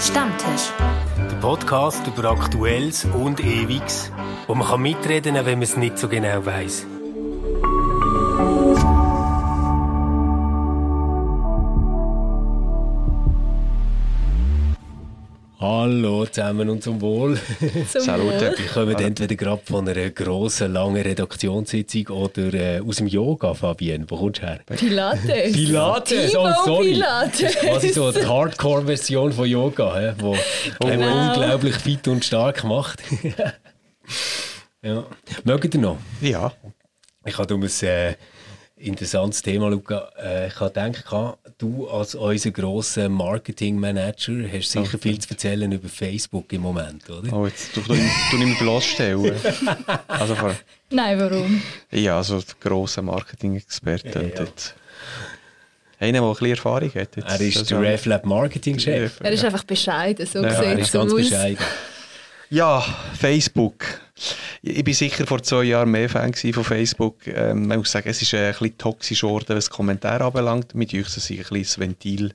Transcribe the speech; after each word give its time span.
Stammtisch. 0.00 0.72
Der 1.18 1.36
Podcast 1.36 2.06
über 2.06 2.30
Aktuelles 2.30 3.04
und 3.04 3.38
Ewiges, 3.38 4.10
wo 4.46 4.54
man 4.54 4.66
kann 4.66 4.80
mitreden 4.80 5.34
kann, 5.34 5.44
wenn 5.44 5.58
man 5.58 5.62
es 5.62 5.76
nicht 5.76 5.98
so 5.98 6.08
genau 6.08 6.46
weiß. 6.46 6.86
Hallo 15.80 16.26
zusammen 16.26 16.68
und 16.68 16.82
zum 16.82 17.00
Wohl. 17.00 17.38
Zum 17.88 18.02
Salut. 18.02 18.34
Wohl. 18.34 18.54
Wir 18.58 18.66
kommen 18.66 18.98
entweder 18.98 19.34
gerade 19.34 19.62
von 19.64 19.88
einer 19.88 20.10
grossen, 20.10 20.74
langen 20.74 21.00
Redaktionssitzung 21.00 22.08
oder 22.08 22.52
äh, 22.52 22.80
aus 22.80 22.96
dem 22.96 23.06
Yoga, 23.06 23.54
Fabienne. 23.54 24.04
Wo 24.06 24.18
kommst 24.18 24.42
du 24.42 24.46
her? 24.46 24.60
Pilates. 24.66 25.52
Pilates, 25.54 26.36
oh 26.36 26.52
sorry. 26.66 26.92
Pilates. 26.92 27.40
Das 27.40 27.54
ist 27.54 27.60
quasi 27.60 27.88
so 27.94 28.12
die 28.12 28.26
Hardcore-Version 28.26 29.32
von 29.32 29.48
Yoga, 29.48 29.96
hä, 29.96 30.12
wo 30.18 30.36
einen 30.84 31.00
Genau. 31.00 31.28
unglaublich 31.28 31.76
fit 31.76 32.06
und 32.08 32.26
stark 32.26 32.62
macht. 32.62 33.00
ja. 34.82 35.06
Mögt 35.44 35.74
ihr 35.74 35.80
noch? 35.80 35.96
Ja. 36.20 36.52
Ich 37.24 37.38
habe 37.38 37.54
um 37.54 37.62
ein 37.62 37.88
äh, 37.88 38.16
interessantes 38.80 39.42
Thema, 39.42 39.68
Luca. 39.68 40.10
Äh, 40.22 40.48
ich 40.48 40.58
habe 40.60 40.70
gedacht, 40.72 41.36
du 41.58 41.88
als 41.88 42.14
unser 42.14 42.50
grosser 42.50 43.08
Marketing-Manager 43.08 44.32
hast 44.52 44.70
sicher 44.72 44.98
viel 44.98 45.18
zu 45.18 45.30
erzählen 45.30 45.70
über 45.70 45.88
Facebook 45.88 46.52
im 46.52 46.62
Moment, 46.62 47.08
oder? 47.10 47.32
Oh, 47.32 47.46
jetzt 47.46 47.72
tu, 47.74 47.80
tu 47.82 47.92
nicht 47.92 48.46
mehr 48.48 48.56
bloßstellen. 48.58 49.32
also, 50.08 50.34
vor- 50.34 50.56
Nein, 50.90 51.18
warum? 51.20 51.62
ja, 51.92 52.16
also 52.16 52.40
der 52.40 52.54
grosse 52.60 53.02
Marketing-Experte. 53.02 54.08
Ja, 54.18 54.20
und 54.20 54.28
ja. 54.30 54.34
dort- 54.36 54.74
Einer, 55.98 56.20
der 56.20 56.22
ein 56.22 56.32
bisschen 56.32 56.50
Erfahrung 56.50 56.88
hat. 56.94 57.16
Jetzt, 57.16 57.18
Er 57.28 57.40
ist 57.40 57.70
der 57.70 57.76
ja- 57.82 57.90
RefLab 57.90 58.24
Marketing-Chef. 58.24 59.20
Er 59.20 59.32
ist 59.32 59.44
einfach 59.44 59.64
bescheiden, 59.64 60.26
so 60.26 60.40
Ja, 60.42 60.48
Er 60.48 60.70
sieht 60.70 60.78
ist 60.78 60.92
ganz 60.92 61.14
bescheiden. 61.14 61.58
Ja, 62.52 62.80
Facebook. 63.16 64.00
Ich 64.60 64.82
bin 64.82 64.92
sicher 64.92 65.24
vor 65.24 65.40
zwei 65.40 65.62
Jahren 65.62 65.92
mehr 65.92 66.08
Fan 66.08 66.34
von 66.34 66.64
Facebook. 66.64 67.24
Ähm, 67.28 67.68
man 67.68 67.78
muss 67.78 67.92
sagen, 67.92 68.08
es 68.08 68.20
ist 68.20 68.34
ein 68.34 68.50
bisschen 68.50 68.76
toxisch 68.76 69.20
geworden, 69.20 69.56
was 69.56 69.70
Kommentare 69.70 70.24
anbelangt. 70.24 70.74
Mit 70.74 70.92
euch 70.92 71.06
ist 71.06 71.16
es 71.16 71.30
ein 71.30 71.36
bisschen 71.36 71.62
das 71.62 71.78
Ventil 71.78 72.34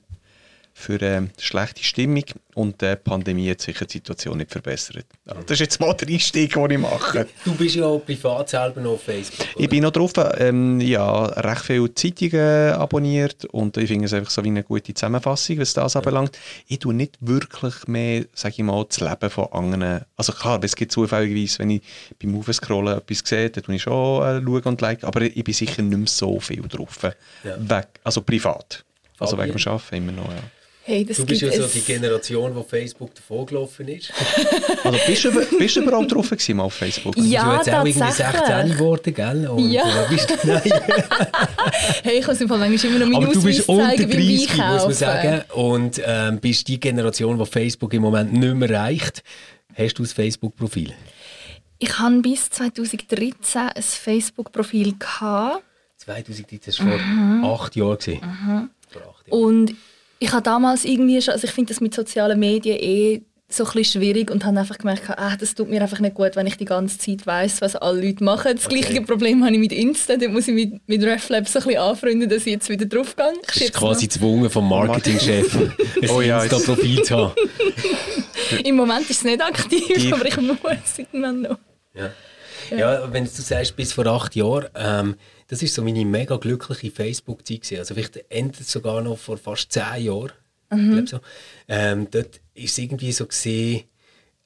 für 0.78 1.00
ähm, 1.00 1.30
schlechte 1.40 1.82
Stimmung 1.82 2.24
und 2.54 2.82
äh, 2.82 2.96
die 2.96 3.02
Pandemie 3.02 3.50
hat 3.50 3.62
sicher 3.62 3.86
die 3.86 3.94
Situation 3.94 4.36
nicht 4.36 4.52
verbessert. 4.52 5.06
Ja, 5.26 5.32
Das 5.32 5.52
ist 5.52 5.60
jetzt 5.60 5.80
mal 5.80 5.94
der 5.94 6.06
Einstieg, 6.06 6.52
den 6.52 6.70
ich 6.70 6.78
mache. 6.78 7.26
Du 7.46 7.54
bist 7.54 7.76
ja 7.76 7.86
auch 7.86 8.04
privat 8.04 8.50
selber 8.50 8.82
noch 8.82 8.92
auf 8.92 9.02
Facebook. 9.04 9.46
Ich 9.56 9.70
bin 9.70 9.82
noch 9.82 9.90
drauf, 9.90 10.12
ähm, 10.36 10.78
ja, 10.80 11.24
recht 11.24 11.64
viele 11.64 11.94
Zeitungen 11.94 12.74
abonniert 12.74 13.46
und 13.46 13.78
ich 13.78 13.88
finde 13.88 14.04
es 14.04 14.12
einfach 14.12 14.30
so 14.30 14.44
wie 14.44 14.48
eine 14.48 14.62
gute 14.64 14.92
Zusammenfassung, 14.92 15.58
was 15.58 15.72
das 15.72 15.96
anbelangt. 15.96 16.38
Ich 16.68 16.78
tue 16.78 16.92
nicht 16.92 17.16
wirklich 17.20 17.88
mehr, 17.88 18.26
sage 18.34 18.56
ich 18.58 18.62
mal, 18.62 18.84
das 18.86 19.00
Leben 19.00 19.30
von 19.30 19.50
anderen. 19.52 20.04
Also 20.14 20.34
klar, 20.34 20.60
es 20.62 20.76
gibt 20.76 20.92
zufälligerweise, 20.92 21.60
wenn 21.60 21.70
ich 21.70 21.82
beim 22.22 22.38
Aufscrollen 22.38 22.98
etwas 22.98 23.22
sehe, 23.24 23.48
dann 23.48 23.64
tue 23.64 23.76
ich 23.76 23.82
schon 23.82 24.22
äh, 24.22 24.42
schauen 24.44 24.62
und 24.62 24.80
liken, 24.82 25.06
aber 25.06 25.22
ich 25.22 25.42
bin 25.42 25.54
sicher 25.54 25.80
nicht 25.80 25.98
mehr 25.98 26.06
so 26.06 26.38
viel 26.38 26.68
drauf. 26.68 26.98
Ja. 27.02 27.56
Weg, 27.58 27.88
also 28.04 28.20
privat. 28.20 28.84
Also 29.18 29.38
wegen 29.38 29.56
dem 29.56 29.72
Arbeiten 29.72 29.94
immer 29.96 30.12
noch, 30.12 30.28
ja. 30.28 30.42
Hey, 30.88 31.04
das 31.04 31.16
Du 31.16 31.26
bist 31.26 31.42
ja 31.42 31.50
so 31.50 31.66
die 31.66 31.80
Generation, 31.80 32.54
wo 32.54 32.62
Facebook 32.62 33.12
davon 33.14 33.44
gelaufen 33.46 33.88
ist. 33.88 34.12
Also 34.84 34.98
bist 35.04 35.24
du, 35.24 35.58
bist 35.58 35.74
du 35.76 35.80
überhaupt 35.80 36.12
drauf 36.14 36.30
gewesen, 36.30 36.56
mal 36.58 36.62
auf 36.62 36.74
Facebook? 36.74 37.16
Ja, 37.16 37.44
du 37.44 37.56
jetzt 37.56 37.68
auch 37.70 37.84
irgendwie 37.84 37.92
16 37.92 38.24
tatsächlich. 38.26 38.72
geworden, 38.74 39.14
gell? 39.14 39.48
Und 39.48 39.70
Ja. 39.70 39.82
äh, 40.04 40.08
bist, 40.08 40.32
nein. 40.44 40.62
Hey, 42.04 42.18
ich 42.20 42.26
muss 42.26 42.40
im 42.40 42.48
Fall 42.48 42.58
manchmal 42.58 42.92
immer 42.94 43.04
noch 43.04 43.12
meinen 43.12 43.24
Aber 43.24 43.34
du 43.34 43.42
bist 43.42 43.68
unter 43.68 43.84
zeigen 43.88 44.08
beim 44.10 44.20
30, 44.20 44.56
muss 44.58 44.82
man 44.84 44.92
sagen. 44.92 45.42
Und 45.54 46.00
ähm, 46.04 46.38
bist 46.38 46.68
die 46.68 46.78
Generation, 46.78 47.36
die 47.36 47.46
Facebook 47.46 47.92
im 47.94 48.02
Moment 48.02 48.32
nicht 48.32 48.54
mehr 48.54 48.70
reicht. 48.70 49.24
Hast 49.76 49.94
du 49.98 50.04
ein 50.04 50.06
Facebook-Profil? 50.06 50.92
Ich 51.78 51.98
hatte 51.98 52.20
bis 52.22 52.48
2013 52.50 53.60
ein 53.74 53.82
Facebook-Profil. 53.82 54.94
gehabt 54.98 55.62
2013, 55.98 56.60
das 56.64 56.78
war 56.78 56.96
Mhm. 56.96 57.40
vor 57.42 57.60
acht 57.60 57.74
Jahren. 57.76 57.98
gewesen. 57.98 58.20
Vor 58.88 59.02
acht 59.02 59.28
Jahren. 59.28 59.42
Und 59.42 59.74
ich 60.18 60.32
habe 60.32 60.42
damals 60.42 60.84
irgendwie 60.84 61.20
schon, 61.22 61.34
also 61.34 61.46
ich 61.46 61.52
finde 61.52 61.72
das 61.72 61.80
mit 61.80 61.94
sozialen 61.94 62.38
Medien 62.38 62.78
eh 62.78 63.22
so 63.48 63.64
ein 63.64 63.70
bisschen 63.74 64.00
schwierig 64.02 64.30
und 64.32 64.44
habe 64.44 64.58
einfach 64.58 64.76
gemerkt, 64.76 65.08
ah, 65.08 65.36
das 65.38 65.54
tut 65.54 65.68
mir 65.70 65.80
einfach 65.80 66.00
nicht 66.00 66.14
gut, 66.16 66.34
wenn 66.34 66.48
ich 66.48 66.56
die 66.56 66.64
ganze 66.64 66.98
Zeit 66.98 67.24
weiß, 67.26 67.60
was 67.60 67.76
alle 67.76 68.04
Leute 68.04 68.24
machen. 68.24 68.52
Das 68.56 68.66
Okay. 68.66 68.80
gleiche 68.80 69.02
Problem 69.02 69.44
habe 69.44 69.54
ich 69.54 69.60
mit 69.60 69.70
Insta, 69.72 70.16
da 70.16 70.28
muss 70.28 70.48
ich 70.48 70.54
mit, 70.54 70.88
mit 70.88 71.00
RefLab 71.04 71.46
so 71.46 71.60
ein 71.60 71.64
bisschen 71.66 71.80
anfreunden, 71.80 72.28
dass 72.28 72.40
ich 72.40 72.54
jetzt 72.54 72.68
wieder 72.68 72.86
draufgehe. 72.86 73.32
Ich 73.42 73.46
Das 73.46 73.56
ist 73.58 73.72
quasi 73.74 74.06
gezwungen 74.08 74.50
vom 74.50 74.68
Marketingchef, 74.68 75.54
ein 76.02 76.10
Oh 76.10 76.20
ja, 76.22 76.42
Insta-Profil 76.42 77.02
zu 77.04 77.16
haben. 77.16 77.34
Im 78.64 78.74
Moment 78.76 79.02
ist 79.08 79.18
es 79.18 79.24
nicht 79.24 79.40
aktiv, 79.40 79.80
Die- 79.96 80.12
aber 80.12 80.26
ich 80.26 80.36
muss 80.40 80.56
irgendwann 80.98 81.42
noch. 81.42 81.58
Ja. 81.94 82.10
Ja, 82.76 83.12
wenn 83.12 83.24
du 83.24 83.30
sagst, 83.30 83.76
bis 83.76 83.92
vor 83.92 84.06
acht 84.06 84.34
Jahren, 84.34 84.66
ähm, 84.74 85.14
das 85.48 85.62
ist 85.62 85.74
so 85.74 85.82
meine 85.82 86.04
mega 86.04 86.36
glückliche 86.36 86.90
Facebook-Zeit. 86.90 87.78
Also 87.78 87.94
vielleicht 87.94 88.30
endet 88.30 88.66
sogar 88.66 89.00
noch 89.00 89.18
vor 89.18 89.38
fast 89.38 89.72
zehn 89.72 90.04
Jahren. 90.04 90.32
Ich 90.70 90.90
glaub 90.92 91.08
so. 91.08 91.20
Ähm, 91.68 92.08
dort 92.10 92.40
ist 92.54 92.72
es 92.72 92.78
irgendwie 92.78 93.12
so 93.12 93.26
gesehen, 93.26 93.84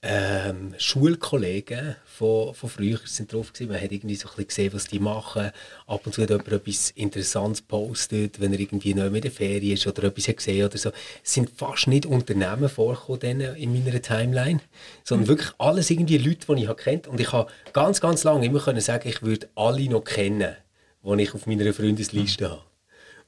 ähm, 0.03 0.75
Schulkollegen 0.79 1.97
von, 2.07 2.55
von 2.55 2.71
früher 2.71 2.99
sind 3.05 3.33
drauf 3.33 3.53
gewesen. 3.53 3.71
Man 3.71 3.81
hat 3.81 3.93
irgendwie 3.93 4.15
so 4.15 4.29
ein 4.29 4.37
bisschen 4.37 4.49
gesehen, 4.49 4.73
was 4.73 4.87
die 4.87 4.99
machen. 4.99 5.51
Ab 5.87 6.07
und 6.07 6.15
zu 6.15 6.23
hat 6.23 6.31
jemand 6.31 6.49
etwas 6.49 6.91
Interessantes 6.91 7.61
postet, 7.61 8.41
wenn 8.41 8.53
er 8.53 8.61
irgendwie 8.61 8.95
neu 8.95 9.11
mit 9.11 9.25
der 9.25 9.31
Ferien 9.31 9.75
ist 9.75 9.87
oder 9.87 10.05
etwas 10.05 10.29
hat 10.29 10.39
gesehen 10.39 10.65
oder 10.65 10.79
so. 10.79 10.91
Es 11.23 11.35
sind 11.35 11.51
fast 11.51 11.87
nicht 11.87 12.07
Unternehmen 12.07 12.69
vorgekommen 12.71 13.57
in 13.57 13.73
meiner 13.73 14.01
Timeline, 14.01 14.61
sondern 15.05 15.29
wirklich 15.29 15.53
alles 15.59 15.91
irgendwie 15.91 16.19
Leute, 16.19 16.47
die 16.47 16.63
ich 16.63 16.69
habe 16.69 16.83
kennt. 16.83 17.07
Und 17.07 17.21
ich 17.21 17.33
habe 17.33 17.51
ganz, 17.75 18.01
ganz 18.01 18.25
lange 18.25 18.47
immer 18.47 18.61
können 18.61 18.81
sagen, 18.81 19.07
ich 19.07 19.23
würde 19.23 19.51
alle 19.55 19.85
noch 19.89 20.05
kennen, 20.05 20.57
die 21.03 21.23
ich 21.23 21.35
auf 21.35 21.47
meiner 21.47 21.73
Freundesliste 21.73 22.51
habe. 22.51 22.63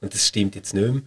Und 0.01 0.13
das 0.13 0.27
stimmt 0.27 0.55
jetzt 0.55 0.73
nicht 0.73 0.91
mehr. 0.91 1.01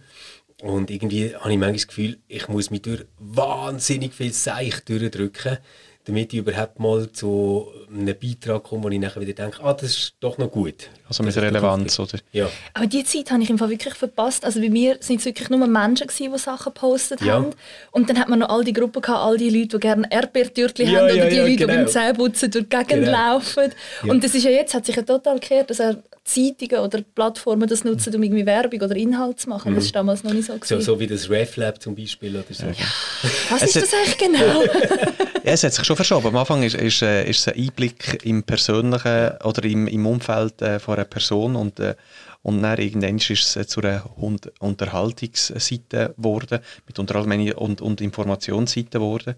Und 0.63 0.89
irgendwie 0.89 1.35
habe 1.35 1.51
ich 1.51 1.57
manchmal 1.57 1.73
das 1.73 1.87
Gefühl, 1.87 2.17
ich 2.27 2.47
muss 2.47 2.71
mich 2.71 2.81
durch 2.81 3.05
wahnsinnig 3.19 4.13
viel 4.13 4.33
Seich 4.33 4.79
durchdrücken, 4.85 5.59
damit 6.05 6.31
ich 6.33 6.39
überhaupt 6.39 6.79
mal 6.79 7.11
zu 7.11 7.67
einem 7.91 8.15
Beitrag 8.17 8.63
komme, 8.63 8.83
wo 8.85 8.89
ich 8.89 8.97
nachher 8.97 9.19
wieder 9.21 9.33
denke, 9.33 9.61
ah, 9.61 9.73
das 9.73 9.89
ist 9.91 10.13
doch 10.21 10.37
noch 10.37 10.49
gut. 10.49 10.89
Also 11.07 11.21
mit 11.21 11.35
Relevanz, 11.35 11.99
oder? 11.99 12.17
Ja. 12.31 12.49
Aber 12.73 12.87
die 12.87 13.03
Zeit 13.03 13.29
habe 13.29 13.43
ich 13.43 13.49
im 13.49 13.57
Fall 13.57 13.69
wirklich 13.69 13.93
verpasst. 13.93 14.45
Also 14.45 14.61
bei 14.61 14.69
mir 14.69 14.97
sind 15.01 15.19
es 15.19 15.25
wirklich 15.25 15.49
nur 15.49 15.67
Menschen, 15.67 16.07
gewesen, 16.07 16.31
die 16.31 16.39
Sachen 16.39 16.73
gepostet 16.73 17.21
Ja. 17.21 17.33
haben. 17.33 17.49
Und 17.91 18.09
dann 18.09 18.17
hat 18.17 18.29
man 18.29 18.39
noch 18.39 18.49
all 18.49 18.63
die 18.63 18.71
Gruppen 18.73 19.01
gehabt, 19.01 19.19
all 19.19 19.37
die 19.37 19.49
Leute, 19.49 19.77
die 19.77 19.79
gerne 19.81 20.07
Erdbeertürtchen 20.09 20.87
Ja, 20.89 20.99
haben 20.99 21.05
oder 21.07 21.13
ja, 21.15 21.29
die 21.29 21.35
ja, 21.35 21.41
Leute, 21.43 21.51
die 21.51 21.55
genau. 21.57 21.73
beim 21.75 21.87
Zähneputzen 21.87 22.51
durch 22.51 22.65
die 22.69 22.77
Gegend 22.77 23.05
Genau. 23.05 23.11
laufen. 23.11 23.73
Ja. 24.03 24.11
Und 24.11 24.23
das 24.23 24.33
ist 24.33 24.43
ja 24.43 24.51
jetzt, 24.51 24.73
hat 24.73 24.85
sich 24.85 24.95
ja 24.95 25.01
total 25.01 25.39
gekehrt, 25.39 25.69
dass 25.69 25.81
auch 25.81 25.95
Zeitungen 26.27 26.83
oder 26.83 27.01
Plattformen 27.15 27.69
das 27.69 27.85
nutzen, 27.85 28.13
um 28.13 28.21
irgendwie 28.21 28.45
Werbung 28.45 28.81
oder 28.81 28.95
Inhalt 28.95 29.39
zu 29.39 29.47
machen. 29.49 29.73
Das 29.73 29.85
war 29.85 29.91
damals 29.93 30.23
noch 30.25 30.33
nicht 30.33 30.45
so. 30.45 30.53
So, 30.53 30.59
gewesen. 30.59 30.81
so 30.81 30.99
wie 30.99 31.07
das 31.07 31.29
RefLab 31.29 31.81
zum 31.81 31.95
Beispiel 31.95 32.35
oder 32.35 32.45
so. 32.51 32.65
Was 33.49 33.61
Es 33.63 33.75
ist 33.75 33.83
das 33.83 33.93
eigentlich 33.93 34.17
genau? 34.17 34.63
Ja, 35.43 35.53
es 35.53 35.63
hat 35.63 35.71
sich 35.71 35.85
schon 35.85 35.95
verschoben. 35.95 36.27
Am 36.27 36.35
Anfang 36.35 36.61
ist, 36.63 36.75
ist, 36.75 37.01
äh, 37.01 37.23
ist 37.29 37.39
es 37.39 37.47
ein 37.47 37.57
Einblick 37.57 38.25
im 38.25 38.43
persönlichen 38.43 39.31
oder 39.45 39.63
im, 39.63 39.87
im 39.87 40.05
Umfeld 40.05 40.61
äh, 40.61 40.77
von 40.77 40.95
einer 40.95 41.05
Person 41.05 41.55
und, 41.55 41.79
äh, 41.79 41.95
und 42.41 42.61
dann 42.61 42.77
irgendwann 42.77 43.15
ist 43.15 43.29
es 43.29 43.55
äh, 43.55 43.65
zu 43.65 43.79
einer 43.79 44.03
Hund 44.17 44.51
Unterhaltungsseite 44.59 46.15
geworden, 46.17 46.59
mit 46.85 46.99
Unterhaltung 46.99 47.49
und, 47.53 47.79
und 47.79 48.01
Informationsseite 48.01 48.99
geworden. 48.99 49.35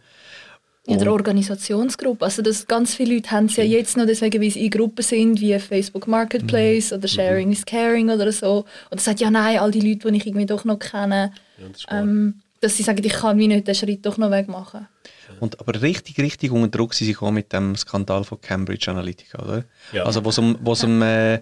Ja, 0.89 0.97
der 0.97 1.11
Organisationsgruppe. 1.11 2.25
Also 2.25 2.41
das, 2.41 2.67
ganz 2.67 2.95
viele 2.95 3.15
Leute 3.15 3.31
haben 3.31 3.45
es 3.45 3.55
ja 3.55 3.63
jetzt 3.63 3.97
noch, 3.97 4.05
deswegen, 4.05 4.41
weil 4.41 4.49
sie 4.49 4.65
in 4.65 4.71
Gruppen 4.71 5.03
sind, 5.03 5.39
wie 5.39 5.57
Facebook 5.59 6.07
Marketplace 6.07 6.91
oder 6.93 7.07
Sharing 7.07 7.51
is 7.51 7.65
Caring 7.65 8.09
oder 8.09 8.31
so. 8.31 8.65
Oder 8.91 8.99
sagt, 8.99 9.19
ja 9.19 9.29
nein, 9.29 9.59
all 9.59 9.71
die 9.71 9.81
Leute, 9.81 10.11
die 10.11 10.17
ich 10.17 10.27
irgendwie 10.27 10.45
doch 10.45 10.65
noch 10.65 10.79
kenne, 10.79 11.31
das 11.57 11.81
ist 11.81 11.91
wahr. 11.91 12.01
ähm, 12.01 12.41
dass 12.61 12.75
sie 12.75 12.83
sagen, 12.83 13.03
ich 13.03 13.13
kann 13.13 13.37
mir 13.37 13.47
nicht 13.47 13.67
den 13.67 13.75
Schritt 13.75 14.05
doch 14.05 14.17
noch 14.17 14.31
wegmachen. 14.31 14.87
Und, 15.39 15.59
aber 15.59 15.81
richtig, 15.81 16.17
richtig 16.17 16.51
unter 16.51 16.69
Druck 16.69 16.93
sind 16.93 17.07
sie 17.07 17.13
gekommen 17.13 17.35
mit 17.35 17.53
dem 17.53 17.75
Skandal 17.75 18.23
von 18.23 18.41
Cambridge 18.41 18.89
Analytica, 18.89 19.41
oder? 19.41 19.63
Ja. 19.93 20.03
Also, 20.03 20.25
wo 20.25 20.29
es 20.29 20.37
um, 20.37 20.57
wo's 20.61 20.83
um 20.83 21.01
äh, 21.01 21.39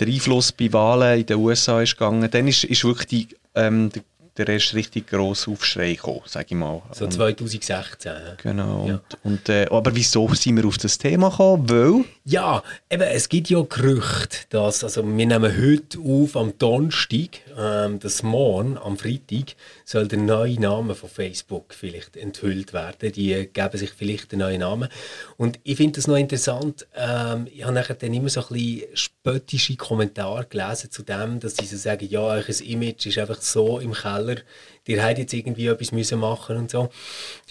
den 0.00 0.08
Einfluss 0.08 0.52
bei 0.52 0.72
Wahlen 0.72 1.20
in 1.20 1.26
den 1.26 1.36
USA 1.36 1.82
ist 1.82 1.96
gegangen, 1.96 2.30
dann 2.30 2.48
ist, 2.48 2.64
ist 2.64 2.84
wirklich 2.84 3.06
die, 3.06 3.28
ähm, 3.54 3.90
der, 3.90 4.02
der 4.38 4.48
erste 4.48 4.76
richtig 4.76 5.08
grosse 5.08 5.50
Aufschrei 5.50 5.92
gekommen, 5.94 6.22
sage 6.26 6.46
ich 6.50 6.56
mal. 6.56 6.80
So 6.92 7.04
Und- 7.04 7.12
2016. 7.12 8.12
Genau. 8.42 8.86
Ja. 8.88 8.94
Und, 8.94 9.32
und, 9.32 9.48
äh, 9.48 9.66
aber 9.70 9.94
wieso 9.94 10.26
sind 10.34 10.56
wir 10.56 10.64
auf 10.66 10.78
das 10.78 10.96
Thema 10.98 11.28
gekommen? 11.30 11.68
Weil, 11.68 12.04
Ja, 12.24 12.62
eben, 12.88 13.02
es 13.02 13.28
gibt 13.28 13.50
ja 13.50 13.60
Gerüchte, 13.62 14.38
dass, 14.50 14.84
also 14.84 15.02
wir 15.04 15.26
nehmen 15.26 15.42
heute 15.42 15.98
auf 15.98 16.36
am 16.36 16.56
Donnerstag, 16.58 17.40
ähm, 17.58 17.98
das 17.98 18.22
morgen, 18.22 18.78
am 18.78 18.96
Freitag, 18.96 19.54
soll 19.84 20.08
der 20.08 20.18
neue 20.20 20.58
Name 20.60 20.94
von 20.94 21.10
Facebook 21.10 21.74
vielleicht 21.74 22.16
enthüllt 22.16 22.72
werden. 22.72 23.12
Die 23.12 23.48
geben 23.52 23.76
sich 23.76 23.90
vielleicht 23.90 24.32
einen 24.32 24.40
neuen 24.40 24.60
Namen. 24.60 24.88
Und 25.36 25.58
ich 25.64 25.76
finde 25.76 25.96
das 25.96 26.06
noch 26.06 26.16
interessant. 26.16 26.86
Ähm, 26.96 27.48
ich 27.52 27.64
habe 27.64 27.74
nachher 27.74 27.94
dann 27.96 28.14
immer 28.14 28.28
so 28.28 28.40
ein 28.40 28.46
bisschen 28.48 28.82
spöttische 28.94 29.76
Kommentare 29.76 30.46
gelesen 30.48 30.90
zu 30.90 31.02
dem, 31.02 31.40
dass 31.40 31.56
sie 31.56 31.66
so 31.66 31.76
sagen, 31.76 32.06
ja, 32.08 32.20
euer 32.20 32.44
Image 32.64 33.06
ist 33.06 33.18
einfach 33.18 33.42
so 33.42 33.78
im 33.80 33.92
Keller 33.92 34.21
Fehler, 34.26 34.40
ihr 34.86 35.02
habt 35.04 35.18
jetzt 35.18 35.32
irgendwie 35.32 35.66
etwas 35.66 35.92
müssen 35.92 36.20
machen 36.20 36.56
und 36.56 36.70
so. 36.70 36.88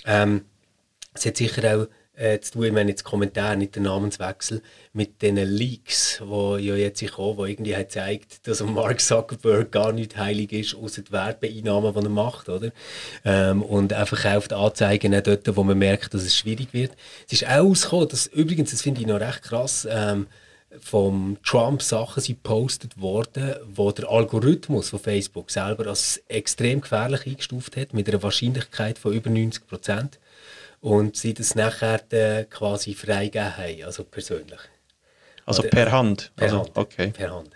Ähm, 0.05 0.45
es 1.13 1.25
hat 1.25 1.37
sicher 1.37 1.77
auch 1.77 1.87
äh, 2.21 2.39
zu 2.39 2.53
tun, 2.53 2.65
ich 2.65 2.71
meine 2.71 2.91
jetzt 2.91 3.03
Kommentar, 3.03 3.55
nicht 3.55 3.75
der 3.75 3.83
Namenswechsel, 3.83 4.61
mit 4.93 5.21
den 5.21 5.37
Leaks, 5.37 6.21
die 6.21 6.65
ja 6.65 6.75
jetzt 6.75 7.05
kommen, 7.11 7.37
wo 7.37 7.45
irgendwie 7.45 7.73
gezeigt, 7.73 8.47
dass 8.47 8.61
Mark 8.63 9.01
Zuckerberg 9.01 9.71
gar 9.71 9.91
nicht 9.91 10.17
heilig 10.17 10.51
ist, 10.51 10.75
außer 10.75 11.01
die 11.01 11.11
Werbeeinnahmen, 11.11 11.93
die 11.93 11.99
er 11.99 12.09
macht, 12.09 12.49
oder? 12.49 12.71
Ähm, 13.25 13.63
und 13.63 13.91
er 13.91 14.05
verkauft 14.05 14.53
Anzeigen 14.53 15.15
auch 15.15 15.21
dort, 15.21 15.55
wo 15.55 15.63
man 15.63 15.77
merkt, 15.77 16.13
dass 16.13 16.23
es 16.23 16.35
schwierig 16.35 16.73
wird. 16.73 16.91
Es 17.27 17.33
ist 17.33 17.47
auch 17.47 17.65
rausgekommen, 17.65 18.09
dass, 18.09 18.27
übrigens, 18.27 18.71
das 18.71 18.81
finde 18.81 19.01
ich 19.01 19.07
noch 19.07 19.19
recht 19.19 19.41
krass, 19.43 19.87
ähm, 19.89 20.27
vom 20.79 21.37
Trump 21.43 21.81
Sachen 21.81 22.21
sind 22.21 22.43
gepostet 22.43 22.99
worden, 22.99 23.55
wo 23.65 23.91
der 23.91 24.09
Algorithmus 24.09 24.89
von 24.89 24.99
Facebook 24.99 25.51
selber 25.51 25.87
als 25.87 26.21
extrem 26.27 26.81
gefährlich 26.81 27.25
eingestuft 27.25 27.75
hat, 27.77 27.93
mit 27.93 28.07
einer 28.07 28.23
Wahrscheinlichkeit 28.23 28.97
von 28.97 29.13
über 29.13 29.29
90 29.29 29.67
Prozent 29.67 30.19
und 30.79 31.15
sie 31.15 31.33
das 31.33 31.55
nachher 31.55 32.01
äh, 32.11 32.45
quasi 32.45 32.93
freigegeben 32.93 33.57
haben, 33.57 33.83
also 33.83 34.03
persönlich. 34.03 34.59
Also 35.45 35.61
Oder, 35.61 35.69
per 35.69 35.91
Hand? 35.91 36.31
Per 36.35 36.45
also, 36.45 36.59
Hand. 36.59 36.71
Okay. 36.75 37.07
Per 37.07 37.33
Hand. 37.33 37.51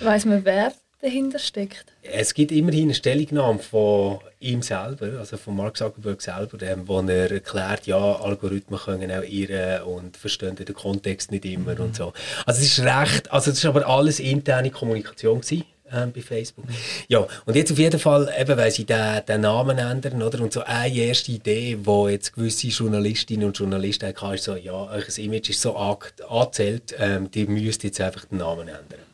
Weiß 0.00 0.24
man, 0.24 0.44
wer 0.44 0.72
dahinter 1.02 1.38
steckt? 1.38 1.92
Es 2.02 2.32
gibt 2.32 2.52
immerhin 2.52 2.84
eine 2.84 2.94
Stellungnahme 2.94 3.58
von 3.58 4.20
ihm 4.40 4.62
selber, 4.62 5.18
also 5.18 5.36
von 5.36 5.56
Mark 5.56 5.76
Zuckerberg 5.76 6.22
selber, 6.22 6.58
wo 6.86 7.00
er 7.00 7.30
erklärt, 7.30 7.86
ja, 7.86 8.16
Algorithmen 8.16 8.80
können 8.80 9.10
auch 9.10 9.22
irren 9.22 9.82
und 9.82 10.16
verstehen 10.16 10.56
den 10.56 10.74
Kontext 10.74 11.30
nicht 11.30 11.44
immer 11.44 11.78
und 11.80 11.96
so. 11.96 12.12
Also 12.46 12.60
es 12.60 12.78
ist 12.78 12.80
recht, 12.80 13.30
also 13.30 13.50
es 13.50 13.58
ist 13.58 13.66
aber 13.66 13.86
alles 13.86 14.20
interne 14.20 14.70
Kommunikation 14.70 15.40
gewesen 15.40 15.64
ähm, 15.92 16.12
bei 16.12 16.22
Facebook. 16.22 16.64
Ja, 17.08 17.26
und 17.44 17.56
jetzt 17.56 17.72
auf 17.72 17.78
jeden 17.78 18.00
Fall, 18.00 18.32
eben, 18.38 18.56
weil 18.56 18.70
sie 18.70 18.84
den, 18.84 19.24
den 19.26 19.40
Namen 19.42 19.78
ändern, 19.78 20.22
oder? 20.22 20.40
Und 20.40 20.52
so 20.52 20.62
eine 20.62 20.94
erste 20.94 21.32
Idee, 21.32 21.78
wo 21.82 22.08
jetzt 22.08 22.34
gewisse 22.34 22.68
Journalistinnen 22.68 23.46
und 23.46 23.58
Journalisten 23.58 24.06
hatten, 24.08 24.34
ist 24.34 24.44
so, 24.44 24.56
ja, 24.56 24.72
euer 24.72 25.18
Image 25.18 25.50
ist 25.50 25.60
so 25.60 25.76
angezählt, 25.76 26.94
ähm, 26.98 27.30
die 27.30 27.46
müsst 27.46 27.84
jetzt 27.84 28.00
einfach 28.00 28.24
den 28.24 28.38
Namen 28.38 28.68
ändern. 28.68 29.11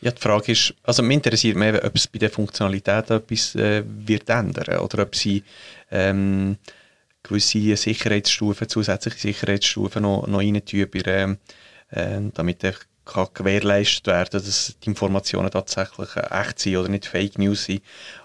Ja, 0.00 0.10
die 0.10 0.20
Frage 0.20 0.52
ist, 0.52 0.74
also 0.82 1.02
mich 1.02 1.16
interessiert 1.16 1.56
mehr, 1.56 1.82
ob 1.84 1.96
es 1.96 2.06
bei 2.06 2.18
der 2.18 2.30
Funktionalität 2.30 3.10
etwas 3.10 3.54
äh, 3.54 3.82
wird 3.86 4.28
ändern 4.28 4.78
oder 4.78 5.02
ob 5.02 5.14
sie 5.16 5.42
ähm, 5.90 6.58
gewisse 7.22 7.76
Sicherheitsstufen, 7.76 8.68
zusätzliche 8.68 9.18
Sicherheitsstufen 9.18 10.02
noch, 10.02 10.26
noch 10.26 10.40
rein 10.40 10.62
tun, 10.64 11.38
äh, 11.90 12.20
damit 12.34 12.62
der 12.62 12.74
kann 13.06 13.28
gewährleistet 13.32 14.08
werden, 14.08 14.42
dass 14.44 14.76
die 14.82 14.88
Informationen 14.88 15.50
tatsächlich 15.50 16.08
echt 16.16 16.58
sind 16.58 16.76
oder 16.76 16.88
nicht 16.88 17.06
Fake 17.06 17.38
News 17.38 17.64
sind. 17.64 17.82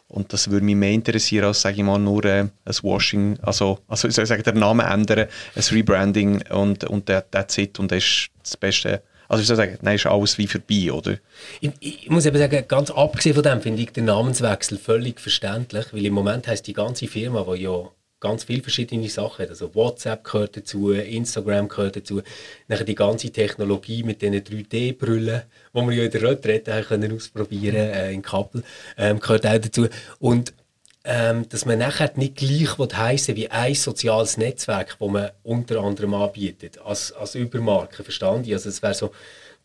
Und 0.07 0.33
das 0.33 0.49
würde 0.49 0.65
mich 0.65 0.75
mehr 0.75 0.91
interessieren, 0.91 1.45
als 1.45 1.61
sage 1.61 1.77
ich 1.77 1.83
mal, 1.83 1.99
nur 1.99 2.25
äh, 2.25 2.39
ein 2.41 2.75
Washing, 2.81 3.39
also, 3.41 3.79
also 3.87 4.09
ich 4.09 4.15
soll 4.15 4.25
sagen, 4.25 4.43
der 4.43 4.53
Name 4.53 4.83
ändern, 4.83 5.27
ein 5.55 5.63
Rebranding 5.71 6.41
und, 6.49 6.83
und 6.83 7.05
that, 7.05 7.31
that's 7.31 7.57
it 7.57 7.79
und 7.79 7.91
das 7.91 8.03
ist 8.03 8.29
das 8.43 8.57
Beste. 8.57 9.03
Also 9.31 9.43
ich 9.43 9.47
soll 9.47 9.55
sagen, 9.55 9.77
dann 9.81 9.95
ist 9.95 10.05
alles 10.05 10.37
wie 10.37 10.45
vorbei, 10.45 10.91
oder? 10.91 11.17
Ich, 11.61 11.71
ich 11.79 12.09
muss 12.09 12.25
eben 12.25 12.37
sagen, 12.37 12.65
ganz 12.67 12.91
abgesehen 12.91 13.33
von 13.33 13.43
dem 13.43 13.61
finde 13.61 13.81
ich 13.81 13.93
den 13.93 14.03
Namenswechsel 14.03 14.77
völlig 14.77 15.21
verständlich, 15.21 15.85
weil 15.93 16.05
im 16.05 16.13
Moment 16.13 16.49
heißt 16.49 16.67
die 16.67 16.73
ganze 16.73 17.07
Firma, 17.07 17.45
die 17.55 17.61
ja 17.61 17.89
ganz 18.19 18.43
viele 18.43 18.61
verschiedene 18.61 19.07
Sachen. 19.07 19.47
Also 19.47 19.73
WhatsApp 19.73 20.25
gehört 20.25 20.57
dazu, 20.57 20.91
Instagram 20.91 21.69
gehört 21.69 21.95
dazu, 21.95 22.21
nachher 22.67 22.83
die 22.83 22.93
ganze 22.93 23.29
Technologie 23.31 24.03
mit 24.03 24.21
diesen 24.21 24.35
3D-Brillen, 24.35 25.43
die 25.73 25.79
wir 25.79 25.93
ja 25.93 26.03
in 26.03 26.11
der 26.11 26.23
Retrette 26.23 26.73
haben 26.73 26.83
können 26.83 27.15
ausprobieren 27.15 27.75
äh, 27.75 28.11
in 28.11 28.21
Kappel, 28.21 28.63
ähm, 28.97 29.21
gehört 29.21 29.47
auch 29.47 29.57
dazu. 29.57 29.87
Und 30.19 30.53
ähm, 31.03 31.49
dass 31.49 31.65
man 31.65 31.79
nachher 31.79 32.11
nicht 32.15 32.35
gleich 32.35 32.77
heißen 32.77 33.35
wie 33.35 33.49
ein 33.49 33.73
soziales 33.75 34.37
Netzwerk, 34.37 34.97
das 34.99 35.09
man 35.09 35.31
unter 35.43 35.81
anderem 35.81 36.13
anbietet, 36.13 36.79
als, 36.83 37.11
als 37.13 37.35
Übermarke, 37.35 38.03
verstanden? 38.03 38.51
Also 38.53 38.69
es 38.69 38.83
wäre 38.83 38.93
so, 38.93 39.11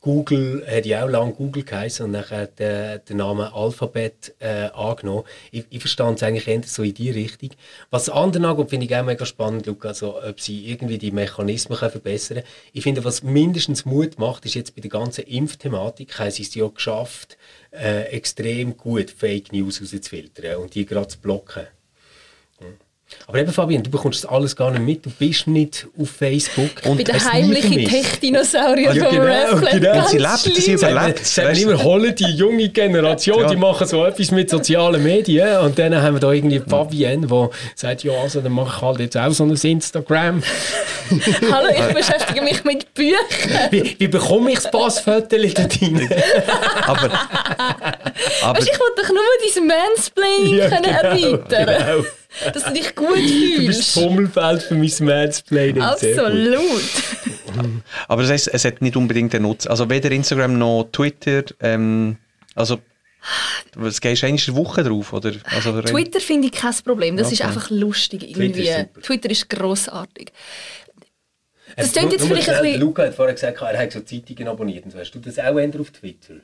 Google 0.01 0.65
hat 0.71 0.87
ja 0.87 1.05
auch 1.05 1.09
lange 1.09 1.33
Google 1.33 1.65
geheißen 1.65 2.07
und 2.07 2.13
nachher 2.13 2.47
den, 2.47 3.01
den 3.09 3.17
Namen 3.17 3.53
Alphabet 3.53 4.35
äh, 4.39 4.69
angenommen. 4.73 5.25
Ich, 5.51 5.65
ich 5.69 5.81
verstand 5.81 6.19
es 6.19 6.23
eigentlich 6.23 6.47
eher 6.47 6.63
so 6.65 6.85
in 6.85 6.95
die 6.95 7.11
Richtung. 7.11 7.51
Was 7.91 8.09
anderen 8.09 8.45
angeht, 8.45 8.71
finde 8.71 8.87
ich 8.87 8.95
auch 8.95 9.05
mega 9.05 9.27
spannend, 9.27 9.67
Luca, 9.67 9.89
also, 9.89 10.23
ob 10.23 10.41
sie 10.41 10.71
irgendwie 10.71 10.99
die 10.99 11.11
Mechanismen 11.11 11.77
können 11.77 11.91
verbessern 11.91 12.37
können. 12.37 12.49
Ich 12.73 12.85
finde, 12.85 13.05
was 13.05 13.25
mindestens 13.25 13.85
Mut 13.85 14.19
macht, 14.19 14.47
ist 14.47 14.55
jetzt 14.55 14.77
bei 14.77 14.81
der 14.81 14.91
ganzen 14.91 15.25
Impfthematik, 15.25 16.17
haben 16.19 16.31
sie 16.31 16.45
es 16.45 16.55
ja 16.55 16.69
geschafft, 16.69 17.37
äh, 17.77 18.05
extrem 18.05 18.77
gut 18.77 19.11
Fake 19.11 19.53
News 19.53 19.81
rauszufiltern 19.81 20.57
und 20.57 20.75
die 20.75 20.87
gerade 20.87 21.09
zu 21.09 21.19
blocken. 21.19 21.67
Aber 23.29 23.39
eben, 23.39 23.53
Fabian, 23.53 23.83
du 23.83 23.91
bekommst 23.91 24.25
das 24.25 24.31
alles 24.31 24.55
gar 24.55 24.71
nicht 24.71 24.83
mit. 24.83 25.07
Du 25.07 25.11
bist 25.11 25.47
nicht 25.47 25.87
auf 26.01 26.11
Facebook. 26.11 26.71
Und 26.85 26.99
Bei 26.99 27.05
den 27.05 27.33
heimlichen 27.33 27.85
Tech-Dinosaurier 27.85 28.95
ja, 28.95 29.05
vom 29.05 29.15
genau, 29.15 29.71
Genau. 29.71 30.07
Sie 30.09 30.19
lebt, 30.19 30.57
sie 30.57 30.73
überlebt. 30.73 31.25
Sagen 31.25 31.57
immer, 31.57 31.83
holen 31.83 32.15
die 32.15 32.25
junge 32.25 32.69
Generation, 32.69 33.43
ja. 33.43 33.49
die 33.49 33.57
machen 33.57 33.87
so 33.87 34.05
etwas 34.05 34.31
mit 34.33 34.51
sozialen 34.51 35.03
Medien. 35.03 35.59
Und 35.59 35.79
dann 35.79 35.95
haben 36.01 36.17
wir 36.17 36.21
da 36.21 36.33
irgendwie 36.33 36.61
Fabian, 36.61 37.27
der 37.27 37.51
sagt, 37.77 38.03
ja, 38.05 38.13
also 38.13 38.41
dann 38.41 38.53
mache 38.53 38.77
ich 38.77 38.83
halt 38.83 39.01
jetzt 39.01 39.17
auch 39.17 39.31
so 39.31 39.45
ein 39.45 39.51
Instagram. 39.51 40.43
Hallo, 41.53 41.69
ich 41.71 41.95
beschäftige 41.95 42.43
mich 42.43 42.65
mit 42.65 42.93
Büchern. 42.95 43.71
Wie, 43.71 43.97
wie 43.99 44.09
bekomme 44.09 44.51
ich 44.51 44.59
das 44.59 44.71
Passfoto 44.71 45.37
da 45.37 45.63
rein? 45.63 46.11
aber, 46.87 47.03
aber... 48.43 48.59
Weißt, 48.59 48.69
ich 48.69 48.81
wollte 48.81 49.03
doch 49.03 49.09
nur 49.11 49.23
dieses 49.45 49.63
Mansplaining 49.63 50.55
ja, 50.57 50.69
genau, 50.69 50.89
erweitern. 50.89 51.67
Genau 51.67 52.05
dass 52.53 52.65
du 52.65 52.73
dich 52.73 52.95
gut 52.95 53.17
fühlst. 53.17 53.59
Du 53.59 53.67
bist 53.67 53.95
Pummelfeld 53.95 54.63
für 54.63 54.75
mein 54.75 54.93
Mansplaining. 55.01 55.83
Absolut. 55.83 56.83
Aber 58.09 58.23
das 58.23 58.31
heisst, 58.31 58.49
es 58.53 58.65
hat 58.65 58.83
nicht 58.83 58.97
unbedingt 58.97 59.35
einen 59.35 59.45
Nutzen. 59.45 59.69
Also 59.69 59.89
weder 59.89 60.11
Instagram 60.11 60.59
noch 60.59 60.89
Twitter, 60.93 61.45
ähm, 61.61 62.17
also 62.55 62.79
was 63.75 64.01
gehst 64.01 64.23
du 64.23 64.27
eigentlich 64.27 64.49
eine 64.49 64.57
Woche 64.57 64.85
drauf? 64.85 65.13
Oder? 65.13 65.33
Also, 65.45 65.83
Twitter 65.83 66.21
finde 66.21 66.47
ich 66.47 66.53
kein 66.53 66.75
Problem. 66.85 67.17
Das 67.17 67.27
okay. 67.27 67.35
ist 67.35 67.43
einfach 67.43 67.71
lustig 67.71 68.23
irgendwie. 68.23 68.53
Twitter 68.53 68.81
ist, 68.95 69.03
Twitter 69.03 69.31
ist 69.31 69.51
grossartig. 69.51 70.33
Das 71.77 71.93
klingt 71.93 72.13
jetzt 72.13 72.27
vielleicht 72.27 72.49
ein 72.49 72.63
bisschen... 72.63 72.81
Luca 72.81 73.03
hat 73.03 73.15
vorher 73.15 73.35
gesagt, 73.35 73.61
er 73.61 73.79
hat 73.79 73.93
so 73.93 74.01
Zeitungen 74.01 74.49
abonniert. 74.49 74.85
Hast 74.95 75.11
du 75.11 75.19
das 75.19 75.39
auch 75.39 75.57
auf 75.57 75.91
Twitter? 75.91 76.37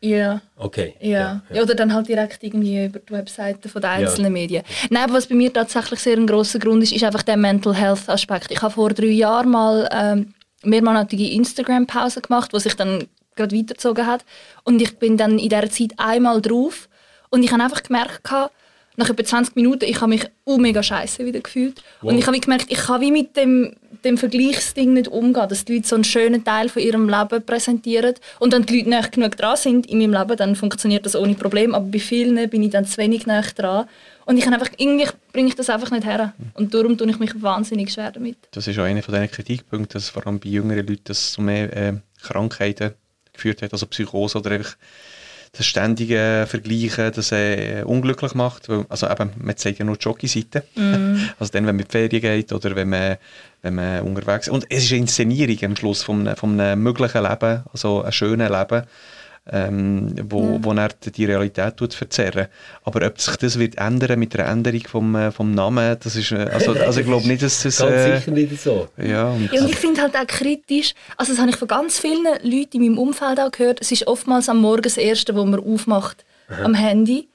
Ja. 0.00 0.40
Okay. 0.56 0.94
Ja. 1.00 1.42
ja. 1.52 1.62
Oder 1.62 1.74
dann 1.74 1.92
halt 1.92 2.08
direkt 2.08 2.42
irgendwie 2.42 2.84
über 2.84 3.00
die 3.00 3.12
Webseiten 3.12 3.68
der 3.74 3.90
einzelnen 3.90 4.26
ja. 4.26 4.40
Medien. 4.40 4.64
Nein, 4.90 5.04
aber 5.04 5.14
was 5.14 5.26
bei 5.26 5.34
mir 5.34 5.52
tatsächlich 5.52 6.00
sehr 6.00 6.16
ein 6.16 6.26
grosser 6.26 6.58
Grund 6.58 6.82
ist, 6.82 6.92
ist 6.92 7.04
einfach 7.04 7.22
der 7.22 7.36
Mental 7.36 7.74
Health 7.74 8.08
Aspekt. 8.08 8.50
Ich 8.50 8.62
habe 8.62 8.72
vor 8.72 8.90
drei 8.90 9.06
Jahren 9.06 9.50
mal 9.50 9.88
ähm, 9.92 10.34
mehrmonatige 10.62 11.30
Instagram-Pause 11.30 12.20
gemacht, 12.20 12.52
wo 12.52 12.58
sich 12.58 12.74
dann 12.74 13.08
gerade 13.34 13.56
weitergezogen 13.56 14.06
hat. 14.06 14.24
Und 14.64 14.80
ich 14.80 14.98
bin 14.98 15.16
dann 15.16 15.38
in 15.38 15.48
dieser 15.48 15.68
Zeit 15.70 15.92
einmal 15.96 16.40
drauf 16.40 16.88
und 17.30 17.42
ich 17.42 17.52
habe 17.52 17.62
einfach 17.62 17.82
gemerkt, 17.82 18.22
nach 18.98 19.08
etwa 19.08 19.24
20 19.24 19.54
Minuten, 19.54 19.84
ich 19.84 20.00
habe 20.00 20.08
mich 20.08 20.26
uh, 20.44 20.58
mega 20.58 20.82
scheiße 20.82 21.24
wieder 21.24 21.40
gefühlt. 21.40 21.82
Wow. 22.00 22.10
Und 22.10 22.18
ich 22.18 22.26
habe 22.26 22.38
gemerkt, 22.38 22.66
ich 22.68 22.78
kann 22.78 23.00
wie 23.00 23.12
mit 23.12 23.36
dem, 23.36 23.74
dem 24.04 24.18
Vergleichsding 24.18 24.92
nicht 24.92 25.06
umgehen, 25.06 25.48
dass 25.48 25.64
die 25.64 25.76
Leute 25.76 25.88
so 25.88 25.94
einen 25.94 26.02
schönen 26.02 26.42
Teil 26.42 26.68
von 26.68 26.82
ihrem 26.82 27.08
Leben 27.08 27.46
präsentieren 27.46 28.14
und 28.40 28.52
dann 28.52 28.66
die 28.66 28.78
Leute 28.78 28.90
nicht 28.90 29.12
genug 29.12 29.36
dran 29.36 29.56
sind 29.56 29.86
in 29.86 29.98
meinem 29.98 30.12
Leben, 30.12 30.36
dann 30.36 30.56
funktioniert 30.56 31.06
das 31.06 31.14
ohne 31.14 31.34
Problem. 31.34 31.76
Aber 31.76 31.86
bei 31.86 32.00
vielen 32.00 32.50
bin 32.50 32.62
ich 32.64 32.70
dann 32.70 32.86
zu 32.86 32.98
wenig 32.98 33.24
nah 33.24 33.40
dran. 33.40 33.86
Und 34.24 34.36
ich 34.36 34.46
einfach, 34.46 34.68
irgendwie 34.76 35.06
bringe 35.32 35.48
ich 35.48 35.54
das 35.54 35.70
einfach 35.70 35.92
nicht 35.92 36.04
her. 36.04 36.34
Und 36.54 36.74
darum 36.74 36.98
tue 36.98 37.08
ich 37.08 37.20
mich 37.20 37.40
wahnsinnig 37.40 37.92
schwer 37.92 38.10
damit. 38.10 38.36
Das 38.50 38.66
ist 38.66 38.78
auch 38.80 38.82
einer 38.82 39.02
von 39.02 39.14
diesen 39.14 39.30
Kritikpunkten, 39.30 40.00
dass 40.00 40.10
vor 40.10 40.26
allem 40.26 40.40
bei 40.40 40.48
jüngeren 40.48 40.86
Leuten 40.86 41.04
das 41.04 41.32
zu 41.32 41.40
mehr 41.40 41.74
äh, 41.74 41.94
Krankheiten 42.20 42.94
geführt 43.32 43.62
hat, 43.62 43.72
also 43.72 43.86
Psychose 43.86 44.38
oder 44.38 44.50
einfach 44.50 44.76
das 45.58 45.66
ständige 45.66 46.46
Vergleichen, 46.48 47.12
das 47.12 47.32
äh, 47.32 47.82
unglücklich 47.84 48.34
macht. 48.34 48.68
Weil, 48.68 48.86
also 48.88 49.08
eben, 49.10 49.30
man 49.38 49.56
zeigt 49.56 49.80
ja 49.80 49.84
nur 49.84 49.96
die 49.96 50.04
Jockey-Seite. 50.04 50.64
Mm. 50.76 51.16
Also 51.38 51.52
dann, 51.52 51.66
wenn 51.66 51.76
man 51.76 51.80
in 51.80 51.86
die 51.86 51.92
Ferien 51.92 52.22
geht 52.22 52.52
oder 52.52 52.76
wenn 52.76 52.88
man, 52.88 53.16
wenn 53.62 53.74
man 53.74 54.02
unterwegs 54.02 54.46
ist. 54.46 54.52
Und 54.52 54.66
es 54.70 54.84
ist 54.84 54.92
eine 54.92 55.00
Inszenierung 55.00 55.56
am 55.64 55.76
Schluss 55.76 56.02
von, 56.04 56.34
von 56.36 56.60
einem 56.60 56.82
möglichen 56.82 57.22
Leben, 57.22 57.64
also 57.72 58.02
einem 58.02 58.12
schönen 58.12 58.52
Leben 58.52 58.84
ähm, 59.50 60.14
wo, 60.28 60.42
ja. 60.42 60.58
wo 60.64 60.72
er 60.72 60.88
die 60.88 61.24
Realität 61.24 61.76
tut 61.76 61.94
verzerren. 61.94 62.48
Aber 62.84 63.06
ob 63.06 63.20
sich 63.20 63.36
das 63.36 63.58
wird 63.58 63.78
ändern 63.78 64.18
mit 64.18 64.34
der 64.34 64.46
Änderung 64.46 64.82
vom, 64.86 65.14
äh, 65.14 65.30
vom 65.30 65.52
Namen, 65.52 65.96
das 66.02 66.16
ist, 66.16 66.32
äh, 66.32 66.48
also, 66.52 66.72
also 66.86 67.00
ich 67.00 67.06
glaube 67.06 67.26
nicht, 67.26 67.42
dass 67.42 67.62
das... 67.62 67.78
Ganz 67.78 67.92
äh, 67.92 68.18
sicher 68.18 68.30
nicht 68.30 68.60
so. 68.60 68.88
Ja, 68.96 69.30
und, 69.30 69.52
ja, 69.52 69.62
und 69.62 69.70
ich 69.70 69.76
finde 69.76 70.02
halt 70.02 70.16
auch 70.16 70.26
kritisch, 70.26 70.94
also 71.16 71.32
das 71.32 71.40
habe 71.40 71.50
ich 71.50 71.56
von 71.56 71.68
ganz 71.68 71.98
vielen 71.98 72.24
Leuten 72.42 72.82
in 72.82 72.82
meinem 72.82 72.98
Umfeld 72.98 73.40
auch 73.40 73.50
gehört, 73.50 73.80
es 73.80 73.92
ist 73.92 74.06
oftmals 74.06 74.48
am 74.48 74.58
Morgen 74.58 74.82
das 74.82 74.96
Erste, 74.96 75.34
wo 75.34 75.44
man 75.44 75.60
aufmacht 75.60 76.24
Aha. 76.48 76.64
am 76.64 76.74
Handy. 76.74 77.28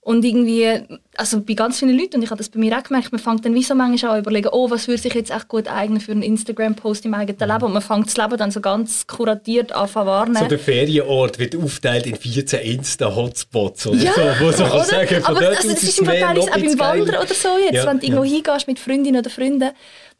Und 0.00 0.22
irgendwie, 0.22 0.82
also 1.16 1.40
bei 1.40 1.54
ganz 1.54 1.78
vielen 1.78 1.98
Leuten, 1.98 2.16
und 2.16 2.22
ich 2.22 2.30
habe 2.30 2.38
das 2.38 2.48
bei 2.48 2.58
mir 2.58 2.76
auch 2.76 2.82
gemerkt, 2.82 3.12
man 3.12 3.20
fängt 3.20 3.44
dann 3.44 3.54
wie 3.54 3.62
so 3.62 3.74
manchmal 3.74 4.12
an 4.12 4.20
überlegen, 4.20 4.48
oh, 4.52 4.70
was 4.70 4.88
würde 4.88 5.00
sich 5.00 5.14
jetzt 5.14 5.30
echt 5.30 5.48
gut 5.48 5.68
eignen 5.68 6.00
für 6.00 6.12
einen 6.12 6.22
Instagram-Post 6.22 7.04
im 7.06 7.14
eigenen 7.14 7.38
Leben 7.38 7.64
und 7.64 7.72
man 7.72 7.82
fängt 7.82 8.06
das 8.06 8.16
Leben 8.16 8.36
dann 8.36 8.50
so 8.50 8.60
ganz 8.60 9.06
kuratiert 9.06 9.72
an 9.72 9.88
zu 9.88 9.94
wahrnehmen. 9.94 10.42
So 10.42 10.48
der 10.48 10.58
Ferienort 10.58 11.38
wird 11.38 11.56
aufteilt 11.56 12.06
in 12.06 12.16
14 12.16 12.60
Insta-Hotspots 12.60 13.86
oder 13.86 13.98
ja, 13.98 14.12
so, 14.12 14.44
wo 14.44 14.52
so 14.52 14.64
oder? 14.64 14.84
sagen, 14.84 15.22
von 15.22 15.36
aber 15.36 15.40
dort 15.46 15.56
also, 15.56 15.70
das 15.70 15.82
ist 15.82 15.98
im 15.98 16.06
noch 16.06 16.12
auch 16.12 16.50
beim 16.52 16.78
Wandern 16.78 17.22
oder 17.22 17.34
so 17.34 17.48
jetzt, 17.58 17.74
Ja, 17.74 17.86
wenn 17.86 18.00
du 18.00 18.06
irgendwo 18.06 18.24
ja. 18.24 18.30
hingehst 18.30 18.66
mit 18.66 18.78
Freundinnen 18.78 19.20
oder 19.20 19.30
Freunden, 19.30 19.70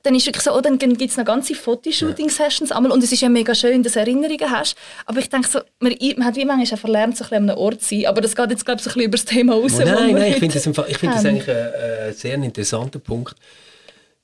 dann 0.05 0.15
ist 0.15 0.27
wirklich 0.27 0.45
so, 0.45 0.55
oh, 0.55 0.61
dann 0.61 0.79
gibt 0.79 1.01
es 1.01 1.17
noch 1.17 1.25
ganze 1.25 1.55
Fotoshooting-Sessions 1.55 2.71
einmal 2.73 2.93
und 2.93 3.03
es 3.03 3.11
ist 3.11 3.23
ja 3.23 3.29
mega 3.31 3.55
schön, 3.55 3.83
dass 3.83 3.95
du 3.95 4.01
Erinnerungen 4.01 4.51
hast, 4.51 4.77
aber 5.07 5.19
ich 5.19 5.31
denke 5.31 5.49
so, 5.49 5.61
man, 5.81 5.97
man 6.17 6.27
hat 6.27 6.37
wie 6.37 6.45
manchmal 6.45 6.79
auch 6.79 6.81
verlernt, 6.81 7.17
so 7.17 7.25
ein 7.25 7.31
bisschen 7.31 7.43
an 7.43 7.51
einem 7.51 7.59
Ort 7.59 7.81
zu 7.81 7.97
sein, 7.97 8.07
aber 8.07 8.21
das 8.21 8.37
geht 8.37 8.51
jetzt 8.51 8.65
glaube 8.67 8.79
ich 8.79 8.85
so 8.85 8.91
ein 8.91 8.95
bisschen 8.95 9.09
über 9.09 9.17
das 9.17 9.25
Thema 9.25 9.55
raus. 9.55 9.73
Nein, 9.79 10.15
nein, 10.15 10.33
ich 10.33 10.39
finde 10.39 10.55
das, 10.55 10.67
ich 10.89 10.99
finde 10.99 11.15
das 11.17 11.25
eigentlich 11.25 11.49
ein, 11.49 12.09
ein 12.09 12.13
sehr 12.13 12.35
interessanter 12.35 12.99
Punkt. 12.99 13.35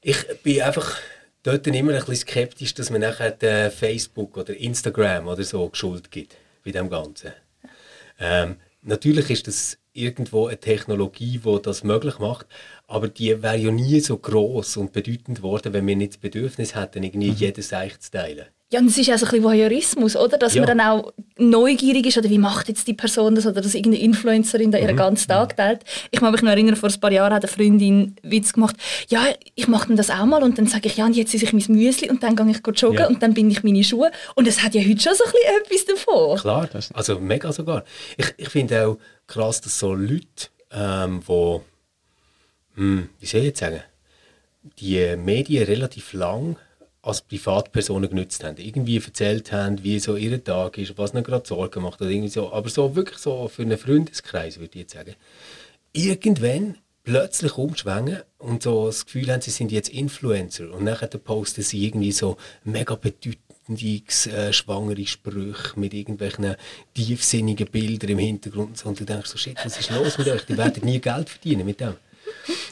Ich 0.02 0.18
bin 0.42 0.60
einfach 0.60 0.98
dort 1.42 1.66
immer 1.66 1.92
ein 1.92 1.98
bisschen 1.98 2.16
skeptisch, 2.16 2.74
dass 2.74 2.90
man 2.90 3.00
nachher 3.00 3.42
äh, 3.42 3.70
Facebook 3.70 4.36
oder 4.36 4.54
Instagram 4.54 5.28
oder 5.28 5.42
so 5.42 5.70
Schuld 5.72 6.10
gibt 6.10 6.36
bei 6.62 6.72
dem 6.72 6.90
Ganzen. 6.90 7.32
Ähm, 8.18 8.56
natürlich 8.82 9.30
ist 9.30 9.46
das 9.46 9.78
irgendwo 9.92 10.46
eine 10.46 10.58
Technologie, 10.58 11.38
die 11.38 11.62
das 11.62 11.84
möglich 11.84 12.18
macht, 12.18 12.46
aber 12.90 13.08
die 13.08 13.42
wäre 13.42 13.56
ja 13.56 13.70
nie 13.70 14.00
so 14.00 14.18
groß 14.18 14.76
und 14.78 14.92
bedeutend 14.92 15.38
geworden, 15.38 15.72
wenn 15.72 15.86
wir 15.86 15.94
nicht 15.96 16.12
das 16.14 16.18
Bedürfnis 16.18 16.74
hätten, 16.74 17.02
irgendwie 17.04 17.30
jedes 17.30 17.72
Eich 17.72 17.98
zu 18.00 18.10
teilen. 18.10 18.46
Ja, 18.72 18.78
und 18.78 18.86
es 18.86 18.98
ist 18.98 19.10
auch 19.10 19.18
so 19.18 19.26
ein 19.26 19.30
bisschen 19.30 19.42
Voyeurismus, 19.44 20.14
oder? 20.14 20.38
Dass 20.38 20.54
Ja. 20.54 20.64
man 20.64 20.78
dann 20.78 20.80
auch 20.86 21.12
neugierig 21.38 22.06
ist, 22.06 22.18
oder 22.18 22.30
wie 22.30 22.38
macht 22.38 22.68
jetzt 22.68 22.86
die 22.86 22.94
Person 22.94 23.34
das, 23.34 23.44
oder 23.46 23.60
dass 23.60 23.74
irgendeine 23.74 24.04
Influencerin 24.04 24.70
da 24.70 24.78
ihren 24.78 24.96
ganzen 24.96 25.26
Tag 25.28 25.56
teilt. 25.56 25.80
Ich 26.12 26.20
kann 26.20 26.30
mich 26.30 26.42
noch 26.42 26.50
erinnern, 26.52 26.76
vor 26.76 26.88
ein 26.88 27.00
paar 27.00 27.10
Jahren 27.10 27.34
hat 27.34 27.42
eine 27.44 27.50
Freundin 27.52 28.14
einen 28.22 28.32
Witz 28.32 28.52
gemacht, 28.52 28.76
ja, 29.08 29.24
ich 29.56 29.66
mache 29.66 29.88
dann 29.88 29.96
das 29.96 30.10
auch 30.10 30.24
mal 30.24 30.42
und 30.44 30.56
dann 30.56 30.66
sage 30.68 30.86
ich, 30.88 30.96
ja, 30.98 31.06
und 31.06 31.16
jetzt 31.16 31.34
esse 31.34 31.44
ich 31.46 31.52
mein 31.52 31.64
Müsli 31.76 32.10
und 32.10 32.22
dann 32.22 32.36
gehe 32.36 32.48
ich 32.50 32.60
joggen 32.80 32.98
Ja. 32.98 33.08
und 33.08 33.20
dann 33.22 33.34
bin 33.34 33.50
ich 33.50 33.64
meine 33.64 33.82
Schuhe. 33.82 34.12
Und 34.36 34.46
es 34.46 34.62
hat 34.62 34.74
ja 34.76 34.82
heute 34.82 35.00
schon 35.00 35.14
so 35.16 35.24
ein 35.24 35.32
bisschen 35.32 35.88
etwas 35.88 36.04
davon. 36.06 36.38
Klar, 36.38 36.68
also 36.94 37.18
mega 37.18 37.52
sogar. 37.52 37.84
Ich, 38.18 38.34
ich 38.36 38.48
finde 38.50 38.86
auch 38.86 38.98
krass, 39.26 39.60
dass 39.60 39.78
so 39.80 39.94
Leute, 39.94 40.48
ähm, 40.72 41.20
wo, 41.26 41.56
hm, 41.56 41.64
wie 43.18 43.26
soll 43.26 43.40
ich 43.40 43.46
jetzt 43.46 43.60
sagen, 43.60 43.82
die 44.78 45.16
Medien 45.16 45.64
relativ 45.64 46.12
lang 46.12 46.56
als 47.02 47.22
Privatpersonen 47.22 48.10
genutzt 48.10 48.44
haben. 48.44 48.56
Irgendwie 48.58 48.98
erzählt 48.98 49.52
haben, 49.52 49.82
wie 49.82 49.98
so 49.98 50.16
ihr 50.16 50.42
Tag 50.42 50.76
ist, 50.78 50.98
was 50.98 51.14
ihnen 51.14 51.24
gerade 51.24 51.46
Sorgen 51.46 51.82
macht 51.82 52.00
oder 52.00 52.10
irgendwie 52.10 52.28
so. 52.28 52.52
Aber 52.52 52.68
so 52.68 52.94
wirklich 52.94 53.18
so 53.18 53.48
für 53.48 53.62
einen 53.62 53.78
Freundeskreis, 53.78 54.58
würde 54.58 54.72
ich 54.74 54.82
jetzt 54.82 54.92
sagen. 54.94 55.14
Irgendwann 55.92 56.76
plötzlich 57.02 57.56
umschwingen 57.56 58.20
und 58.38 58.62
so 58.62 58.86
das 58.86 59.06
Gefühl 59.06 59.32
haben, 59.32 59.40
sie 59.40 59.50
sind 59.50 59.72
jetzt 59.72 59.88
Influencer 59.88 60.70
und 60.72 60.84
nachher 60.84 61.08
posten 61.08 61.62
sie 61.62 61.86
irgendwie 61.86 62.12
so 62.12 62.36
mega 62.64 62.94
bedeutende 62.94 63.40
äh, 63.70 64.52
schwangere 64.52 65.06
Sprüche 65.06 65.80
mit 65.80 65.94
irgendwelchen 65.94 66.56
tiefsinnigen 66.94 67.66
Bildern 67.68 68.10
im 68.10 68.18
Hintergrund 68.18 68.84
und 68.84 69.00
du 69.00 69.04
denkst 69.04 69.30
so, 69.30 69.38
shit, 69.38 69.56
was 69.64 69.78
ist 69.78 69.90
los 69.90 70.18
mit 70.18 70.28
euch? 70.28 70.44
Die 70.44 70.58
werden 70.58 70.84
nie 70.84 71.00
Geld 71.00 71.30
verdienen 71.30 71.64
mit 71.64 71.80
dem. 71.80 71.94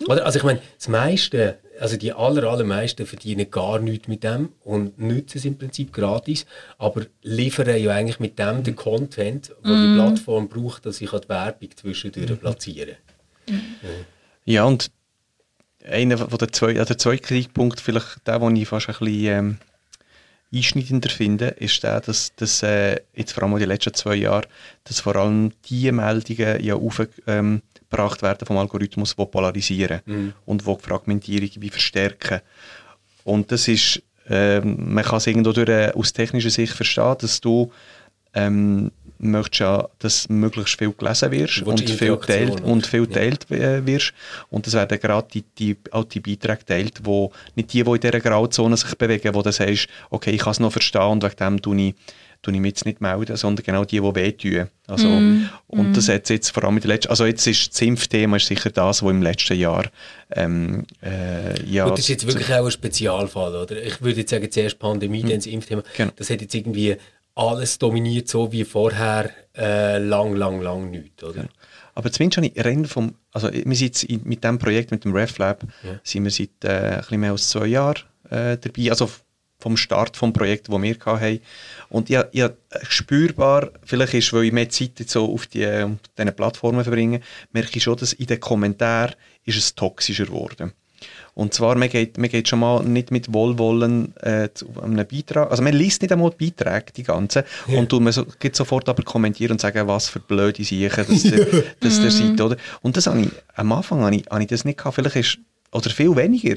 Oder? 0.07 0.25
Also 0.25 0.39
ich 0.39 0.45
meine, 0.45 0.61
das 0.77 0.89
meiste, 0.89 1.59
also 1.81 1.97
die 1.97 2.13
aller, 2.13 2.45
allermeisten 2.45 3.07
verdienen 3.07 3.51
gar 3.51 3.79
nichts 3.79 4.09
mit 4.09 4.25
dem 4.25 4.51
und 4.65 4.99
nutzen 4.99 5.39
es 5.39 5.45
im 5.45 5.59
Prinzip 5.59 5.93
gratis, 5.93 6.47
aber 6.79 7.03
liefern 7.23 7.79
ja 7.79 7.93
eigentlich 7.93 8.21
mit 8.21 8.39
dem 8.39 8.63
den 8.63 8.77
Content, 8.77 9.53
den 9.65 9.83
die 9.83 9.95
Plattform 9.95 10.49
braucht, 10.49 10.87
dass 10.87 11.01
ich 11.01 11.11
die 11.11 11.29
Werbung 11.29 11.69
zwischendurch 11.77 12.41
platzieren 12.41 12.97
Ja, 14.45 14.65
und 14.65 14.91
einer 15.85 16.19
von 16.19 16.39
der, 16.39 16.53
zwei, 16.53 16.73
der 16.73 16.99
zweite 16.99 17.23
Kritikpunkt, 17.23 17.81
vielleicht 17.81 18.27
der, 18.27 18.39
den 18.39 18.57
ich 18.57 18.69
fast 18.69 18.89
ein 18.89 18.95
bisschen 18.99 19.27
ähm, 19.27 19.59
einschneidender 20.53 21.11
finde, 21.11 21.49
ist 21.49 21.83
der, 21.83 22.01
dass, 22.01 22.35
dass 22.37 22.63
äh, 22.63 22.97
jetzt 23.15 23.33
vor 23.33 23.43
allem 23.43 23.53
in 23.53 23.59
den 23.61 23.69
letzten 23.69 23.95
zwei 23.95 24.15
Jahren, 24.17 24.47
dass 24.85 25.01
vor 25.01 25.17
allem 25.17 25.53
die 25.69 25.91
Meldungen 25.93 26.63
ja 26.63 26.75
aufgebracht 26.75 27.23
ähm, 27.27 27.63
gebracht 27.91 28.23
werden 28.23 28.47
vom 28.47 28.59
Algorithmus, 28.59 29.17
die 29.17 29.27
polarisieren 29.27 30.01
und 30.47 30.67
die 30.67 30.77
die 30.77 30.83
Fragmentierung 30.83 31.51
wie 31.57 31.71
verstärken. 31.71 32.41
Und 33.25 33.53
das 33.53 33.69
ist, 33.69 34.03
ähm, 34.29 34.95
man 34.95 35.05
kann 35.05 35.19
es 35.19 35.27
irgendwo 35.27 35.53
durch, 35.53 35.69
äh, 35.69 35.93
aus 35.95 36.13
technischer 36.13 36.51
Sicht 36.51 36.73
verstehen, 36.73 37.17
dass 37.21 37.41
du 37.41 37.71
ähm, 38.35 38.91
möchtest 39.19 39.61
ja, 39.61 39.89
dass 39.99 40.29
möglichst 40.29 40.79
viel 40.79 40.93
gelesen 40.93 41.31
wirst 41.31 41.63
und 41.63 41.91
viel, 41.91 42.17
teilt, 42.17 42.61
und 42.61 42.87
viel 42.87 43.07
teilt 43.07 43.51
äh, 43.51 43.85
wirst. 43.85 44.13
Und 44.49 44.67
es 44.67 44.75
werden 44.75 44.99
gerade 44.99 45.29
die, 45.33 45.45
die, 45.59 45.77
auch 45.91 46.05
die 46.05 46.21
Beiträge 46.21 46.59
geteilt, 46.59 47.01
wo 47.03 47.33
nicht 47.55 47.73
die, 47.73 47.83
die 47.83 47.91
in 47.91 48.01
dieser 48.01 48.21
Grauzone 48.21 48.77
sich 48.77 48.95
bewegen, 48.95 49.35
wo 49.35 49.43
du 49.43 49.53
sagst, 49.53 49.89
okay, 50.11 50.31
ich 50.31 50.41
kann 50.41 50.53
es 50.53 50.61
noch 50.61 50.73
verstehen 50.73 51.03
und 51.03 51.23
wegen 51.23 51.37
dem 51.37 51.63
tue 51.63 51.81
ich, 51.81 51.95
tue 52.43 52.55
ich 52.55 52.61
mich 52.61 52.71
jetzt 52.71 52.87
nicht 52.87 53.01
melden, 53.01 53.37
sondern 53.37 53.65
genau 53.65 53.85
die, 53.85 54.01
die 54.01 54.15
wehtun. 54.15 54.69
Also, 54.87 55.09
Und 55.67 55.97
das 55.97 56.09
hat 56.09 56.31
jetzt 56.31 56.51
vor 56.51 56.65
allem 56.65 56.77
in 56.77 56.83
den 56.83 56.89
letzten, 56.89 57.11
also 57.11 57.27
jetzt 57.27 57.47
ist 57.47 57.73
das 57.73 57.81
Impfthema 57.81 58.37
ist 58.37 58.47
sicher 58.47 58.71
das, 58.71 59.03
was 59.03 59.11
im 59.11 59.23
letzten 59.23 59.59
Jahr 59.59 59.87
ähm, 60.31 60.85
äh, 61.03 61.63
ja, 61.65 61.85
Und 61.85 61.93
das 61.93 62.01
ist 62.01 62.09
jetzt 62.09 62.27
wirklich 62.27 62.53
auch 62.53 62.65
ein 62.65 62.71
Spezialfall, 62.71 63.55
oder? 63.55 63.83
Ich 63.83 64.01
würde 64.01 64.21
jetzt 64.21 64.31
sagen, 64.31 64.51
zuerst 64.51 64.79
Pandemie, 64.79 65.23
dann 65.23 65.37
das 65.37 65.47
Impfthema. 65.47 65.83
Genau. 65.97 66.13
Das 66.17 66.31
hat 66.31 66.41
jetzt 66.41 66.55
irgendwie 66.55 66.97
alles 67.35 67.79
dominiert, 67.79 68.29
so 68.29 68.51
wie 68.53 68.65
vorher 68.65 69.31
äh, 69.57 69.99
lang, 69.99 70.35
lang, 70.35 70.61
lang 70.61 70.91
nichts, 70.91 71.23
oder? 71.23 71.49
Aber 71.95 72.13
zumindest 72.13 72.37
habe 72.37 72.47
ich 72.47 72.65
Rennen 72.65 72.85
vom, 72.85 73.15
also 73.33 73.53
wir 73.53 73.63
sind 73.65 73.81
jetzt 73.81 74.05
in, 74.05 74.21
mit 74.25 74.45
diesem 74.45 74.59
Projekt, 74.59 74.93
mit 74.93 75.05
dem 75.05 75.15
RefLab, 75.15 75.65
sind 76.05 76.25
wir 76.25 76.31
seit 76.31 76.65
äh, 76.65 76.69
ein 76.69 76.99
bisschen 76.99 77.21
mehr 77.21 77.33
als 77.33 77.49
zwei 77.49 77.67
Jahren 77.67 78.05
äh, 78.31 78.57
dabei, 78.57 78.91
also 78.91 79.11
vom 79.59 79.77
Start 79.77 80.17
vom 80.17 80.33
Projekt, 80.33 80.69
das 80.69 80.83
wir 80.83 80.97
hatten. 81.05 81.41
Und 81.89 82.11
ich, 82.11 82.19
ich 82.33 82.45
spürbar, 82.89 83.71
vielleicht 83.85 84.15
ist, 84.15 84.33
weil 84.33 84.45
ich 84.45 84.53
mehr 84.53 84.69
Zeit 84.69 84.93
jetzt 84.99 85.13
so 85.13 85.33
auf 85.33 85.47
die, 85.47 85.67
auf 85.67 85.91
diesen 86.17 86.37
Plattformen 86.37 86.85
verbringe, 86.85 87.21
merke 87.53 87.77
ich 87.77 87.83
schon, 87.83 87.97
dass 87.97 88.13
in 88.13 88.27
den 88.27 88.41
Kommentaren 88.41 89.15
ist 89.45 89.59
es 89.59 89.75
toxischer 89.75 90.27
geworden. 90.27 90.73
Und 91.35 91.55
zwar, 91.55 91.77
man 91.77 91.89
geht, 91.89 92.19
man 92.19 92.29
geht 92.29 92.49
schon 92.49 92.59
mal 92.59 92.83
nicht 92.83 93.13
mit 93.13 93.33
Wohlwollen 93.33 94.17
äh, 94.17 94.49
zu 94.53 94.67
einem 94.83 95.07
Beitrag, 95.07 95.49
also 95.51 95.63
man 95.63 95.73
liest 95.73 96.03
nicht 96.03 96.11
einmal 96.11 96.33
die 96.37 96.51
Beiträge, 96.51 96.93
die 96.93 97.05
ganzen, 97.05 97.45
und 97.69 97.89
tut 97.89 98.03
man 98.03 98.13
so, 98.13 98.25
geht 98.41 98.57
sofort 98.57 98.89
aber 98.89 99.05
kommentieren 99.05 99.53
und 99.53 99.61
sagen, 99.61 99.87
was 99.87 100.09
für 100.09 100.19
blöde 100.19 100.65
Sachen 100.65 101.07
dass 101.07 101.23
der, 101.23 101.47
dass 101.81 102.01
der 102.01 102.11
seid, 102.11 102.41
oder? 102.41 102.57
Und 102.83 102.97
das 102.97 103.07
habe 103.07 103.21
ich, 103.21 103.29
am 103.55 103.71
Anfang 103.71 104.01
habe 104.01 104.17
ich, 104.17 104.27
habe 104.29 104.43
ich 104.43 104.49
das 104.49 104.65
nicht 104.65 104.79
gehabt, 104.79 104.97
vielleicht 104.97 105.15
ist, 105.15 105.39
oder 105.71 105.91
viel 105.91 106.17
weniger. 106.17 106.57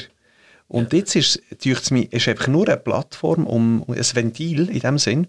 Und 0.71 0.93
jetzt 0.93 1.17
ist, 1.17 1.41
es 1.65 1.91
mir, 1.91 2.09
ist 2.13 2.29
einfach 2.29 2.47
nur 2.47 2.65
eine 2.65 2.77
Plattform, 2.77 3.45
um, 3.45 3.83
ein 3.89 3.97
Ventil 3.97 4.69
in 4.69 4.79
dem 4.79 4.97
Sinn. 4.97 5.27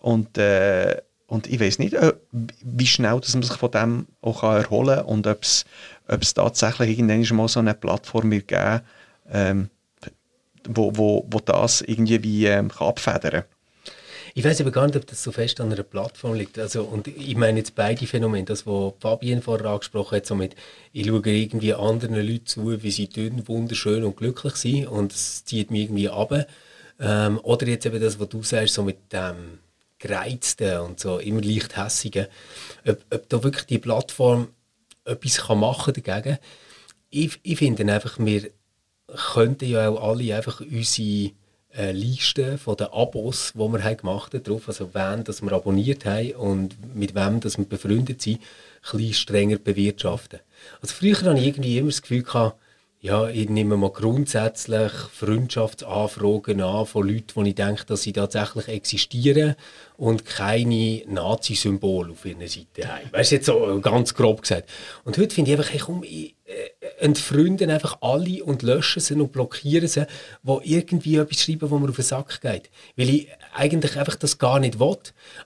Und, 0.00 0.36
äh, 0.38 1.00
und 1.28 1.46
ich 1.46 1.60
weiß 1.60 1.78
nicht, 1.78 1.94
äh, 1.94 2.14
wie 2.32 2.86
schnell 2.86 3.20
dass 3.20 3.34
man 3.34 3.44
sich 3.44 3.56
von 3.56 3.70
dem 3.70 4.06
auch 4.22 4.42
erholen 4.42 4.96
kann 4.96 5.06
und 5.06 5.26
ob 5.28 5.42
es 5.42 5.66
ob 6.08 6.22
es 6.22 6.34
tatsächlich 6.34 6.98
irgendwann 6.98 7.36
mal 7.36 7.48
so 7.48 7.60
eine 7.60 7.74
Plattform 7.74 8.30
wird 8.32 8.48
geben 8.48 8.80
ähm, 9.30 9.70
wo, 10.68 10.90
wo, 10.96 11.24
wo 11.30 11.38
das 11.38 11.80
irgendwie 11.82 12.22
wie, 12.24 12.46
ähm, 12.46 12.68
kann 12.68 12.88
abfedern 12.88 13.30
kann. 13.30 13.44
Ich 14.36 14.44
weiß 14.44 14.60
aber 14.60 14.70
gar 14.70 14.84
nicht, 14.84 14.96
ob 14.96 15.06
das 15.06 15.22
so 15.22 15.32
fest 15.32 15.62
an 15.62 15.72
einer 15.72 15.82
Plattform 15.82 16.34
liegt. 16.34 16.58
Also, 16.58 16.82
und 16.84 17.08
ich 17.08 17.36
meine 17.36 17.56
jetzt 17.56 17.74
beide 17.74 18.06
Phänomene. 18.06 18.44
Das, 18.44 18.66
was 18.66 18.92
Fabienne 19.00 19.40
vorher 19.40 19.70
angesprochen 19.70 20.16
hat, 20.16 20.26
so 20.26 20.34
mit, 20.34 20.54
ich 20.92 21.06
schaue 21.06 21.26
irgendwie 21.26 21.72
anderen 21.72 22.16
Leuten 22.16 22.44
zu, 22.44 22.82
wie 22.82 22.90
sie 22.90 23.08
dünn, 23.08 23.48
wunderschön 23.48 24.04
und 24.04 24.18
glücklich 24.18 24.56
sind 24.56 24.88
und 24.88 25.14
es 25.14 25.46
zieht 25.46 25.70
mich 25.70 25.84
irgendwie 25.84 26.10
ab. 26.10 26.46
Ähm, 27.00 27.40
oder 27.44 27.66
jetzt 27.66 27.86
eben 27.86 27.98
das, 27.98 28.20
was 28.20 28.28
du 28.28 28.42
sagst, 28.42 28.74
so 28.74 28.82
mit 28.82 29.10
dem 29.10 29.58
Gereizten 29.98 30.80
und 30.80 31.00
so 31.00 31.16
immer 31.16 31.40
leicht 31.40 31.74
Hässigen. 31.74 32.26
Ob, 32.86 32.98
ob 33.10 33.28
da 33.30 33.42
wirklich 33.42 33.64
die 33.64 33.78
Plattform 33.78 34.48
etwas 35.06 35.38
kann 35.38 35.60
machen 35.60 35.94
dagegen. 35.94 36.36
Ich, 37.08 37.40
ich 37.42 37.56
finde 37.56 37.90
einfach, 37.90 38.18
wir 38.18 38.50
könnten 39.32 39.64
ja 39.64 39.88
auch 39.88 40.10
alle 40.10 40.36
einfach 40.36 40.60
unsere 40.60 41.32
äh, 41.76 41.92
Liste 41.92 42.58
von 42.58 42.76
den 42.76 42.88
Abos, 42.88 43.52
die 43.54 43.58
wir 43.58 43.84
haben 43.84 43.96
gemacht 43.96 44.34
haben, 44.34 44.42
drauf, 44.42 44.68
also 44.68 44.94
wen 44.94 45.24
dass 45.24 45.42
wir 45.42 45.52
abonniert 45.52 46.04
haben 46.04 46.32
und 46.32 46.94
mit 46.94 47.14
wem 47.14 47.40
dass 47.40 47.58
wir 47.58 47.64
befreundet 47.64 48.22
sind, 48.22 48.40
ein 48.40 48.98
bisschen 48.98 49.14
strenger 49.14 49.58
bewirtschaften. 49.58 50.40
Also 50.80 50.94
früher 50.94 51.16
hatte 51.20 51.38
ich 51.38 51.46
irgendwie 51.46 51.78
immer 51.78 51.88
das 51.88 52.02
Gefühl, 52.02 52.22
gehabt, 52.22 52.58
ja, 53.00 53.28
ich 53.28 53.48
nehme 53.48 53.76
mal 53.76 53.90
grundsätzlich 53.90 54.90
Freundschaftsanfragen 54.90 56.60
an 56.60 56.86
von 56.86 57.06
Leuten, 57.06 57.44
die 57.44 57.50
ich 57.50 57.54
denke, 57.54 57.84
dass 57.86 58.02
sie 58.02 58.12
tatsächlich 58.12 58.68
existieren 58.68 59.54
und 59.96 60.24
keine 60.24 61.02
Nazi-Symbole 61.06 62.12
auf 62.12 62.24
ihrer 62.24 62.48
Seite 62.48 62.88
haben. 62.88 63.12
Weißt 63.12 63.30
du, 63.30 63.36
jetzt 63.36 63.46
so 63.46 63.80
ganz 63.80 64.14
grob 64.14 64.42
gesagt. 64.42 64.70
Und 65.04 65.18
heute 65.18 65.34
finde 65.34 65.52
ich 65.52 65.58
einfach, 65.58 65.72
hey, 65.72 65.80
komm, 65.80 66.02
ich, 66.02 66.34
äh, 66.46 67.04
entfreunden 67.04 67.70
einfach 67.70 67.98
alle 68.00 68.42
und 68.44 68.62
löschen 68.62 69.00
sie 69.00 69.14
und 69.14 69.32
blockieren 69.32 69.88
sie, 69.88 70.06
die 70.42 70.74
irgendwie 70.74 71.16
etwas 71.16 71.42
schreiben, 71.42 71.70
wo 71.70 71.78
mir 71.78 71.90
auf 71.90 71.96
den 71.96 72.04
Sack 72.04 72.40
geht. 72.40 72.70
Weil 72.96 73.10
ich 73.10 73.28
eigentlich 73.56 73.96
einfach 73.96 74.16
das 74.16 74.38
gar 74.38 74.60
nicht 74.60 74.78
will. 74.78 74.96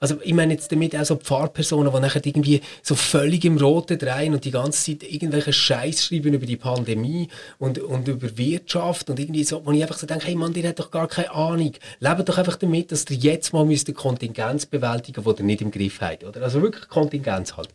Also 0.00 0.16
ich 0.22 0.34
meine 0.34 0.54
jetzt 0.54 0.70
damit 0.72 0.96
auch 0.96 1.04
so 1.04 1.16
Pfarrpersonen, 1.16 1.92
die 1.92 2.00
nachher 2.00 2.24
irgendwie 2.24 2.60
so 2.82 2.94
völlig 2.94 3.44
im 3.44 3.56
Roten 3.56 3.98
drehen 3.98 4.34
und 4.34 4.44
die 4.44 4.50
ganze 4.50 4.92
Zeit 4.92 5.10
irgendwelche 5.10 5.52
Scheiß 5.52 6.04
schreiben 6.04 6.34
über 6.34 6.46
die 6.46 6.56
Pandemie 6.56 7.28
und, 7.58 7.78
und 7.78 8.08
über 8.08 8.36
Wirtschaft 8.36 9.10
und 9.10 9.18
irgendwie 9.18 9.44
so, 9.44 9.64
wo 9.64 9.72
ich 9.72 9.82
einfach 9.82 9.98
so 9.98 10.06
denke, 10.06 10.26
hey 10.26 10.34
Mann, 10.34 10.54
ihr 10.54 10.68
habt 10.68 10.78
doch 10.78 10.90
gar 10.90 11.08
keine 11.08 11.32
Ahnung. 11.32 11.72
Lebt 12.00 12.28
doch 12.28 12.38
einfach 12.38 12.56
damit, 12.56 12.92
dass 12.92 13.04
ihr 13.08 13.16
jetzt 13.16 13.52
mal 13.52 13.64
müsst 13.64 13.92
Kontingenz 13.94 14.66
bewältigen 14.66 15.22
müsst, 15.24 15.38
die 15.38 15.42
ihr 15.42 15.46
nicht 15.46 15.62
im 15.62 15.70
Griff 15.70 16.00
habt. 16.00 16.24
Oder? 16.24 16.42
Also 16.42 16.62
wirklich 16.62 16.88
Kontingenz 16.88 17.56
halt. 17.56 17.68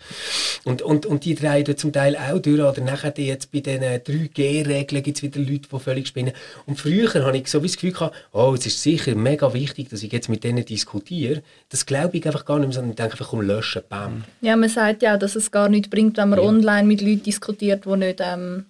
Und, 0.63 0.81
und, 0.81 1.05
und 1.05 1.25
die 1.25 1.35
drehen 1.35 1.77
zum 1.77 1.93
Teil 1.93 2.15
auch 2.17 2.39
durch, 2.39 2.59
oder 2.59 2.81
nachher 2.81 3.13
jetzt 3.17 3.51
bei 3.51 3.59
diesen 3.59 3.83
3G-Regeln 3.83 5.03
gibt 5.03 5.17
es 5.17 5.23
wieder 5.23 5.39
Leute, 5.39 5.67
die 5.71 5.79
völlig 5.79 6.07
spinnen. 6.07 6.33
Und 6.65 6.79
früher 6.79 7.13
habe 7.13 7.37
ich 7.37 7.47
so 7.47 7.61
wie 7.63 7.67
das 7.67 7.75
Gefühl 7.75 7.91
gehabt, 7.91 8.15
oh, 8.31 8.53
es 8.57 8.65
ist 8.65 8.81
sicher 8.81 9.15
mega 9.15 9.53
wichtig, 9.53 9.89
dass 9.89 10.03
ich 10.03 10.11
jetzt 10.11 10.24
mit 10.29 10.43
denen 10.43 10.65
diskutiere. 10.65 11.41
Das 11.69 11.85
glaube 11.85 12.17
ich 12.17 12.25
einfach 12.25 12.45
gar 12.45 12.59
nicht 12.59 12.67
mehr, 12.67 12.73
sondern 12.73 12.91
ich 12.91 12.95
denke 12.95 13.13
einfach 13.13 13.33
um 13.33 13.41
löschen, 13.41 13.81
bam. 13.87 14.23
Ja, 14.41 14.55
man 14.55 14.69
sagt 14.69 15.01
ja 15.01 15.15
auch, 15.15 15.19
dass 15.19 15.35
es 15.35 15.51
gar 15.51 15.69
nichts 15.69 15.89
bringt, 15.89 16.17
wenn 16.17 16.29
man 16.29 16.39
ja. 16.39 16.45
online 16.45 16.87
mit 16.87 17.01
Leuten 17.01 17.23
diskutiert, 17.23 17.85
die 17.85 17.97
nicht 17.97 18.19
ähm, 18.21 18.65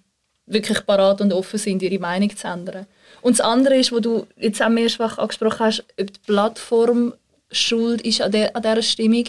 wirklich 0.45 0.85
parat 0.85 1.21
und 1.21 1.33
offen 1.33 1.59
sind, 1.59 1.81
ihre 1.81 1.99
Meinung 1.99 2.35
zu 2.35 2.47
ändern. 2.47 2.85
Und 3.21 3.39
das 3.39 3.45
andere 3.45 3.77
ist, 3.77 3.91
wo 3.91 3.99
du 3.99 4.27
jetzt 4.37 4.61
auch 4.61 4.69
mehrfach 4.69 5.17
angesprochen 5.17 5.59
hast, 5.59 5.83
ob 5.99 6.13
die 6.13 6.19
Plattform 6.25 7.13
schuld 7.51 8.01
ist 8.01 8.21
an, 8.21 8.31
der, 8.31 8.55
an 8.55 8.61
dieser 8.61 8.81
Stimmung. 8.81 9.25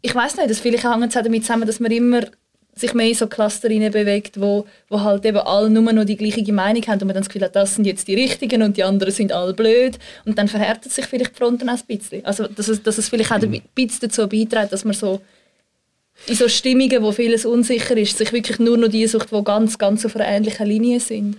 Ich 0.00 0.14
weiß 0.14 0.36
nicht, 0.36 0.50
das 0.50 0.60
vielleicht 0.60 0.84
hängt 0.84 1.14
es 1.14 1.22
damit 1.22 1.44
zusammen, 1.44 1.66
dass 1.66 1.80
man 1.80 1.92
immer 1.92 2.22
sich 2.74 2.94
mehr 2.94 3.08
in 3.08 3.14
so 3.14 3.26
Cluster 3.26 3.68
bewegt, 3.68 4.40
wo, 4.40 4.66
wo 4.88 5.00
halt 5.02 5.24
eben 5.26 5.38
alle 5.38 5.68
nur 5.68 5.92
noch 5.92 6.04
die 6.04 6.16
gleiche 6.16 6.52
Meinung 6.52 6.82
haben 6.86 7.00
und 7.00 7.06
man 7.06 7.14
dann 7.14 7.22
das 7.22 7.28
Gefühl 7.28 7.44
hat, 7.44 7.54
das 7.54 7.74
sind 7.74 7.86
jetzt 7.86 8.08
die 8.08 8.14
Richtigen 8.14 8.62
und 8.62 8.76
die 8.76 8.84
anderen 8.84 9.12
sind 9.12 9.30
alle 9.32 9.52
blöd 9.52 9.98
und 10.24 10.38
dann 10.38 10.48
verhärtet 10.48 10.90
sich 10.90 11.04
vielleicht 11.06 11.32
die 11.32 11.38
Fronten 11.38 11.68
auch 11.68 11.74
ein 11.76 11.98
bisschen. 11.98 12.24
Also 12.24 12.46
dass 12.46 12.68
es, 12.68 12.82
dass 12.82 12.96
es 12.96 13.08
vielleicht 13.10 13.30
auch 13.30 13.42
ein 13.42 13.62
bisschen 13.74 14.00
dazu 14.00 14.26
beiträgt, 14.26 14.72
dass 14.72 14.84
man 14.84 14.94
so 14.94 15.20
in 16.26 16.34
so 16.34 16.48
Stimmungen, 16.48 17.02
wo 17.02 17.12
vieles 17.12 17.44
unsicher 17.44 17.96
ist, 17.96 18.16
sich 18.16 18.32
wirklich 18.32 18.58
nur 18.58 18.78
noch 18.78 18.88
die 18.88 19.06
sucht, 19.06 19.32
die 19.32 19.44
ganz, 19.44 19.78
ganz 19.78 20.04
auf 20.06 20.14
einer 20.16 20.28
ähnlichen 20.28 20.66
Linie 20.66 21.00
sind. 21.00 21.36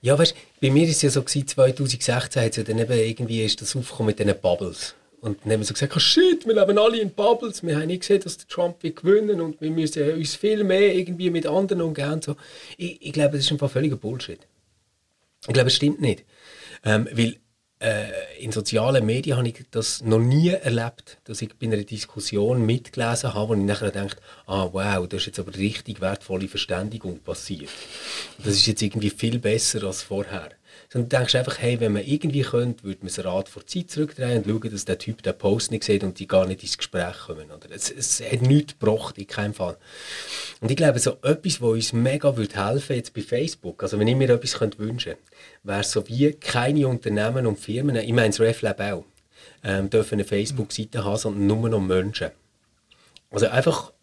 Ja, 0.00 0.18
weißt, 0.18 0.34
bei 0.60 0.70
mir 0.70 0.82
war 0.82 0.90
es 0.90 1.02
ja 1.02 1.10
so 1.10 1.22
2016 1.22 2.42
hat 2.42 2.56
ja 2.56 2.62
dann 2.62 2.78
eben 2.78 2.92
irgendwie 2.92 3.44
ist 3.44 3.60
das 3.60 3.76
aufgekommen 3.76 4.08
mit 4.08 4.18
diesen 4.18 4.34
Bubbles. 4.40 4.94
Und 5.22 5.38
dann 5.44 5.52
haben 5.52 5.62
so 5.62 5.72
gesagt, 5.72 5.96
oh 5.96 6.00
shit, 6.00 6.44
wir 6.48 6.54
leben 6.54 6.76
alle 6.78 6.98
in 6.98 7.12
Bubbles, 7.12 7.62
wir 7.62 7.76
haben 7.76 7.86
nicht 7.86 8.00
gesehen, 8.00 8.20
dass 8.22 8.38
der 8.38 8.48
Trump 8.48 8.82
wird 8.82 8.96
gewinnen 8.96 9.40
und 9.40 9.60
wir 9.60 9.70
müssen 9.70 10.14
uns 10.14 10.34
viel 10.34 10.64
mehr 10.64 10.96
irgendwie 10.96 11.30
mit 11.30 11.46
anderen 11.46 11.80
umgehen. 11.80 12.20
So. 12.20 12.34
Ich, 12.76 13.00
ich 13.00 13.12
glaube, 13.12 13.36
das 13.36 13.46
ist 13.46 13.52
einfach 13.52 13.70
völliger 13.70 13.94
Bullshit. 13.94 14.40
Ich 15.46 15.54
glaube, 15.54 15.68
es 15.68 15.76
stimmt 15.76 16.00
nicht. 16.00 16.24
Ähm, 16.84 17.08
weil 17.12 17.36
äh, 17.78 18.10
in 18.40 18.50
sozialen 18.50 19.06
Medien 19.06 19.36
habe 19.36 19.46
ich 19.46 19.64
das 19.70 20.02
noch 20.02 20.18
nie 20.18 20.48
erlebt, 20.48 21.18
dass 21.22 21.40
ich 21.40 21.54
bei 21.56 21.68
einer 21.68 21.76
Diskussion 21.76 22.66
mitgelesen 22.66 23.32
habe, 23.32 23.50
wo 23.50 23.54
ich 23.54 23.60
nachher 23.60 23.92
denke, 23.92 24.16
ah 24.46 24.70
wow, 24.72 25.06
da 25.06 25.16
ist 25.18 25.26
jetzt 25.26 25.38
aber 25.38 25.54
richtig 25.54 26.00
wertvolle 26.00 26.48
Verständigung 26.48 27.20
passiert. 27.20 27.70
Das 28.38 28.54
ist 28.54 28.66
jetzt 28.66 28.82
irgendwie 28.82 29.10
viel 29.10 29.38
besser 29.38 29.84
als 29.84 30.02
vorher. 30.02 30.50
Sondern 30.92 31.08
du 31.08 31.16
denkst 31.16 31.34
einfach, 31.36 31.58
hey, 31.58 31.80
wenn 31.80 31.94
man 31.94 32.04
irgendwie 32.04 32.42
könnte, 32.42 32.84
würde 32.84 32.98
man 33.00 33.08
das 33.14 33.24
Rad 33.24 33.48
vor 33.48 33.66
Zeit 33.66 33.90
zurückdrehen 33.90 34.42
und 34.42 34.46
schauen, 34.46 34.70
dass 34.70 34.84
der 34.84 34.98
Typ 34.98 35.22
den 35.22 35.38
Post 35.38 35.70
nicht 35.70 35.84
sieht 35.84 36.04
und 36.04 36.18
die 36.18 36.26
gar 36.26 36.44
nicht 36.44 36.62
ins 36.62 36.76
Gespräch 36.76 37.16
kommen. 37.26 37.50
Oder? 37.50 37.74
Es, 37.74 37.90
es 37.90 38.20
hat 38.20 38.42
nichts 38.42 38.78
gebracht, 38.78 39.16
in 39.16 39.26
keinem 39.26 39.54
Fall. 39.54 39.78
Und 40.60 40.70
ich 40.70 40.76
glaube, 40.76 40.98
so 40.98 41.12
etwas, 41.22 41.62
was 41.62 41.70
uns 41.70 41.92
mega 41.94 42.36
würde 42.36 42.62
helfen 42.62 42.96
jetzt 42.96 43.14
bei 43.14 43.22
Facebook, 43.22 43.82
also 43.82 43.98
wenn 43.98 44.06
ich 44.06 44.16
mir 44.16 44.28
etwas 44.28 44.52
könnte 44.58 44.78
wünschen 44.80 45.14
könnte, 45.14 45.32
wäre 45.62 45.82
so 45.82 46.06
wie 46.08 46.30
keine 46.32 46.86
Unternehmen 46.86 47.46
und 47.46 47.58
Firmen, 47.58 47.96
ich 47.96 48.12
meine 48.12 48.28
das 48.28 48.40
RefLab 48.40 48.78
auch, 48.80 49.04
ähm, 49.64 49.88
dürfen 49.88 50.16
eine 50.16 50.24
Facebook-Seite 50.24 51.04
haben, 51.04 51.16
sondern 51.16 51.46
nur 51.46 51.70
noch 51.70 51.80
Menschen. 51.80 52.32
Also 53.30 53.48
einfach 53.48 53.94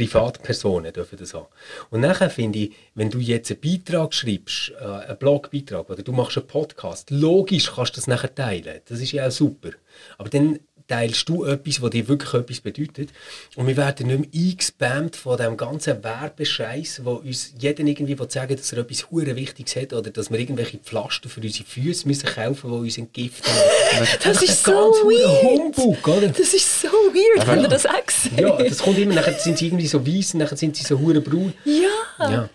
Privatpersonen 0.00 0.92
dürfen 0.92 1.18
das 1.18 1.34
haben. 1.34 1.46
Und 1.90 2.00
nachher 2.00 2.30
finde 2.30 2.58
ich, 2.60 2.72
wenn 2.94 3.10
du 3.10 3.18
jetzt 3.18 3.50
einen 3.50 3.60
Beitrag 3.60 4.14
schreibst, 4.14 4.72
äh, 4.80 4.84
einen 4.84 5.18
Blogbeitrag 5.18 5.90
oder 5.90 6.02
du 6.02 6.12
machst 6.12 6.38
einen 6.38 6.46
Podcast, 6.46 7.10
logisch 7.10 7.72
kannst 7.74 7.96
du 7.96 8.00
das 8.00 8.06
nachher 8.06 8.34
teilen. 8.34 8.80
Das 8.88 9.00
ist 9.00 9.12
ja 9.12 9.26
auch 9.26 9.30
super. 9.30 9.70
Aber 10.16 10.30
dann 10.30 10.60
teilst 10.90 11.28
du 11.28 11.44
etwas, 11.44 11.80
was 11.80 11.90
dir 11.90 12.08
wirklich 12.08 12.34
etwas 12.34 12.60
bedeutet. 12.60 13.10
Und 13.54 13.68
wir 13.68 13.76
werden 13.76 14.08
nicht 14.08 14.32
mehr 14.32 14.42
eingespammt 14.48 15.14
von 15.14 15.36
dem 15.36 15.56
ganzen 15.56 16.02
Werbescheiß, 16.02 17.04
wo 17.04 17.12
uns 17.12 17.54
jeder 17.58 17.84
irgendwie 17.84 18.16
sagen 18.28 18.56
dass 18.56 18.72
er 18.72 18.78
etwas 18.78 19.10
hure 19.10 19.36
Wichtiges 19.36 19.76
hat 19.76 19.92
oder 19.92 20.10
dass 20.10 20.30
wir 20.30 20.38
irgendwelche 20.38 20.78
Pflaster 20.78 21.28
für 21.28 21.40
unsere 21.40 21.64
Füße 21.64 22.08
müssen 22.08 22.26
kaufen, 22.26 22.70
die 22.70 22.76
uns 22.76 22.98
entgiften. 22.98 23.52
das, 23.98 24.18
das 24.18 24.42
ist 24.42 24.64
so 24.64 24.72
weird. 24.72 25.42
Humbug, 25.42 26.08
oder? 26.08 26.28
Das 26.28 26.52
ist 26.54 26.79
so 26.79 26.79
weird, 27.14 27.46
wenn 27.46 27.60
ihr 27.60 27.68
das 27.68 27.86
auch 27.86 28.04
gesehen 28.04 28.38
Ja, 28.38 28.56
das 28.56 28.78
kommt 28.78 28.98
immer, 28.98 29.14
nachher 29.14 29.34
sind 29.34 29.58
sie 29.58 29.66
irgendwie 29.66 29.86
so 29.86 30.06
weiß, 30.06 30.34
nachher 30.34 30.56
sind 30.56 30.76
sie 30.76 30.84
so 30.84 30.98
hure 30.98 31.20
braun. 31.20 31.52
Ja. 31.64 32.30
ja. 32.30 32.48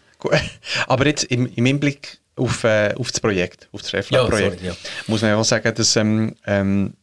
Aber 0.87 1.05
jetzt 1.05 1.25
im, 1.25 1.51
im 1.55 1.65
Hinblick 1.65 2.19
auf, 2.35 2.63
äh, 2.63 2.93
auf 2.97 3.11
das 3.11 3.19
Projekt, 3.19 3.69
auf 3.71 3.81
das 3.81 3.93
Reflab-Projekt, 3.93 4.61
ja, 4.61 4.71
ja. 4.71 4.77
muss 5.07 5.21
man 5.21 5.31
ja 5.31 5.37
auch 5.37 5.45
sagen, 5.45 5.73
dass 5.73 5.95
ähm, 5.95 6.35
ähm, 6.45 6.93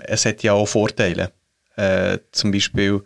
es 0.00 0.24
hat 0.24 0.42
ja 0.42 0.52
auch 0.52 0.66
Vorteile. 0.66 1.32
Äh, 1.76 2.18
zum 2.32 2.50
Beispiel 2.52 3.02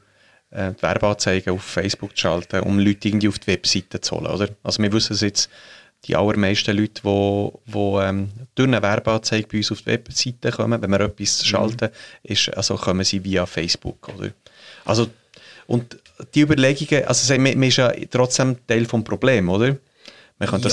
äh, 0.50 0.72
die 0.72 0.82
Werbeanzeigen 0.82 1.52
auf 1.52 1.62
Facebook 1.62 2.16
zu 2.16 2.22
schalten, 2.22 2.60
um 2.60 2.78
Leute 2.78 3.08
irgendwie 3.08 3.28
auf 3.28 3.38
die 3.38 3.48
Webseite 3.48 4.00
zu 4.00 4.16
holen. 4.16 4.26
Oder? 4.26 4.48
Also 4.62 4.82
wir 4.82 4.92
wissen 4.92 5.14
es 5.14 5.20
jetzt, 5.20 5.50
die 6.06 6.16
allermeisten 6.16 6.76
Leute, 6.76 7.02
die, 7.02 7.72
die 7.72 7.78
ähm, 7.78 8.30
durch 8.54 8.68
eine 8.68 8.82
Werbeanzeige 8.82 9.46
bei 9.46 9.58
uns 9.58 9.72
auf 9.72 9.82
die 9.82 9.86
Webseite 9.86 10.50
kommen, 10.50 10.80
wenn 10.80 10.90
wir 10.90 11.00
etwas 11.00 11.42
mhm. 11.42 11.46
schalten, 11.46 11.88
ist, 12.22 12.56
also 12.56 12.76
kommen 12.76 13.04
sie 13.04 13.22
via 13.22 13.46
Facebook. 13.46 14.08
Oder? 14.16 14.30
Also, 14.84 15.08
und 15.66 15.98
die 16.34 16.40
Überlegungen, 16.40 17.04
also 17.04 17.34
man 17.38 17.62
ist 17.62 17.76
ja 17.76 17.92
trotzdem 18.10 18.56
Teil 18.66 18.84
des 18.84 19.04
Problems, 19.04 19.50
oder? 19.50 19.76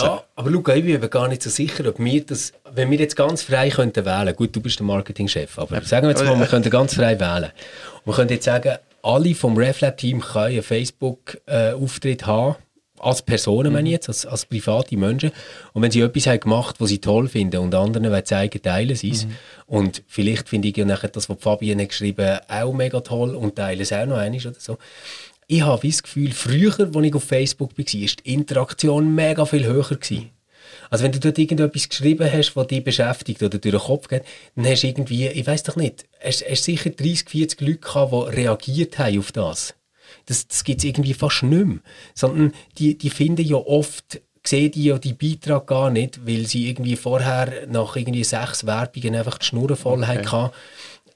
ja, 0.05 0.23
aber 0.35 0.49
Luca, 0.49 0.73
ich 0.75 0.85
bin 0.85 1.09
gar 1.09 1.27
nicht 1.27 1.43
so 1.43 1.49
sicher, 1.49 1.85
ob 1.89 1.99
wir 1.99 2.25
das, 2.25 2.53
wenn 2.73 2.89
wir 2.89 2.97
jetzt 2.97 3.17
ganz 3.17 3.43
frei 3.43 3.69
könnten 3.69 4.05
wählen, 4.05 4.33
gut, 4.33 4.55
du 4.55 4.61
bist 4.61 4.79
der 4.79 4.85
Marketingchef, 4.85 5.59
aber 5.59 5.81
sagen 5.81 6.07
wir 6.07 6.11
jetzt 6.11 6.23
mal, 6.23 6.39
wir 6.39 6.47
könnten 6.47 6.69
ganz 6.69 6.95
frei 6.95 7.19
wählen. 7.19 7.51
Und 8.03 8.05
wir 8.05 8.13
könnten 8.13 8.33
jetzt 8.33 8.45
sagen, 8.45 8.77
alle 9.03 9.35
vom 9.35 9.57
RefLab-Team 9.57 10.21
können 10.21 10.45
einen 10.45 10.63
Facebook-Auftritt 10.63 12.25
haben, 12.25 12.55
als 12.99 13.21
Personen, 13.21 13.69
mhm. 13.69 13.73
meine 13.73 13.89
ich 13.89 13.93
jetzt, 13.93 14.09
als, 14.09 14.25
als 14.25 14.45
private 14.45 14.97
Menschen. 14.97 15.31
Und 15.73 15.81
wenn 15.81 15.91
sie 15.91 16.01
etwas 16.01 16.27
haben 16.27 16.39
gemacht, 16.39 16.75
was 16.79 16.89
sie 16.89 16.99
toll 16.99 17.27
finden 17.27 17.57
und 17.57 17.75
anderen 17.75 18.09
wollen 18.09 18.25
zeigen, 18.25 18.61
teilen 18.61 18.95
sie 18.95 19.11
es. 19.11 19.25
Mhm. 19.25 19.31
Und 19.65 20.03
vielleicht 20.07 20.49
finde 20.49 20.67
ich 20.67 20.77
ja 20.77 20.85
nachher 20.85 21.09
das, 21.09 21.29
was 21.29 21.37
Fabian 21.39 21.79
hat 21.79 21.89
geschrieben 21.89 22.39
auch 22.47 22.73
mega 22.73 23.01
toll 23.01 23.35
und 23.35 23.55
teilen 23.55 23.81
es 23.81 23.93
auch 23.93 24.05
noch 24.05 24.17
einmal 24.17 24.39
oder 24.39 24.59
so 24.59 24.77
ich 25.47 25.61
habe 25.61 25.87
das 25.87 26.03
Gefühl, 26.03 26.31
früher, 26.33 26.77
als 26.77 27.05
ich 27.05 27.15
auf 27.15 27.23
Facebook 27.23 27.77
war, 27.77 27.85
war 27.85 27.85
die 27.85 28.33
Interaktion 28.33 29.15
mega 29.15 29.45
viel 29.45 29.65
höher. 29.65 29.83
Gewesen. 29.83 30.29
Also 30.89 31.03
wenn 31.03 31.11
du 31.11 31.19
dort 31.19 31.37
irgendetwas 31.37 31.89
geschrieben 31.89 32.31
hast, 32.31 32.55
was 32.55 32.67
dich 32.67 32.83
beschäftigt 32.83 33.41
oder 33.43 33.57
durch 33.57 33.73
den 33.73 33.81
Kopf 33.81 34.07
geht, 34.07 34.23
dann 34.55 34.65
hast 34.65 34.83
du 34.83 34.87
irgendwie, 34.87 35.27
ich 35.27 35.47
weiß 35.47 35.63
doch 35.63 35.75
nicht, 35.75 36.05
hast, 36.21 36.45
hast 36.49 36.63
sicher 36.63 36.89
30, 36.89 37.29
40 37.29 37.61
Leute 37.61 37.77
gehabt, 37.77 38.11
die 38.11 38.35
reagiert 38.35 38.99
haben 38.99 39.19
auf 39.19 39.31
das. 39.31 39.73
Das, 40.27 40.47
das 40.47 40.63
gibt 40.63 40.79
es 40.79 40.85
irgendwie 40.85 41.13
fast 41.13 41.43
nicht 41.43 41.65
mehr. 41.65 41.79
Sondern 42.13 42.53
die, 42.77 42.97
die 42.97 43.09
finden 43.09 43.45
ja 43.45 43.57
oft, 43.57 44.21
sehen 44.45 44.71
die 44.71 44.85
ja 44.85 44.97
die 44.97 45.13
Beitrag 45.13 45.67
gar 45.67 45.89
nicht, 45.89 46.25
weil 46.25 46.45
sie 46.45 46.69
irgendwie 46.69 46.95
vorher 46.95 47.67
nach 47.67 47.95
irgendwie 47.95 48.23
sechs 48.23 48.65
Werbungen 48.65 49.15
einfach 49.15 49.39
die 49.39 49.45
Schnur 49.45 49.75
voll 49.75 50.03
okay. 50.03 50.25
hatten 50.25 50.51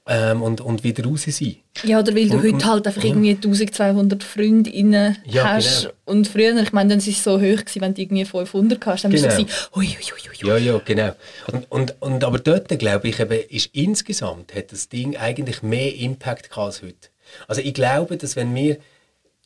ähm, 0.06 0.42
und, 0.42 0.60
und 0.60 0.82
wieder 0.82 1.04
raus 1.04 1.24
sein. 1.28 1.56
Ja, 1.84 2.00
oder 2.00 2.14
weil 2.14 2.28
du 2.28 2.36
und, 2.36 2.42
heute 2.42 2.66
halt 2.66 2.86
einfach 2.86 3.04
irgendwie 3.04 3.30
1200 3.30 4.22
Freundinnen 4.24 5.16
ja, 5.24 5.44
hast. 5.44 5.82
Genau. 5.82 5.94
Und 6.04 6.28
früher, 6.28 6.56
ich 6.60 6.72
meine, 6.72 6.90
dann 6.90 7.00
war 7.00 7.08
es 7.08 7.24
so 7.24 7.34
hoch, 7.34 7.40
gewesen, 7.40 7.80
wenn 7.80 7.94
du 7.94 8.02
irgendwie 8.02 8.24
500 8.24 8.84
hast, 8.84 9.04
dann 9.04 9.12
genau. 9.12 9.24
bist 9.24 9.38
du 9.38 9.44
genau. 9.44 9.56
so, 9.72 9.80
ui, 9.80 9.86
ui, 9.86 10.30
ui, 10.30 10.48
Ja, 10.48 10.56
ja, 10.56 10.80
genau. 10.84 11.12
Und, 11.52 11.70
und, 11.70 12.02
und, 12.02 12.24
aber 12.24 12.38
dort, 12.38 12.68
glaube 12.78 13.08
ich, 13.08 13.20
eben, 13.20 13.38
ist 13.48 13.70
insgesamt 13.72 14.54
hat 14.54 14.72
das 14.72 14.88
Ding 14.88 15.16
eigentlich 15.16 15.62
mehr 15.62 15.94
Impact 15.94 16.50
gehabt 16.50 16.66
als 16.66 16.82
heute. 16.82 17.08
Also 17.46 17.60
ich 17.62 17.72
glaube, 17.72 18.16
dass 18.16 18.36
wenn 18.36 18.54
wir 18.54 18.78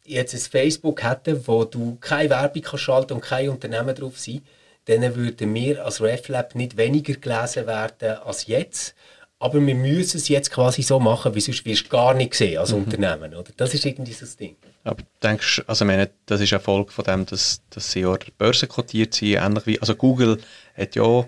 jetzt 0.07 0.35
ein 0.35 0.41
Facebook 0.41 1.03
hätten, 1.03 1.47
wo 1.47 1.65
du 1.65 1.97
keine 2.01 2.31
Werbung 2.31 2.63
kannst 2.63 2.85
schalten 2.85 3.15
und 3.15 3.21
kein 3.21 3.49
Unternehmen 3.49 3.95
drauf 3.95 4.19
sein, 4.19 4.43
dann 4.87 5.17
würden 5.17 5.53
wir 5.55 5.85
als 5.85 6.01
RefLab 6.01 6.55
nicht 6.55 6.77
weniger 6.77 7.15
gelesen 7.15 7.67
werden 7.67 8.19
als 8.19 8.47
jetzt. 8.47 8.95
Aber 9.39 9.65
wir 9.65 9.75
müssen 9.75 10.17
es 10.17 10.29
jetzt 10.29 10.51
quasi 10.51 10.83
so 10.83 10.99
machen, 10.99 11.35
wie 11.35 11.41
sonst 11.41 11.65
wirst 11.67 11.87
du 11.87 11.89
gar 11.91 12.15
nicht 12.15 12.35
sehen 12.35 12.59
als 12.59 12.73
mhm. 12.73 12.85
Unternehmen. 12.85 13.35
Oder? 13.35 13.51
Das 13.57 13.75
ist 13.75 13.85
irgendwie 13.85 14.17
das 14.19 14.37
Ding. 14.37 14.57
Aber 14.85 15.03
denkst 15.23 15.63
also 15.67 15.85
meine, 15.85 16.11
das 16.25 16.41
ist 16.41 16.53
ein 16.53 16.59
Erfolg 16.59 16.93
von 16.93 17.05
dem, 17.05 17.27
dass, 17.27 17.61
dass 17.71 17.93
sie 17.93 18.01
ja 18.01 18.17
Börse 18.39 18.67
kotiert 18.67 19.15
sind, 19.15 19.35
ähnlich 19.35 19.67
wie, 19.67 19.81
also 19.81 19.95
Google 19.95 20.39
hat 20.75 20.95
ja, 20.95 21.27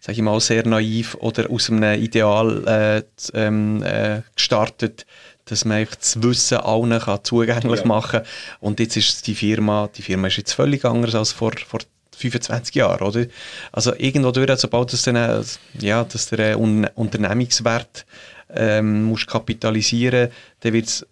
sage 0.00 0.18
ich 0.18 0.22
mal, 0.22 0.38
sehr 0.40 0.66
naiv 0.66 1.14
oder 1.20 1.48
aus 1.50 1.70
einem 1.70 1.98
Ideal 2.02 2.66
äh, 2.66 3.02
ähm, 3.32 3.82
äh, 3.82 4.22
gestartet, 4.34 5.06
dass 5.46 5.64
man 5.64 5.86
das 5.98 6.22
Wissen 6.22 6.58
allen 6.58 6.98
kann 6.98 7.24
zugänglich 7.24 7.80
ja. 7.80 7.86
machen 7.86 8.20
kann. 8.20 8.28
Und 8.60 8.80
jetzt 8.80 8.96
ist 8.96 9.26
die 9.26 9.34
Firma, 9.34 9.88
die 9.96 10.02
Firma 10.02 10.26
ist 10.26 10.36
jetzt 10.36 10.52
völlig 10.52 10.84
anders 10.84 11.14
als 11.14 11.32
vor, 11.32 11.52
vor 11.66 11.80
25 12.16 12.74
Jahren, 12.74 13.06
oder? 13.06 13.26
Also 13.72 13.94
irgendwo 13.96 14.32
durch, 14.32 14.58
sobald 14.58 14.92
das 14.92 15.02
dann, 15.02 15.16
äh, 15.16 15.42
ja, 15.80 16.04
dass 16.04 16.28
der 16.28 16.52
äh, 16.52 16.54
Unternehmungswert 16.54 18.06
ähm, 18.50 19.04
musst 19.04 19.26
kapitalisieren, 19.26 20.30
dann 20.60 20.72
wird 20.72 20.86
es 20.86 21.06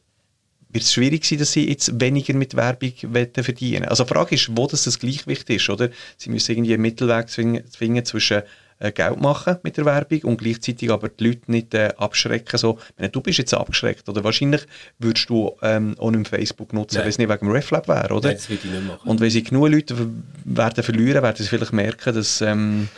wird 0.70 0.84
es 0.84 0.92
schwierig 0.92 1.24
sein, 1.24 1.38
dass 1.38 1.52
sie 1.52 1.68
jetzt 1.68 2.00
weniger 2.00 2.34
mit 2.34 2.56
Werbung 2.56 2.92
verdienen 3.32 3.84
Also 3.84 4.02
die 4.02 4.12
Frage 4.12 4.34
ist, 4.34 4.56
wo 4.56 4.66
das, 4.66 4.82
das 4.82 4.98
Gleichgewicht 4.98 5.48
ist, 5.48 5.70
oder? 5.70 5.88
Sie 6.16 6.30
müssen 6.30 6.50
irgendwie 6.50 6.74
einen 6.74 6.82
Mittelweg 6.82 7.28
zwingen, 7.28 7.70
zwingen 7.70 8.04
zwischen 8.04 8.42
Geld 8.78 9.20
machen 9.20 9.56
mit 9.62 9.76
der 9.76 9.84
Werbung 9.84 10.20
und 10.22 10.36
gleichzeitig 10.38 10.90
aber 10.90 11.08
die 11.08 11.28
Leute 11.28 11.50
nicht 11.50 11.74
äh, 11.74 11.92
abschrecken. 11.96 12.58
So, 12.58 12.78
meine, 12.96 13.10
du 13.10 13.20
bist 13.20 13.38
jetzt 13.38 13.54
abgeschreckt 13.54 14.08
oder 14.08 14.24
wahrscheinlich 14.24 14.66
würdest 14.98 15.28
du 15.30 15.52
ähm, 15.62 15.94
auch 15.98 16.10
nicht 16.10 16.28
Facebook 16.28 16.72
nutzen, 16.72 16.98
wenn 16.98 17.08
es 17.08 17.18
nicht 17.18 17.28
wegen 17.28 17.46
dem 17.46 17.50
RefLab 17.50 17.88
wäre, 17.88 18.14
oder? 18.14 18.28
Nein, 18.28 18.36
das 18.36 18.48
würde 18.48 18.62
ich 18.64 18.70
nicht 18.70 18.86
machen. 18.86 19.08
Und 19.08 19.20
wenn 19.20 19.30
sie 19.30 19.42
genug 19.42 19.68
Leute 19.68 19.96
werden 20.44 20.84
verlieren, 20.84 21.22
werden 21.22 21.36
sie 21.36 21.48
vielleicht 21.48 21.72
merken, 21.72 22.14
dass 22.14 22.40
ähm, 22.40 22.88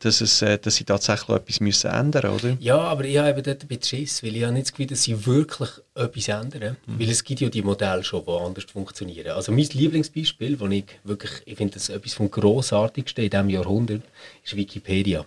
dass, 0.00 0.22
es, 0.22 0.40
äh, 0.40 0.58
dass 0.58 0.76
sie 0.76 0.84
tatsächlich 0.84 1.28
etwas 1.28 1.60
müssen 1.60 1.90
ändern 1.90 2.32
müssen, 2.32 2.46
oder? 2.46 2.56
Ja, 2.60 2.78
aber 2.78 3.04
ich 3.04 3.18
habe 3.18 3.42
dort 3.42 3.62
ein 3.62 3.68
bisschen 3.68 3.98
Schiss, 3.98 4.22
weil 4.22 4.34
ich 4.34 4.42
habe 4.42 4.54
nicht 4.54 4.66
das 4.66 4.72
Gefühl, 4.72 4.86
dass 4.86 5.02
sie 5.02 5.26
wirklich 5.26 5.68
etwas 5.94 6.28
ändern. 6.28 6.76
Mhm. 6.86 7.00
Weil 7.00 7.10
es 7.10 7.22
gibt 7.22 7.40
ja 7.40 7.50
die 7.50 7.62
Modelle 7.62 8.02
schon, 8.02 8.24
die 8.24 8.32
anders 8.32 8.64
funktionieren. 8.64 9.32
Also 9.32 9.52
mein 9.52 9.68
Lieblingsbeispiel, 9.70 10.58
wo 10.58 10.66
ich 10.68 10.84
wirklich, 11.04 11.32
ich 11.44 11.56
finde 11.56 11.74
das 11.74 11.90
etwas 11.90 12.14
vom 12.14 12.30
Grossartigsten 12.30 13.24
in 13.24 13.30
diesem 13.30 13.50
Jahrhundert, 13.50 14.02
ist 14.42 14.56
Wikipedia. 14.56 15.26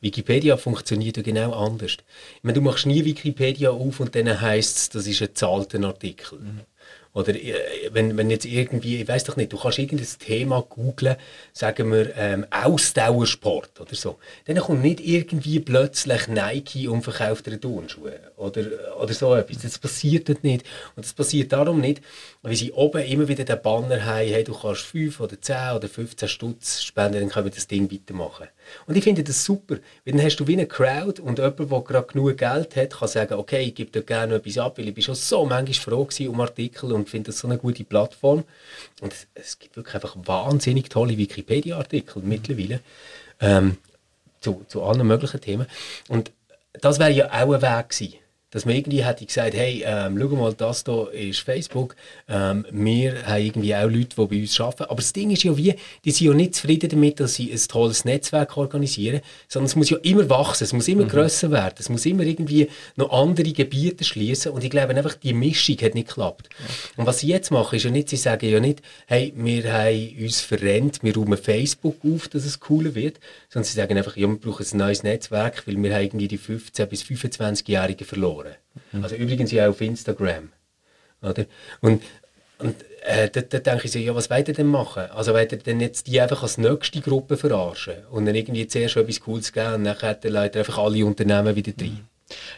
Wikipedia 0.00 0.56
funktioniert 0.56 1.16
ja 1.16 1.22
genau 1.22 1.52
anders. 1.52 1.92
Ich 2.36 2.42
meine, 2.42 2.54
du 2.54 2.60
machst 2.60 2.86
nie 2.86 3.04
Wikipedia 3.04 3.70
auf 3.70 4.00
und 4.00 4.14
dann 4.14 4.40
heisst 4.40 4.76
es, 4.76 4.88
das 4.90 5.06
ist 5.06 5.22
ein 5.22 5.34
zahlter 5.34 5.82
Artikel. 5.84 6.40
Mhm. 6.40 6.60
Oder 7.14 7.34
äh, 7.36 7.54
wenn, 7.92 8.16
wenn 8.16 8.28
jetzt 8.28 8.44
irgendwie, 8.44 9.00
ich 9.00 9.08
weiß 9.08 9.24
doch 9.24 9.36
nicht, 9.36 9.52
du 9.52 9.56
kannst 9.56 9.78
irgendein 9.78 10.06
Thema 10.18 10.62
googlen, 10.62 11.16
sagen 11.52 11.92
wir 11.92 12.14
ähm, 12.16 12.44
Ausdauersport 12.50 13.80
oder 13.80 13.94
so. 13.94 14.18
Dann 14.46 14.58
kommt 14.58 14.82
nicht 14.82 15.00
irgendwie 15.00 15.60
plötzlich 15.60 16.26
Nike 16.26 16.88
und 16.88 17.02
verkauft 17.02 17.46
dir 17.46 17.60
Turnschuhe 17.60 18.18
oder, 18.36 18.64
oder 19.00 19.14
so 19.14 19.34
etwas. 19.34 19.62
Das 19.62 19.78
passiert 19.78 20.28
dort 20.28 20.42
nicht. 20.42 20.66
Und 20.96 21.06
das 21.06 21.12
passiert 21.12 21.52
darum 21.52 21.80
nicht, 21.80 22.02
weil 22.42 22.56
sie 22.56 22.72
oben 22.72 23.02
immer 23.02 23.28
wieder 23.28 23.44
den 23.44 23.62
Banner 23.62 24.04
haben, 24.04 24.28
hey, 24.28 24.42
du 24.42 24.52
kannst 24.52 24.82
5 24.82 25.20
oder 25.20 25.40
10 25.40 25.76
oder 25.76 25.88
15 25.88 26.28
Stutz 26.28 26.82
spenden, 26.82 27.20
dann 27.20 27.28
können 27.28 27.46
wir 27.46 27.52
das 27.52 27.68
Ding 27.68 27.90
weitermachen. 27.92 28.48
Und 28.86 28.96
ich 28.96 29.04
finde 29.04 29.22
das 29.24 29.44
super, 29.44 29.76
weil 30.04 30.14
dann 30.14 30.22
hast 30.22 30.36
du 30.36 30.46
wie 30.46 30.54
eine 30.54 30.66
Crowd 30.66 31.20
und 31.20 31.38
jemand, 31.38 31.58
der 31.58 31.80
gerade 31.80 32.06
genug 32.06 32.36
Geld 32.36 32.76
hat, 32.76 32.90
kann 32.90 33.08
sagen, 33.08 33.34
okay, 33.34 33.62
ich 33.62 33.74
gebe 33.74 33.90
dir 33.90 34.02
gerne 34.02 34.36
etwas 34.36 34.58
ab, 34.58 34.78
weil 34.78 34.88
ich 34.88 34.94
bin 34.94 35.02
schon 35.02 35.14
so 35.14 35.44
manchmal 35.44 35.74
froh 35.74 36.28
um 36.28 36.40
Artikel 36.40 36.92
und 36.92 37.08
finde 37.08 37.30
das 37.30 37.38
so 37.38 37.48
eine 37.48 37.58
gute 37.58 37.84
Plattform. 37.84 38.44
Und 39.00 39.12
es, 39.12 39.26
es 39.34 39.58
gibt 39.58 39.76
wirklich 39.76 39.94
einfach 39.94 40.16
wahnsinnig 40.24 40.88
tolle 40.90 41.16
Wikipedia-Artikel 41.16 42.22
mittlerweile 42.22 42.80
ähm, 43.40 43.76
zu, 44.40 44.64
zu 44.68 44.82
allen 44.82 45.06
möglichen 45.06 45.40
Themen. 45.40 45.66
Und 46.08 46.32
das 46.72 46.98
wäre 46.98 47.10
ja 47.10 47.26
auch 47.28 47.54
ein 47.54 47.62
Weg 47.62 47.88
gewesen 47.88 48.23
dass 48.54 48.64
man 48.64 48.76
irgendwie 48.76 49.04
hätte 49.04 49.26
gesagt, 49.26 49.54
hey, 49.54 49.82
ähm, 49.84 50.16
schau 50.16 50.28
mal, 50.36 50.54
das 50.54 50.84
hier 50.86 51.10
ist 51.12 51.40
Facebook, 51.40 51.96
ähm, 52.28 52.64
wir 52.70 53.26
haben 53.26 53.44
irgendwie 53.44 53.74
auch 53.74 53.90
Leute, 53.90 54.14
die 54.16 54.26
bei 54.26 54.40
uns 54.40 54.60
arbeiten. 54.60 54.84
Aber 54.84 54.96
das 54.96 55.12
Ding 55.12 55.32
ist 55.32 55.42
ja 55.42 55.56
wie, 55.56 55.74
die 56.04 56.10
sind 56.12 56.28
ja 56.28 56.34
nicht 56.34 56.54
zufrieden 56.54 56.88
damit, 56.88 57.18
dass 57.18 57.34
sie 57.34 57.50
ein 57.52 57.60
tolles 57.68 58.04
Netzwerk 58.04 58.56
organisieren, 58.56 59.22
sondern 59.48 59.66
es 59.66 59.74
muss 59.74 59.90
ja 59.90 59.96
immer 59.98 60.30
wachsen, 60.30 60.64
es 60.64 60.72
muss 60.72 60.86
immer 60.86 61.02
mhm. 61.02 61.08
grösser 61.08 61.50
werden, 61.50 61.74
es 61.78 61.88
muss 61.88 62.06
immer 62.06 62.22
irgendwie 62.22 62.68
noch 62.94 63.10
andere 63.10 63.50
Gebiete 63.50 64.04
schließen 64.04 64.52
und 64.52 64.62
ich 64.62 64.70
glaube 64.70 64.94
einfach, 64.94 65.14
die 65.14 65.32
Mischung 65.32 65.76
hat 65.78 65.94
nicht 65.94 66.08
geklappt. 66.08 66.48
Ja. 66.56 67.00
Und 67.00 67.06
was 67.06 67.18
sie 67.18 67.26
jetzt 67.26 67.50
machen, 67.50 67.74
ist 67.74 67.84
ja 67.84 67.90
nicht, 67.90 68.08
sie 68.08 68.16
sagen 68.16 68.48
ja 68.48 68.60
nicht, 68.60 68.82
hey, 69.06 69.32
wir 69.34 69.72
haben 69.72 70.16
uns 70.20 70.42
verrennt, 70.42 71.02
wir 71.02 71.12
räumen 71.16 71.38
Facebook 71.38 71.96
auf, 72.04 72.28
dass 72.28 72.44
es 72.44 72.60
cooler 72.60 72.94
wird, 72.94 73.18
sondern 73.48 73.64
sie 73.64 73.74
sagen 73.74 73.98
einfach, 73.98 74.16
ja, 74.16 74.28
wir 74.28 74.36
brauchen 74.36 74.64
ein 74.70 74.78
neues 74.78 75.02
Netzwerk, 75.02 75.66
weil 75.66 75.82
wir 75.82 75.92
haben 75.92 76.02
irgendwie 76.02 76.28
die 76.28 76.38
15- 76.38 76.86
bis 76.86 77.02
25-Jährigen 77.02 78.06
verloren 78.06 78.43
verloren. 78.44 78.56
Mhm. 78.92 79.02
Also 79.02 79.16
übrigens 79.16 79.50
ja 79.52 79.68
auf 79.68 79.80
Instagram. 79.80 80.50
Oder? 81.22 81.46
Und, 81.80 82.02
und 82.58 82.76
äh, 83.02 83.28
da, 83.30 83.40
da 83.40 83.58
denke 83.58 83.86
ich 83.86 83.92
so, 83.92 83.98
ja, 83.98 84.14
was 84.14 84.30
wollt 84.30 84.48
ihr 84.48 84.54
denn 84.54 84.66
machen? 84.66 85.10
Also 85.10 85.32
wollt 85.32 85.52
ihr 85.52 85.58
denn 85.58 85.80
jetzt 85.80 86.06
die 86.06 86.20
einfach 86.20 86.42
als 86.42 86.58
nächste 86.58 87.00
Gruppe 87.00 87.36
verarschen 87.36 88.06
und 88.10 88.26
dann 88.26 88.34
irgendwie 88.34 88.66
zuerst 88.66 88.96
etwas 88.96 89.20
Cooles 89.20 89.52
geben 89.52 89.74
und 89.74 89.82
nachher 89.82 90.18
leiten 90.22 90.58
einfach 90.58 90.78
alle 90.78 91.04
Unternehmen 91.04 91.54
wieder 91.56 91.72
rein? 91.80 92.08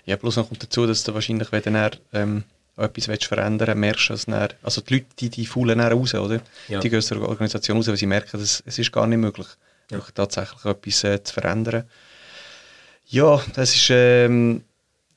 Ja, 0.04 0.16
bloß 0.16 0.36
noch 0.36 0.48
kommt 0.48 0.62
dazu, 0.62 0.86
dass 0.86 1.02
du 1.04 1.14
wahrscheinlich, 1.14 1.50
wenn 1.50 1.62
du 1.62 1.90
ähm, 2.12 2.44
etwas 2.76 3.08
willst 3.08 3.24
verändern 3.24 3.68
willst, 3.68 3.80
merkst 3.80 4.08
du 4.10 4.14
es 4.14 4.26
dann, 4.26 4.48
also 4.62 4.80
die 4.80 4.94
Leute, 4.94 5.06
die, 5.18 5.30
die 5.30 5.46
faulen 5.46 5.78
dann 5.78 5.92
raus, 5.92 6.14
oder? 6.14 6.40
Ja. 6.68 6.80
Die 6.80 6.88
gehen 6.88 6.98
aus 6.98 7.08
der 7.08 7.20
Organisation 7.20 7.76
raus, 7.76 7.88
weil 7.88 7.96
sie 7.96 8.06
merken, 8.06 8.38
dass 8.38 8.62
es 8.64 8.78
ist 8.78 8.92
gar 8.92 9.06
nicht 9.06 9.18
möglich, 9.18 9.48
ja. 9.90 9.98
tatsächlich 10.14 10.64
etwas 10.64 11.04
äh, 11.04 11.22
zu 11.22 11.34
verändern. 11.34 11.84
Ja, 13.06 13.42
das 13.54 13.74
ist... 13.74 13.88
Ähm, 13.90 14.62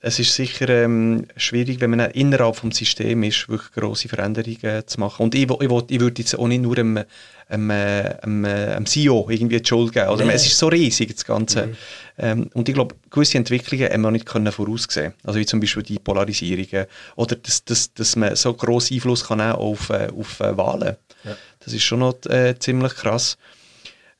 es 0.01 0.17
ist 0.17 0.33
sicher 0.33 0.69
ähm, 0.69 1.25
schwierig, 1.35 1.81
wenn 1.81 1.89
man 1.89 2.11
innerhalb 2.11 2.61
des 2.61 2.77
Systems 2.77 3.27
ist, 3.27 3.49
wirklich 3.49 3.71
grosse 3.73 4.07
Veränderungen 4.07 4.87
zu 4.87 4.99
machen. 4.99 5.23
Und 5.23 5.35
ich, 5.35 5.49
ich, 5.49 5.61
ich, 5.61 5.99
würde 5.99 6.21
jetzt 6.21 6.39
auch 6.39 6.47
nicht 6.47 6.61
nur 6.61 6.77
einem, 6.77 7.03
einem, 7.49 7.71
einem, 7.71 8.45
einem 8.45 8.85
CEO 8.85 9.27
irgendwie 9.29 9.59
die 9.59 9.67
Schuld 9.67 9.91
geben. 9.91 10.07
Oder? 10.07 10.23
Nee. 10.23 10.33
Es 10.33 10.45
ist 10.45 10.57
so 10.57 10.69
riesig, 10.69 11.13
das 11.13 11.25
Ganze. 11.25 11.67
Mhm. 11.67 11.75
Ähm, 12.17 12.49
und 12.53 12.69
ich 12.69 12.75
glaube, 12.75 12.95
gewisse 13.09 13.37
Entwicklungen 13.37 13.91
haben 13.91 14.01
wir 14.01 14.11
nicht 14.11 14.25
können 14.25 14.53
voraussehen 14.53 15.13
Also 15.23 15.37
wie 15.37 15.45
zum 15.45 15.59
Beispiel 15.59 15.83
die 15.83 15.99
Polarisierungen. 15.99 16.85
Oder 17.17 17.35
dass, 17.35 17.65
dass, 17.65 17.93
dass 17.93 18.15
man 18.15 18.37
so 18.37 18.53
grossen 18.53 18.93
Einfluss 18.93 19.27
kann 19.27 19.41
auf, 19.41 19.89
äh, 19.89 20.07
auf 20.17 20.39
äh, 20.39 20.55
Wahlen. 20.55 20.95
Ja. 21.25 21.35
Das 21.59 21.73
ist 21.73 21.83
schon 21.83 21.99
noch 21.99 22.15
äh, 22.27 22.57
ziemlich 22.57 22.95
krass. 22.95 23.37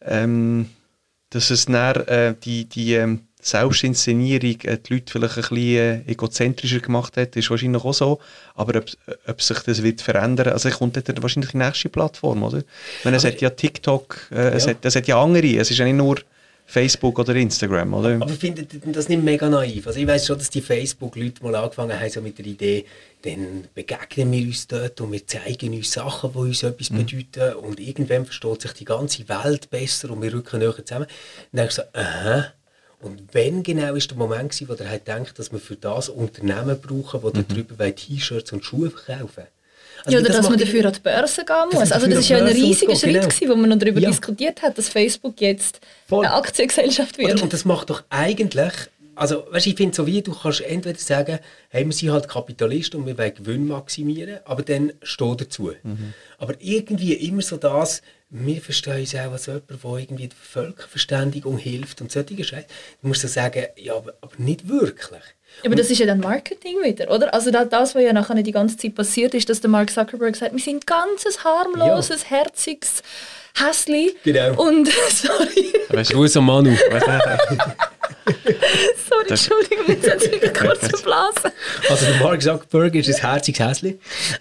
Ähm, 0.02 0.72
dass 1.30 1.52
es 1.52 1.66
dann, 1.66 1.96
äh, 2.08 2.36
die, 2.44 2.66
die 2.66 2.96
ähm, 2.96 3.29
Selbstinszenierung 3.42 4.62
äh, 4.64 4.78
die 4.78 4.94
Leute 4.94 5.12
vielleicht 5.12 5.38
ein 5.38 5.42
bisschen 5.42 6.06
äh, 6.06 6.12
egozentrischer 6.12 6.80
gemacht 6.80 7.16
hat, 7.18 7.36
ist 7.36 7.50
wahrscheinlich 7.50 7.84
auch 7.84 7.94
so. 7.94 8.20
Aber 8.56 8.80
ob, 8.80 8.86
ob 9.28 9.42
sich 9.42 9.60
das 9.60 9.82
wird 9.82 10.02
verändern, 10.02 10.50
also 10.50 10.70
kommt 10.70 10.98
dann 10.98 11.22
wahrscheinlich 11.22 11.52
die 11.52 11.58
nächste 11.58 11.90
Plattform, 11.90 12.44
oder? 12.44 12.60
Ich 12.60 13.06
meine, 13.06 13.18
es 13.18 13.24
hat 13.24 13.40
ja 13.40 13.50
TikTok, 13.50 14.28
äh, 14.32 14.36
ja. 14.36 14.50
Es, 14.50 14.68
hat, 14.68 14.78
es 14.84 14.96
hat 14.96 15.08
ja 15.08 15.22
andere, 15.22 15.56
es 15.58 15.72
ist 15.72 15.78
ja 15.78 15.86
nicht 15.86 15.96
nur 15.96 16.18
Facebook 16.66 17.18
oder 17.18 17.34
Instagram, 17.36 17.94
oder? 17.96 18.16
Aber 18.16 18.30
findet 18.30 18.74
ihr 18.74 18.92
das 18.92 19.10
nicht 19.10 19.24
mega 19.24 19.50
naiv? 19.50 19.88
Also 19.88 20.00
ich 20.00 20.06
weiß 20.06 20.28
schon, 20.28 20.38
dass 20.38 20.52
die 20.52 20.62
Facebook-Leute 20.62 21.42
mal 21.42 21.56
angefangen 21.56 22.00
haben 22.00 22.10
so 22.12 22.22
mit 22.22 22.38
der 22.38 22.46
Idee, 22.46 22.86
dann 23.24 23.68
begegnen 23.74 24.32
wir 24.32 24.46
uns 24.46 24.68
dort 24.68 25.02
und 25.02 25.12
wir 25.12 25.26
zeigen 25.26 25.74
uns 25.74 25.92
Sachen, 25.92 26.32
die 26.32 26.38
uns 26.38 26.62
etwas 26.62 26.92
mhm. 26.92 27.06
bedeuten 27.06 27.56
und 27.56 27.80
irgendwann 27.80 28.26
versteht 28.26 28.62
sich 28.62 28.74
die 28.74 28.86
ganze 28.86 29.28
Welt 29.28 29.70
besser 29.72 30.12
und 30.12 30.22
wir 30.22 30.32
rücken 30.32 30.60
näher 30.60 30.86
zusammen. 30.86 31.08
Dann 31.52 31.68
denke 31.68 31.70
ich 31.70 31.76
so, 31.76 31.82
aha, 31.94 32.54
und 33.02 33.22
wann 33.32 33.64
genau 33.64 33.96
ist 33.96 34.12
der 34.12 34.18
Moment 34.18 34.52
gewesen, 34.52 34.68
wo 34.70 34.74
er 34.74 34.90
halt 34.90 35.08
denkt, 35.08 35.40
dass 35.40 35.52
wir 35.52 35.60
für 35.60 35.76
das 35.76 36.10
Unternehmen 36.10 36.80
brauchen, 36.82 37.24
wo 37.24 37.30
mhm. 37.30 37.46
darüber 37.48 37.96
T-Shirts 37.96 38.52
und 38.52 38.66
Schuhe 38.66 38.90
verkaufen? 38.92 39.46
Also 40.06 40.18
ja, 40.18 40.20
oder 40.20 40.30
das 40.30 40.38
dass 40.38 40.50
man 40.50 40.60
dafür 40.60 40.86
an 40.86 40.94
die 40.94 41.00
Börse 41.00 41.46
gehen 41.46 41.56
muss. 41.72 41.92
Also 41.92 42.08
das 42.08 42.20
ist 42.20 42.30
ja 42.30 42.38
ein 42.38 42.48
riesiger 42.48 42.96
Schritt, 42.96 43.14
genau. 43.14 43.28
gewesen, 43.28 43.50
wo 43.50 43.56
man 43.56 43.70
noch 43.70 43.80
darüber 43.80 44.00
ja. 44.00 44.10
diskutiert 44.10 44.62
hat, 44.62 44.78
dass 44.78 44.90
Facebook 44.90 45.42
jetzt 45.42 45.82
Voll. 46.08 46.26
eine 46.26 46.36
Aktiengesellschaft 46.36 47.18
wird. 47.18 47.34
Oder, 47.34 47.44
und 47.44 47.54
das 47.54 47.66
macht 47.66 47.90
doch 47.90 48.04
eigentlich, 48.10 48.72
also 49.16 49.46
weißt, 49.52 49.68
ich 49.68 49.76
finde 49.76 49.96
so 49.96 50.08
wie, 50.08 50.22
du 50.22 50.34
kannst 50.34 50.62
entweder 50.62 50.98
sagen, 51.00 51.40
hey, 51.70 51.86
wir 51.86 51.92
sind 51.92 52.12
halt 52.12 52.30
Kapitalisten 52.30 53.02
und 53.02 53.08
wir 53.08 53.18
wollen 53.18 53.34
Gewinn 53.34 53.68
maximieren, 53.68 54.40
aber 54.46 54.64
dann 54.64 54.94
steh 55.02 55.36
dazu. 55.38 55.72
Mhm. 55.84 56.14
Aber 56.38 56.54
irgendwie 56.60 57.14
immer 57.14 57.42
so 57.42 57.58
das, 57.58 58.02
wir 58.32 58.62
verstehen 58.62 59.00
uns 59.00 59.16
auch 59.16 59.32
als 59.32 59.48
jemand, 59.48 59.70
der 59.70 59.92
irgendwie 59.92 60.28
der 60.28 60.38
Völkerverständigung 60.38 61.58
hilft 61.58 62.02
und 62.02 62.12
solche 62.12 62.44
Scheiße. 62.44 62.68
Du 63.02 63.08
musst 63.08 63.22
so 63.22 63.28
sagen, 63.28 63.66
ja, 63.76 63.96
aber, 63.96 64.14
aber 64.22 64.34
nicht 64.38 64.68
wirklich. 64.68 65.22
Aber 65.66 65.76
das 65.76 65.90
ist 65.90 65.98
ja 65.98 66.06
dann 66.06 66.20
Marketing 66.20 66.76
wieder, 66.84 67.10
oder? 67.10 67.34
Also 67.34 67.50
das, 67.50 67.96
was 67.96 68.04
ja 68.04 68.14
nachher 68.14 68.42
die 68.44 68.52
ganze 68.52 68.78
Zeit 68.78 68.94
passiert 68.94 69.34
ist, 69.34 69.50
dass 69.50 69.62
der 69.62 69.70
Mark 69.70 69.90
Zuckerberg 69.90 70.36
sagt, 70.36 70.54
wir 70.54 70.60
sind 70.60 70.86
ganzes 70.86 71.44
harmloses, 71.44 72.24
ja. 72.24 72.38
herziges 72.38 73.02
Häsli. 73.56 74.16
Genau. 74.24 74.62
Und, 74.62 74.90
sorry. 75.10 75.74
Gruß 75.90 76.38
an 76.38 76.46
Manu. 76.46 76.76
Entschuldigung, 79.30 79.86
jetzt 79.88 80.10
hat 80.10 80.22
es 80.22 80.32
wieder 80.32 80.54
kurz 80.54 80.88
verblasen. 80.88 81.52
Also 81.90 82.06
der 82.06 82.16
Mark 82.16 82.42
Zuckerberg 82.42 82.96
ist 82.96 83.10
ein 83.10 83.22
herziges 83.22 83.60
Häschen. 83.60 84.00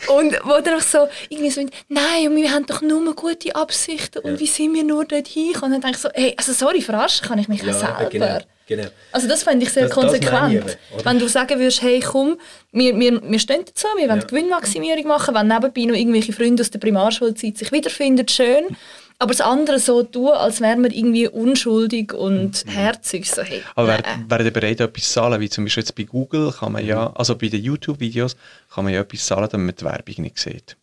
Und 0.09 0.39
wo 0.45 0.61
dann 0.61 0.79
auch 0.79 0.83
so, 0.83 1.09
irgendwie 1.29 1.51
so, 1.51 1.61
nein, 1.89 2.35
wir 2.35 2.51
haben 2.53 2.67
doch 2.67 2.83
nur 2.83 3.15
gute 3.15 3.55
Absichten 3.55 4.21
und 4.21 4.33
ja. 4.33 4.41
wie 4.41 4.47
sind 4.47 4.75
wir 4.75 4.85
nur 4.85 5.05
dort 5.05 5.29
hingekommen? 5.29 5.77
Und 5.77 5.83
dann 5.85 5.93
denke 5.93 5.97
ich 5.97 6.03
so, 6.03 6.09
hey, 6.15 6.35
also 6.37 6.53
sorry, 6.53 6.83
verarschen 6.83 7.27
kann 7.27 7.39
ich 7.39 7.49
mich 7.49 7.63
ja, 7.63 7.73
selber. 7.73 8.09
Genau. 8.11 8.39
Genau. 8.69 8.85
Also 9.13 9.27
das 9.27 9.45
fände 9.45 9.65
ich 9.65 9.73
sehr 9.73 9.85
das, 9.85 9.95
konsequent. 9.95 10.63
Das 10.63 10.73
eben, 10.75 11.05
wenn 11.05 11.19
du 11.19 11.27
sagen 11.27 11.59
würdest, 11.59 11.81
hey 11.81 12.01
komm, 12.01 12.39
wir, 12.71 12.99
wir, 12.99 13.23
wir 13.23 13.39
stehen 13.39 13.65
dazu, 13.65 13.87
wir 13.97 14.09
wollen 14.09 14.21
ja. 14.21 14.27
Gewinnmaximierung 14.27 15.07
machen, 15.07 15.35
wenn 15.35 15.49
nebenbei 15.49 15.85
noch 15.85 15.99
irgendwelche 15.99 16.35
Freunde 16.35 16.61
aus 16.61 16.71
der 16.71 16.79
Primarschulzeit 16.79 17.57
sich 17.57 17.73
wiederfinden, 17.73 18.29
schön. 18.29 18.77
Aber 19.21 19.33
das 19.33 19.41
andere 19.41 19.81
so 19.81 20.05
tun, 20.05 20.29
als 20.29 20.61
wäre 20.61 20.77
man 20.77 20.93
irgendwie 20.93 21.27
unschuldig 21.27 22.13
und 22.13 22.65
mhm. 22.65 22.71
herzig. 22.71 23.29
So, 23.29 23.43
hey, 23.43 23.63
Aber 23.75 23.89
wäre 23.89 24.03
wär 24.29 24.41
ihr 24.45 24.51
bereit, 24.53 24.81
etwas 24.81 25.05
zu 25.05 25.15
zahlen? 25.15 25.41
Wie 25.41 25.49
zum 25.49 25.65
Beispiel 25.65 25.83
jetzt 25.83 25.95
bei 25.97 26.05
Google 26.05 26.53
kann 26.53 26.73
man 26.73 26.87
ja, 26.87 27.09
mhm. 27.09 27.17
also 27.17 27.37
bei 27.37 27.49
den 27.49 27.63
YouTube-Videos 27.63 28.37
kann 28.73 28.85
man 28.85 28.95
ja 28.95 29.01
etwas 29.01 29.27
zahlen, 29.27 29.49
damit 29.51 29.67
man 29.67 29.75
die 29.75 29.85
Werbung 29.85 30.23
nicht 30.23 30.39
sieht. 30.39 30.77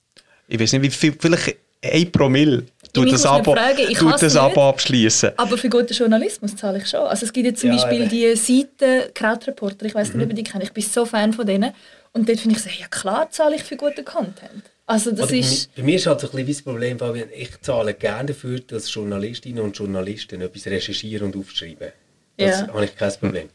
Ich 0.47 0.59
weiß 0.59 0.73
nicht, 0.73 0.81
wie 0.81 0.89
viel, 0.89 1.15
vielleicht 1.17 1.57
ein 1.81 2.11
Promille 2.11 2.65
tut 2.91 3.11
das 3.11 3.25
Abo, 3.25 3.53
fragen, 3.53 3.85
ich 3.89 3.97
tut 3.97 4.21
das 4.21 4.35
Abo 4.35 4.69
abschließen. 4.69 5.31
Aber 5.37 5.57
für 5.57 5.69
guten 5.69 5.93
Journalismus 5.93 6.55
zahle 6.55 6.79
ich 6.79 6.87
schon. 6.87 7.01
Also 7.01 7.25
es 7.25 7.33
gibt 7.33 7.45
jetzt 7.45 7.61
zum 7.61 7.71
ja, 7.71 7.75
Beispiel 7.75 8.01
eben. 8.01 8.09
die 8.09 8.35
Seite 8.35 9.11
Krautreporter, 9.13 9.85
ich 9.85 9.95
weiß 9.95 10.09
nicht, 10.09 10.17
mhm. 10.17 10.23
ob 10.23 10.29
ihr 10.29 10.35
die 10.35 10.43
kennt, 10.43 10.63
ich 10.63 10.73
bin 10.73 10.83
so 10.83 11.05
Fan 11.05 11.33
von 11.33 11.45
denen. 11.45 11.73
Und 12.11 12.27
dort 12.27 12.39
finde 12.39 12.57
ich 12.57 12.63
so, 12.63 12.69
ja 12.69 12.87
klar 12.87 13.29
zahle 13.29 13.55
ich 13.55 13.63
für 13.63 13.75
guten 13.75 14.03
Content. 14.03 14.63
Also 14.85 15.11
das 15.11 15.29
Oder 15.29 15.37
ist... 15.37 15.75
Bei 15.75 15.83
mir 15.83 15.95
ist 15.95 16.05
halt 16.05 16.19
so 16.19 16.27
ein 16.27 16.31
bisschen 16.31 16.47
das 16.47 16.61
Problem, 16.61 16.99
Fabian, 16.99 17.29
ich 17.35 17.59
zahle 17.61 17.93
gerne 17.93 18.27
dafür, 18.27 18.59
dass 18.59 18.93
Journalistinnen 18.93 19.63
und 19.63 19.77
Journalisten 19.77 20.41
etwas 20.41 20.67
recherchieren 20.67 21.27
und 21.27 21.35
aufschreiben. 21.35 21.91
Das 22.37 22.61
ja. 22.61 22.67
habe 22.67 22.85
ich 22.85 22.95
kein 22.95 23.13
Problem. 23.13 23.49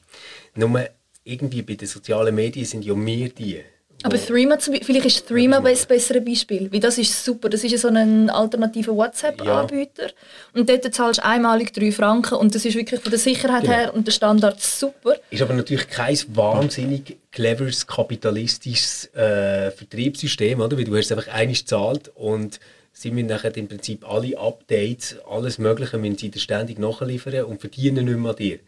Nur 0.54 0.88
irgendwie 1.22 1.62
bei 1.62 1.74
den 1.74 1.86
sozialen 1.86 2.34
Medien 2.34 2.66
sind 2.66 2.84
ja 2.84 2.94
wir 2.96 3.28
die, 3.28 3.62
aber 4.02 4.16
Threema, 4.16 4.58
vielleicht 4.58 5.04
ist 5.04 5.28
Threema 5.28 5.60
das 5.60 5.84
bessere 5.84 6.20
Beispiel, 6.20 6.72
weil 6.72 6.80
das 6.80 6.96
ist 6.96 7.24
super. 7.24 7.48
Das 7.48 7.62
ist 7.64 7.78
so 7.78 7.88
ein 7.88 8.30
alternativer 8.30 8.96
WhatsApp-Anbieter. 8.96 10.06
Ja. 10.06 10.12
Und 10.54 10.68
dort 10.68 10.94
zahlst 10.94 11.20
du 11.20 11.24
einmalig 11.24 11.72
3 11.72 11.92
Franken 11.92 12.34
und 12.34 12.54
das 12.54 12.64
ist 12.64 12.76
wirklich 12.76 13.00
von 13.00 13.10
der 13.10 13.18
Sicherheit 13.18 13.62
genau. 13.62 13.74
her 13.74 13.94
und 13.94 14.06
der 14.06 14.12
Standard 14.12 14.60
super. 14.60 15.16
Ist 15.30 15.42
aber 15.42 15.54
natürlich 15.54 15.88
kein 15.88 16.18
wahnsinnig 16.28 17.18
cleveres, 17.30 17.86
kapitalistisches 17.86 19.12
äh, 19.14 19.70
Vertriebssystem, 19.70 20.60
oder? 20.60 20.78
Weil 20.78 20.84
du 20.84 20.96
hast 20.96 21.12
einfach 21.12 21.28
einiges 21.28 21.60
gezahlt 21.60 22.10
und 22.14 22.58
sie 22.92 23.10
müssen 23.10 23.26
nachher 23.26 23.54
im 23.56 23.68
Prinzip 23.68 24.08
alle 24.08 24.38
Updates, 24.38 25.16
alles 25.28 25.58
Mögliche 25.58 25.98
müssen 25.98 26.16
sie 26.16 26.30
dir 26.30 26.40
ständig 26.40 26.78
nachliefern 26.78 27.44
und 27.44 27.60
verdienen 27.60 28.06
nicht 28.06 28.18
mehr 28.18 28.30
an 28.30 28.36
dir. 28.36 28.58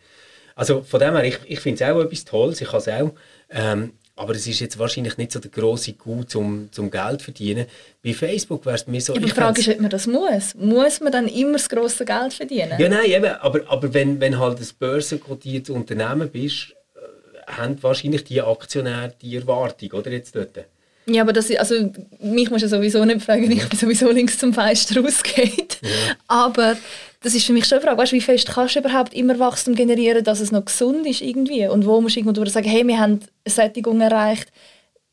Also 0.55 0.83
von 0.83 1.01
dem 1.01 1.14
her, 1.14 1.25
ich, 1.25 1.38
ich 1.47 1.61
finde 1.61 1.83
es 1.83 1.90
auch 1.90 2.01
etwas 2.01 2.25
Tolles, 2.25 2.61
ich 2.61 2.68
kann 2.68 2.81
es 2.81 2.88
auch. 2.88 3.12
Ähm, 3.51 3.92
aber 4.14 4.35
es 4.35 4.46
ist 4.46 4.61
jetzt 4.61 4.79
wahrscheinlich 4.79 5.16
nicht 5.16 5.33
so 5.33 5.40
der 5.40 5.51
grosse 5.51 5.94
Gut 5.94 6.31
zum, 6.31 6.68
zum 6.70 6.90
Geld 6.90 7.20
zu 7.20 7.25
verdienen. 7.25 7.66
Bei 8.05 8.12
Facebook 8.12 8.66
wäre 8.66 8.77
es 8.77 8.87
mir 8.87 9.01
so... 9.01 9.14
Ja, 9.14 9.20
die 9.20 9.31
Frage 9.31 9.61
ist, 9.61 9.68
ob 9.68 9.81
man 9.81 9.90
das 9.90 10.07
muss. 10.07 10.55
Muss 10.55 11.01
man 11.01 11.12
dann 11.12 11.29
immer 11.29 11.55
das 11.55 11.68
grosse 11.68 12.05
Geld 12.05 12.35
verdienen? 12.35 12.79
Ja, 12.79 12.88
nein, 12.88 13.07
eben, 13.07 13.33
aber, 13.40 13.61
aber 13.68 13.94
wenn, 13.94 14.20
wenn 14.20 14.38
halt 14.38 14.59
ein 14.61 14.68
börsenkotiertes 14.79 15.75
Unternehmen 15.75 16.29
bist, 16.29 16.75
äh, 16.94 17.53
haben 17.53 17.83
wahrscheinlich 17.83 18.25
die 18.25 18.42
Aktionäre 18.42 19.14
die 19.20 19.37
Erwartung, 19.37 19.92
oder 19.92 20.11
jetzt 20.11 20.37
dort? 20.37 20.59
Ja, 21.06 21.22
aber 21.22 21.32
das, 21.32 21.50
also, 21.56 21.92
mich 22.20 22.50
muss 22.50 22.62
ja 22.62 22.68
sowieso 22.68 23.04
nicht 23.04 23.22
fragen, 23.22 23.50
ich 23.50 23.68
bin 23.68 23.78
sowieso 23.78 24.10
links 24.10 24.38
zum 24.38 24.54
Fenster 24.54 25.00
rausgeht. 25.00 25.78
Ja. 25.82 26.16
Aber 26.28 26.76
das 27.22 27.34
ist 27.34 27.46
für 27.46 27.52
mich 27.52 27.64
schon 27.64 27.78
eine 27.78 27.86
Frage, 27.86 27.98
weißt, 27.98 28.12
wie 28.12 28.20
fest 28.20 28.48
kannst 28.48 28.76
du 28.76 28.80
überhaupt 28.80 29.14
immer 29.14 29.38
Wachstum 29.38 29.74
generieren, 29.74 30.24
dass 30.24 30.40
es 30.40 30.52
noch 30.52 30.64
gesund 30.64 31.06
ist 31.06 31.20
irgendwie? 31.20 31.66
Und 31.66 31.86
wo 31.86 32.00
musst 32.00 32.16
du 32.16 32.20
irgendwo 32.20 32.44
sagen, 32.44 32.68
hey, 32.68 32.86
wir 32.86 32.98
haben 32.98 33.20
eine 33.44 33.52
Sättigung 33.52 34.00
erreicht, 34.00 34.52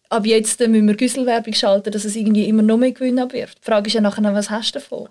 ab 0.09 0.25
jetzt 0.25 0.59
müssen 0.59 0.87
wir 0.87 0.95
Güsselwerbung 0.95 1.53
schalten, 1.53 1.91
dass 1.91 2.05
es 2.05 2.15
irgendwie 2.15 2.47
immer 2.47 2.63
noch 2.63 2.77
mehr 2.77 2.91
Gewinn 2.91 3.19
abwirft. 3.19 3.59
Die 3.59 3.65
Frage 3.65 3.87
ist 3.87 3.93
ja 3.93 4.01
nachher, 4.01 4.23
was 4.33 4.49
hast 4.49 4.75
du 4.75 4.79
davon? 4.79 5.09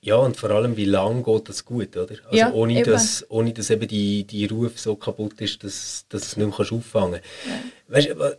Ja, 0.00 0.16
und 0.16 0.36
vor 0.36 0.50
allem, 0.50 0.76
wie 0.76 0.84
lange 0.84 1.22
geht 1.22 1.48
das 1.48 1.64
gut, 1.64 1.96
oder? 1.96 2.14
Also 2.26 2.36
ja, 2.36 2.52
ohne, 2.52 2.82
dass, 2.82 3.24
ohne 3.30 3.54
dass 3.54 3.70
eben 3.70 3.88
die, 3.88 4.24
die 4.24 4.44
Ruf 4.44 4.78
so 4.78 4.96
kaputt 4.96 5.40
ist, 5.40 5.64
dass, 5.64 6.04
dass 6.10 6.20
du 6.20 6.26
es 6.26 6.36
nicht 6.36 6.58
mehr 6.58 6.72
auffangen 6.72 7.20
kannst. 7.90 8.08
Ja. 8.08 8.18
Weißt, 8.18 8.38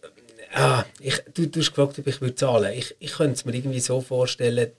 aber, 0.55 0.65
ah, 0.65 0.85
ich, 1.01 1.21
du, 1.33 1.47
du 1.47 1.59
hast 1.59 1.73
gefragt, 1.73 1.99
ob 1.99 2.07
ich 2.07 2.21
würde 2.21 2.35
zahlen. 2.35 2.73
Ich, 2.73 2.95
ich 2.99 3.11
könnte 3.13 3.33
es 3.33 3.45
mir 3.45 3.53
irgendwie 3.53 3.79
so 3.79 3.99
vorstellen, 3.99 4.71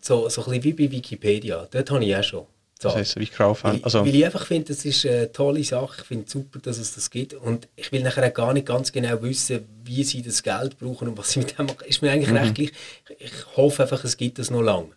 so, 0.00 0.28
so 0.28 0.42
ein 0.42 0.60
bisschen 0.60 0.64
wie 0.64 0.72
bei 0.86 0.92
Wikipedia. 0.92 1.68
Dort 1.70 1.90
habe 1.90 2.04
ich 2.04 2.16
auch 2.16 2.24
schon. 2.24 2.46
Das 2.80 2.94
heisst, 2.94 3.18
wie 3.18 3.26
Crowdfunding. 3.26 3.84
Also. 3.84 4.00
Weil, 4.00 4.06
weil 4.06 4.14
ich 4.16 4.24
einfach 4.24 4.46
finde, 4.46 4.68
das 4.68 4.84
ist 4.84 5.06
eine 5.06 5.32
tolle 5.32 5.64
Sache. 5.64 6.00
Ich 6.00 6.06
finde 6.06 6.24
es 6.26 6.32
super, 6.32 6.58
dass 6.58 6.78
es 6.78 6.94
das 6.94 7.10
gibt. 7.10 7.34
Und 7.34 7.68
ich 7.76 7.90
will 7.92 8.02
nachher 8.02 8.26
auch 8.26 8.34
gar 8.34 8.52
nicht 8.52 8.66
ganz 8.66 8.92
genau 8.92 9.22
wissen, 9.22 9.64
wie 9.84 10.04
sie 10.04 10.22
das 10.22 10.42
Geld 10.42 10.78
brauchen 10.78 11.08
und 11.08 11.16
was 11.16 11.30
sie 11.30 11.38
mit 11.38 11.56
dem 11.56 11.66
machen. 11.66 11.86
Ist 11.86 12.02
mir 12.02 12.10
eigentlich 12.10 12.30
mhm. 12.30 12.36
recht 12.36 12.54
gleich. 12.54 12.72
Ich 13.18 13.32
hoffe 13.56 13.84
einfach, 13.84 14.04
es 14.04 14.16
gibt 14.16 14.38
das 14.38 14.50
noch 14.50 14.62
lange. 14.62 14.90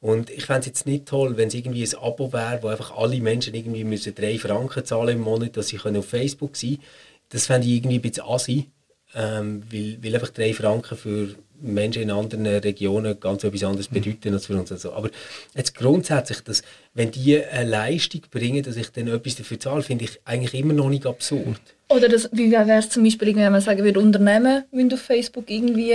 Und 0.00 0.28
ich 0.30 0.44
fände 0.44 0.60
es 0.60 0.66
jetzt 0.66 0.86
nicht 0.86 1.06
toll, 1.06 1.36
wenn 1.36 1.48
es 1.48 1.54
irgendwie 1.54 1.82
ein 1.82 1.94
Abo 1.94 2.32
wäre, 2.32 2.62
wo 2.62 2.68
einfach 2.68 2.94
alle 2.94 3.20
Menschen 3.20 3.54
irgendwie 3.54 3.84
müssen 3.84 4.14
drei 4.14 4.38
Franken 4.38 4.84
zahlen 4.84 5.16
im 5.16 5.22
Monat, 5.22 5.56
dass 5.56 5.68
sie 5.68 5.78
auf 5.78 6.06
Facebook 6.06 6.56
sein 6.56 6.70
können. 6.72 6.82
Das 7.30 7.46
fände 7.46 7.66
ich 7.66 7.74
irgendwie 7.74 7.96
ein 7.96 8.02
bisschen 8.02 8.26
assi, 8.28 8.68
ähm, 9.14 9.62
weil, 9.70 9.98
weil 10.02 10.14
einfach 10.14 10.30
drei 10.30 10.52
Franken 10.52 10.96
für 10.96 11.34
Menschen 11.60 12.02
in 12.02 12.10
anderen 12.10 12.46
Regionen 12.46 13.18
ganz 13.18 13.44
etwas 13.44 13.64
anderes 13.64 13.90
mhm. 13.90 13.94
bedeuten 13.94 14.34
als 14.34 14.46
für 14.46 14.56
uns. 14.56 14.70
Also, 14.70 14.92
aber 14.92 15.10
jetzt 15.54 15.74
grundsätzlich, 15.74 16.40
dass, 16.42 16.62
wenn 16.94 17.10
die 17.10 17.42
eine 17.42 17.70
Leistung 17.70 18.22
bringen, 18.30 18.62
dass 18.62 18.76
ich 18.76 18.90
dann 18.90 19.08
etwas 19.08 19.36
dafür 19.36 19.58
zahle, 19.58 19.82
finde 19.82 20.04
ich 20.04 20.20
eigentlich 20.24 20.54
immer 20.54 20.74
noch 20.74 20.88
nicht 20.88 21.06
absurd. 21.06 21.60
Oder 21.88 22.08
das, 22.08 22.28
wie 22.32 22.50
wäre 22.50 22.70
es 22.72 22.88
zum 22.90 23.04
Beispiel, 23.04 23.34
wenn 23.36 23.52
man 23.52 23.60
sagen 23.60 23.84
würde, 23.84 24.00
Unternehmen 24.00 24.64
wenn 24.72 24.92
auf 24.92 25.00
Facebook 25.00 25.48
irgendwie 25.48 25.94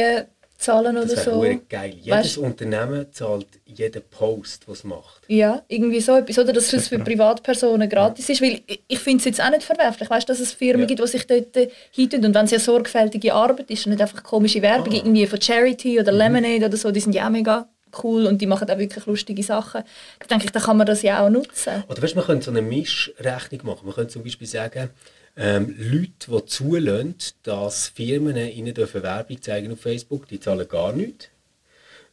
zahlen 0.60 0.98
oder 0.98 1.08
das 1.08 1.24
so. 1.24 1.42
geil. 1.70 1.94
Jedes 2.02 2.10
weißt? 2.10 2.38
Unternehmen 2.38 3.08
zahlt 3.12 3.48
jeden 3.66 4.04
Post, 4.12 4.68
was 4.68 4.80
es 4.80 4.84
macht. 4.84 5.22
Ja, 5.28 5.64
irgendwie 5.68 6.02
so 6.02 6.18
etwas. 6.18 6.38
Oder 6.38 6.54
dass 6.54 6.72
es 6.74 6.90
für 6.90 7.00
Privatpersonen 7.00 7.90
gratis 7.90 8.28
ja. 8.28 8.34
ist. 8.34 8.42
Weil 8.42 8.62
ich, 8.68 8.82
ich 8.88 9.00
finde 9.00 9.20
es 9.20 9.26
jetzt 9.26 9.42
auch 9.42 9.50
nicht 9.50 9.64
verwerflich, 9.64 10.10
weißt, 10.10 10.28
dass 10.28 10.40
es 10.40 10.52
Firmen 10.52 10.82
ja. 10.82 10.88
gibt, 10.88 11.02
die 11.02 11.08
sich 11.08 11.26
dort 11.26 11.56
äh, 11.56 11.70
hintun. 11.92 12.26
Und 12.26 12.36
wenn 12.36 12.46
es 12.46 12.52
ja 12.52 12.60
sorgfältige 12.60 13.34
Arbeit 13.34 13.72
ist 13.72 13.86
und 13.86 13.94
nicht 13.94 14.02
einfach 14.02 14.22
komische 14.22 14.62
Werbung, 14.62 14.94
ah. 14.94 14.98
irgendwie 14.98 15.26
von 15.28 15.42
Charity 15.42 16.00
oder 16.00 16.12
mhm. 16.12 16.18
Lemonade 16.18 16.66
oder 16.66 16.78
so, 16.78 16.92
die 16.92 17.00
sind 17.00 17.16
ja 17.16 17.26
auch 17.26 17.32
mega 17.32 17.68
cool 18.04 18.26
und 18.26 18.40
die 18.42 18.46
machen 18.46 18.70
auch 18.70 18.78
wirklich 18.78 19.06
lustige 19.06 19.42
Sachen. 19.42 19.84
Ich 20.22 20.28
denke, 20.28 20.52
da 20.52 20.60
kann 20.60 20.78
man 20.78 20.86
das 20.86 21.02
ja 21.02 21.26
auch 21.26 21.30
nutzen. 21.30 21.84
Oder 21.88 22.02
weißt, 22.02 22.16
man 22.16 22.26
könnte 22.26 22.46
so 22.46 22.52
eine 22.52 22.62
Mischrechnung 22.62 23.62
machen. 23.64 23.86
Man 23.86 23.96
könnte 23.96 24.14
zum 24.14 24.24
Beispiel 24.24 24.48
sagen, 24.48 24.90
ähm, 25.42 25.74
Leute, 25.78 26.30
die 26.30 26.46
zulassen, 26.48 27.16
dass 27.44 27.88
Firmen 27.88 28.36
ihnen 28.36 28.76
Werbung 28.76 29.42
zeigen 29.42 29.72
auf 29.72 29.80
Facebook, 29.80 30.28
die 30.28 30.42
zahlen 30.42 30.68
gar 30.68 30.92
nichts. 30.92 31.30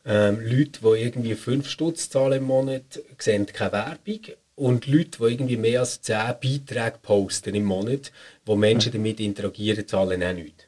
Ähm, 0.07 0.39
Leute, 0.45 0.79
die 0.81 1.03
irgendwie 1.03 1.35
5 1.35 1.69
Stutz 1.69 2.09
zahlen 2.09 2.39
im 2.39 2.45
Monat, 2.45 3.01
sehen 3.19 3.47
keine 3.47 3.73
Werbung. 3.73 4.21
Und 4.55 4.87
Leute, 4.87 5.19
die 5.19 5.25
irgendwie 5.25 5.57
mehr 5.57 5.81
als 5.81 6.01
10 6.03 6.17
Beiträge 6.41 6.99
posten 7.03 7.57
im 7.57 7.65
Monat, 7.65 8.13
wo 8.45 8.55
Menschen 8.55 8.93
damit 8.93 9.19
interagieren, 9.19 9.89
zahlen 9.89 10.23
auch 10.23 10.33
nichts. 10.33 10.63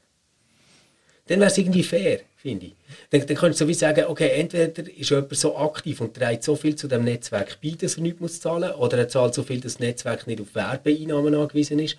Dann 1.28 1.38
wäre 1.38 1.50
es 1.50 1.58
irgendwie 1.58 1.84
fair, 1.84 2.22
finde 2.36 2.66
ich. 2.66 2.74
Dann, 3.10 3.24
dann 3.24 3.36
könntest 3.36 3.60
du 3.60 3.66
so 3.66 3.72
sagen, 3.78 4.06
okay, 4.06 4.30
entweder 4.30 4.90
ist 4.90 5.10
jemand 5.10 5.36
so 5.36 5.56
aktiv 5.56 6.00
und 6.00 6.14
trägt 6.14 6.42
so 6.42 6.56
viel 6.56 6.74
zu 6.74 6.88
dem 6.88 7.04
Netzwerk 7.04 7.58
bei, 7.62 7.76
dass 7.78 7.96
er 7.96 8.02
nichts 8.02 8.40
zahlen 8.40 8.70
muss, 8.70 8.78
oder 8.78 8.98
er 8.98 9.08
zahlt 9.08 9.34
so 9.34 9.44
viel, 9.44 9.60
dass 9.60 9.74
das 9.74 9.80
Netzwerk 9.80 10.26
nicht 10.26 10.40
auf 10.40 10.54
Werbeeinnahmen 10.56 11.36
angewiesen 11.36 11.78
ist. 11.78 11.96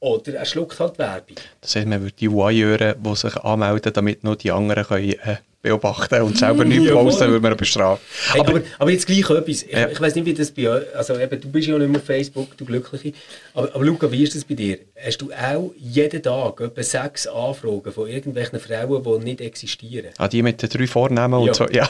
Oder 0.00 0.34
er 0.34 0.44
schluckt 0.44 0.78
halt 0.78 0.98
Werbung. 0.98 1.36
Das 1.60 1.74
heißt, 1.74 1.86
man 1.86 2.00
würde 2.00 2.16
die 2.16 2.30
Voyeure, 2.30 2.96
die 2.96 3.16
sich 3.16 3.36
anmelden, 3.36 3.92
damit 3.92 4.24
nur 4.24 4.36
die 4.36 4.52
anderen 4.52 4.84
können, 4.84 5.12
äh, 5.12 5.36
beobachten 5.66 6.22
und 6.22 6.38
selber 6.38 6.64
nicht 6.64 6.90
posten, 6.90 7.28
würde 7.28 7.40
man 7.40 7.56
bestrafen. 7.56 8.04
Hey, 8.32 8.40
aber, 8.40 8.60
aber, 8.78 8.90
jetzt 8.90 9.06
gleich 9.06 9.28
etwas. 9.28 9.62
Ich, 9.62 9.72
ja. 9.72 9.88
ich 9.88 10.00
weiß 10.00 10.14
nicht, 10.14 10.26
wie 10.26 10.34
das 10.34 10.50
bei 10.50 10.68
euch, 10.68 10.82
also 10.94 11.18
eben, 11.18 11.40
du 11.40 11.48
bist 11.48 11.66
ja 11.66 11.76
nicht 11.76 11.88
mehr 11.88 12.00
auf 12.00 12.06
Facebook, 12.06 12.56
du 12.56 12.64
Glückliche. 12.64 13.12
Aber, 13.54 13.74
aber 13.74 13.84
Luca, 13.84 14.10
wie 14.10 14.22
ist 14.22 14.34
das 14.34 14.44
bei 14.44 14.54
dir? 14.54 14.78
Hast 15.04 15.18
du 15.18 15.30
auch 15.32 15.72
jeden 15.76 16.22
Tag 16.22 16.60
etwa 16.60 16.82
sechs 16.82 17.26
Anfragen 17.26 17.92
von 17.92 18.08
irgendwelchen 18.08 18.60
Frauen, 18.60 19.02
die 19.02 19.24
nicht 19.24 19.40
existieren? 19.40 20.10
Ah, 20.18 20.28
die 20.28 20.42
mit 20.42 20.62
den 20.62 20.68
drei 20.68 20.86
Vornamen 20.86 21.40
ja. 21.42 21.48
und 21.48 21.56
so, 21.56 21.66
ja. 21.68 21.88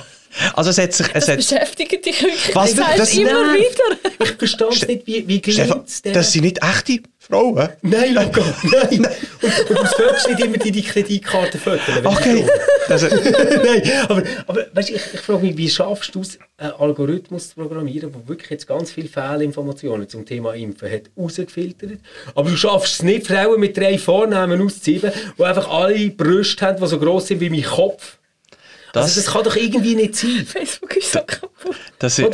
Also 0.55 0.71
es 0.71 0.79
hat 0.79 0.93
sich... 0.93 1.07
Es 1.13 1.27
das 1.27 1.29
hat, 1.29 1.37
beschäftigt 1.37 2.05
dich 2.05 2.23
wirklich. 2.23 2.55
Was, 2.55 2.75
das, 2.75 2.97
das 2.97 3.15
immer 3.15 3.33
nein. 3.33 3.59
wieder. 3.59 4.11
Ich 4.23 4.33
verstehe 4.33 4.69
es 4.69 4.87
nicht, 4.87 5.07
wie, 5.07 5.29
wie 5.29 5.41
gelingt 5.41 5.87
es 5.87 6.03
Das 6.03 6.33
sind 6.33 6.43
nicht 6.43 6.59
echte 6.63 7.01
Frauen? 7.19 7.69
Nein, 7.83 8.15
Luca, 8.15 8.43
nein. 8.63 9.07
Und, 9.43 9.71
und 9.71 9.79
du 9.79 9.87
solltest 9.97 10.29
nicht 10.29 10.41
immer 10.41 10.59
deine 10.59 10.83
Kreditkarte 10.83 11.59
föteln. 11.59 12.07
Okay. 12.07 12.47
Also, 12.89 13.09
nein, 13.67 13.83
aber, 14.09 14.23
aber 14.47 14.67
weißt, 14.73 14.91
ich, 14.91 15.03
ich 15.15 15.21
frage 15.21 15.45
mich, 15.45 15.57
wie 15.57 15.69
schaffst 15.69 16.15
du 16.15 16.21
es, 16.21 16.39
einen 16.57 16.73
Algorithmus 16.73 17.51
zu 17.51 17.57
programmieren, 17.57 18.13
der 18.13 18.29
wirklich 18.29 18.51
jetzt 18.51 18.67
ganz 18.67 18.91
viele 18.93 19.09
Fehlinformationen 19.09 20.09
zum 20.09 20.25
Thema 20.25 20.55
Impfen 20.55 20.91
hat 20.91 21.03
rausgefiltert, 21.17 21.99
aber 22.35 22.51
du 22.51 22.57
schaffst 22.57 22.95
es 22.95 23.03
nicht, 23.03 23.27
Frauen 23.27 23.61
mit 23.61 23.77
drei 23.77 23.99
Vornamen 23.99 24.63
auszuziehen, 24.63 25.13
die 25.39 25.45
einfach 25.45 25.69
alle 25.69 26.11
Brüste 26.11 26.67
haben, 26.67 26.81
die 26.81 26.87
so 26.87 26.99
gross 26.99 27.27
sind 27.27 27.41
wie 27.41 27.51
mein 27.51 27.63
Kopf. 27.63 28.19
Das, 28.93 29.05
also 29.05 29.21
das 29.21 29.33
kann 29.33 29.45
doch 29.45 29.57
irgendwie 29.57 29.95
nicht 29.95 30.17
sein. 30.17 30.47
Facebook 30.47 30.97
ist 30.97 31.13
so 31.13 31.21
kaputt. 31.21 31.77
Das 31.99 32.19
ist, 32.19 32.31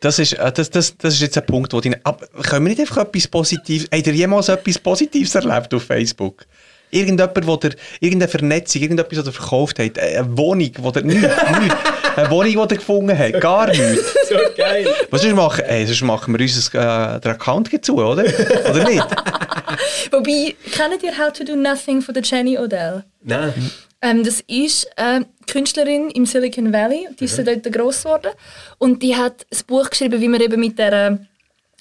das 0.00 0.18
ist, 0.18 0.32
äh, 0.34 0.52
das, 0.52 0.70
das, 0.70 0.96
das 0.96 1.14
ist 1.14 1.20
jetzt 1.20 1.36
ein 1.36 1.44
Punkt, 1.46 1.72
wo 1.72 1.80
die... 1.80 1.94
Aber 2.04 2.26
können 2.44 2.66
wir 2.66 2.70
nicht 2.70 2.80
einfach 2.80 2.98
etwas 2.98 3.26
Positives... 3.26 3.88
Habt 3.92 4.06
ihr 4.06 4.14
jemals 4.14 4.48
etwas 4.48 4.78
Positives 4.78 5.34
erlebt 5.34 5.74
auf 5.74 5.82
Facebook? 5.82 6.46
Irgendjemand, 6.90 7.46
wo 7.46 7.56
der, 7.56 7.72
irgendeine 8.00 8.30
Vernetzung, 8.30 8.82
irgendetwas, 8.82 9.18
was 9.18 9.26
er 9.26 9.32
verkauft 9.32 9.78
hat, 9.78 9.98
eine 9.98 10.36
Wohnung, 10.36 10.70
wo 10.78 10.90
der 10.90 11.04
nichts, 11.04 11.22
nichts, 11.60 11.76
eine 12.16 12.30
Wohnung, 12.30 12.52
die 12.52 12.58
er 12.58 12.66
gefunden 12.66 13.18
hat, 13.18 13.40
gar 13.40 13.68
nichts. 13.68 14.14
so 14.28 14.36
geil. 14.56 14.86
Was 15.10 15.22
sonst 15.22 15.34
machen, 15.34 15.64
ey, 15.66 15.86
sonst 15.86 16.02
machen 16.02 16.34
wir 16.36 16.40
uns 16.40 16.68
äh, 16.68 17.20
den 17.20 17.30
Account 17.32 17.84
zu, 17.84 17.96
oder? 17.96 18.24
Oder 18.24 18.84
nicht? 18.84 19.06
Wobei, 20.10 20.54
kennt 20.72 21.02
ihr 21.02 21.18
How 21.18 21.32
to 21.32 21.44
Do 21.44 21.56
Nothing 21.56 22.02
von 22.02 22.14
der 22.14 22.22
Jenny 22.22 22.58
Odell? 22.58 23.04
Nein. 23.22 23.70
Ähm, 24.00 24.22
das 24.22 24.40
ist 24.46 24.88
eine 24.96 25.26
Künstlerin 25.48 26.10
im 26.10 26.24
Silicon 26.24 26.72
Valley, 26.72 27.08
die 27.18 27.24
ist 27.24 27.38
mhm. 27.38 27.46
dort 27.46 27.72
gross 27.72 28.04
geworden 28.04 28.30
und 28.78 29.02
die 29.02 29.16
hat 29.16 29.44
ein 29.52 29.58
Buch 29.66 29.90
geschrieben, 29.90 30.20
wie 30.20 30.28
man 30.28 30.40
eben 30.40 30.60
mit 30.60 30.78
der 30.78 31.18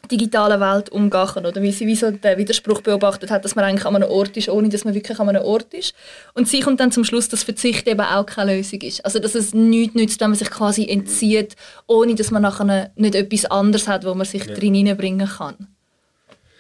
digitalen 0.08 0.60
Welt 0.60 0.90
umgehen. 0.90 1.46
Oder 1.46 1.62
wie 1.62 1.72
sie 1.72 1.88
wie 1.88 1.96
so 1.96 2.12
den 2.12 2.38
Widerspruch 2.38 2.82
beobachtet 2.82 3.32
hat, 3.32 3.46
dass 3.46 3.56
man 3.56 3.66
eigentlich 3.66 3.86
an 3.86 3.96
einem 3.96 4.10
Ort 4.10 4.36
ist, 4.38 4.50
ohne 4.50 4.70
dass 4.70 4.86
man 4.86 4.94
wirklich 4.94 5.20
an 5.20 5.30
einem 5.30 5.44
Ort 5.44 5.74
ist. 5.74 5.94
Und 6.34 6.48
sie 6.48 6.62
kommt 6.62 6.80
dann 6.80 6.92
zum 6.92 7.04
Schluss, 7.04 7.30
dass 7.30 7.44
Verzicht 7.44 7.88
eben 7.88 8.02
auch 8.02 8.26
keine 8.26 8.58
Lösung 8.58 8.82
ist. 8.82 9.04
Also 9.06 9.20
dass 9.20 9.36
es 9.36 9.54
nichts 9.54 9.96
nützt, 9.96 10.22
wenn 10.22 10.30
man 10.30 10.38
sich 10.38 10.50
quasi 10.50 10.88
entzieht, 10.88 11.56
ohne 11.88 12.16
dass 12.16 12.32
man 12.32 12.42
nachher 12.42 12.92
nicht 12.96 13.16
etwas 13.16 13.46
anderes 13.46 13.88
hat, 13.88 14.06
wo 14.06 14.14
man 14.14 14.26
sich 14.26 14.46
ja. 14.46 14.56
drin 14.56 14.74
hineinbringen 14.74 15.28
kann. 15.28 15.68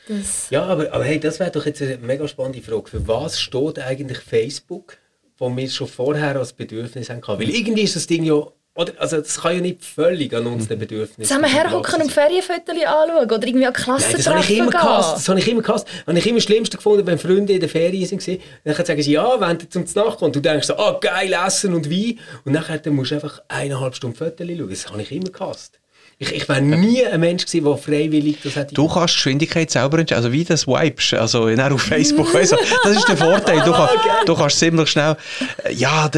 Das 0.07 0.49
ja, 0.49 0.63
aber, 0.63 0.91
aber 0.93 1.03
hey, 1.03 1.19
das 1.19 1.39
wäre 1.39 1.51
doch 1.51 1.65
jetzt 1.65 1.81
eine 1.81 1.97
mega 1.97 2.27
spannende 2.27 2.61
Frage. 2.61 2.89
Für 2.89 3.07
was 3.07 3.39
steht 3.39 3.79
eigentlich 3.79 4.19
Facebook, 4.19 4.97
wo 5.37 5.55
wir 5.55 5.69
schon 5.69 5.87
vorher 5.87 6.37
als 6.37 6.53
Bedürfnis 6.53 7.09
haben? 7.09 7.21
Weil 7.25 7.49
irgendwie 7.49 7.81
ist 7.81 7.95
das 7.95 8.07
Ding 8.07 8.23
ja 8.23 8.41
oder, 8.77 8.93
also 8.99 9.17
das 9.17 9.41
kann 9.41 9.55
ja 9.55 9.61
nicht 9.61 9.83
völlig 9.83 10.31
an 10.35 10.45
unseren 10.45 10.77
Bedürfnissen 10.77 11.23
Zusammen 11.23 11.51
herhocken 11.51 11.99
und 11.99 12.11
Ferienfotos 12.11 12.75
anschauen 12.75 13.31
oder 13.31 13.47
irgendwie 13.47 13.65
an 13.65 13.73
Klassentreffen 13.73 14.33
Nein, 14.33 14.37
das 14.37 14.47
habe 14.47 14.53
ich 14.53 14.57
immer 14.59 14.69
gehasst. 14.69 15.15
Das 15.15 15.29
habe 15.29 15.39
ich 15.39 15.47
immer 15.47 15.61
gehasst. 15.63 15.87
Das 15.87 16.07
habe 16.07 16.19
ich 16.19 16.27
immer 16.27 16.35
das 16.35 16.43
Schlimmste 16.43 16.77
gefunden, 16.77 17.07
wenn 17.07 17.17
Freunde 17.17 17.53
in 17.53 17.59
der 17.59 17.69
Ferien 17.69 18.11
waren. 18.11 18.39
Dann 18.63 18.85
sagen 18.85 19.01
sie, 19.01 19.11
ja, 19.11 19.41
wenn 19.41 19.57
du 19.57 19.67
zum 19.67 19.83
Nacht 19.95 20.19
kommst, 20.19 20.35
du 20.35 20.39
denkst 20.41 20.67
so, 20.67 20.77
ah, 20.77 20.91
oh, 20.91 20.99
geil, 20.99 21.33
Essen 21.33 21.73
und 21.73 21.89
Wein. 21.89 22.19
Und 22.45 22.51
nachher 22.51 22.77
dann 22.77 22.93
musst 22.93 23.09
du 23.09 23.15
einfach 23.15 23.41
eineinhalb 23.47 23.95
Stunden 23.95 24.15
Fotos 24.15 24.47
schauen. 24.47 24.69
Das 24.69 24.87
habe 24.91 25.01
ich 25.01 25.11
immer 25.11 25.31
gehasst. 25.31 25.79
Ich, 26.19 26.31
ich 26.31 26.47
wäre 26.47 26.61
nie 26.61 27.03
ein 27.03 27.19
Mensch 27.19 27.45
gewesen, 27.45 27.65
der 27.65 27.77
freiwillig 27.77 28.37
das 28.43 28.55
hätte. 28.55 28.75
Du 28.75 28.87
kannst 28.87 29.15
Geschwindigkeit 29.15 29.71
selber 29.71 29.97
entscheiden, 29.97 30.23
also 30.23 30.31
wie 30.31 30.43
das 30.43 30.67
wipest, 30.67 31.15
also 31.15 31.47
auf 31.47 31.81
Facebook, 31.81 32.31
du, 32.31 32.39
das 32.83 32.95
ist 32.95 33.07
der 33.07 33.17
Vorteil. 33.17 33.61
Du, 33.65 33.71
kann, 33.73 33.89
du 34.25 34.35
kannst 34.35 34.59
ziemlich 34.59 34.89
schnell, 34.89 35.15
ja, 35.71 36.09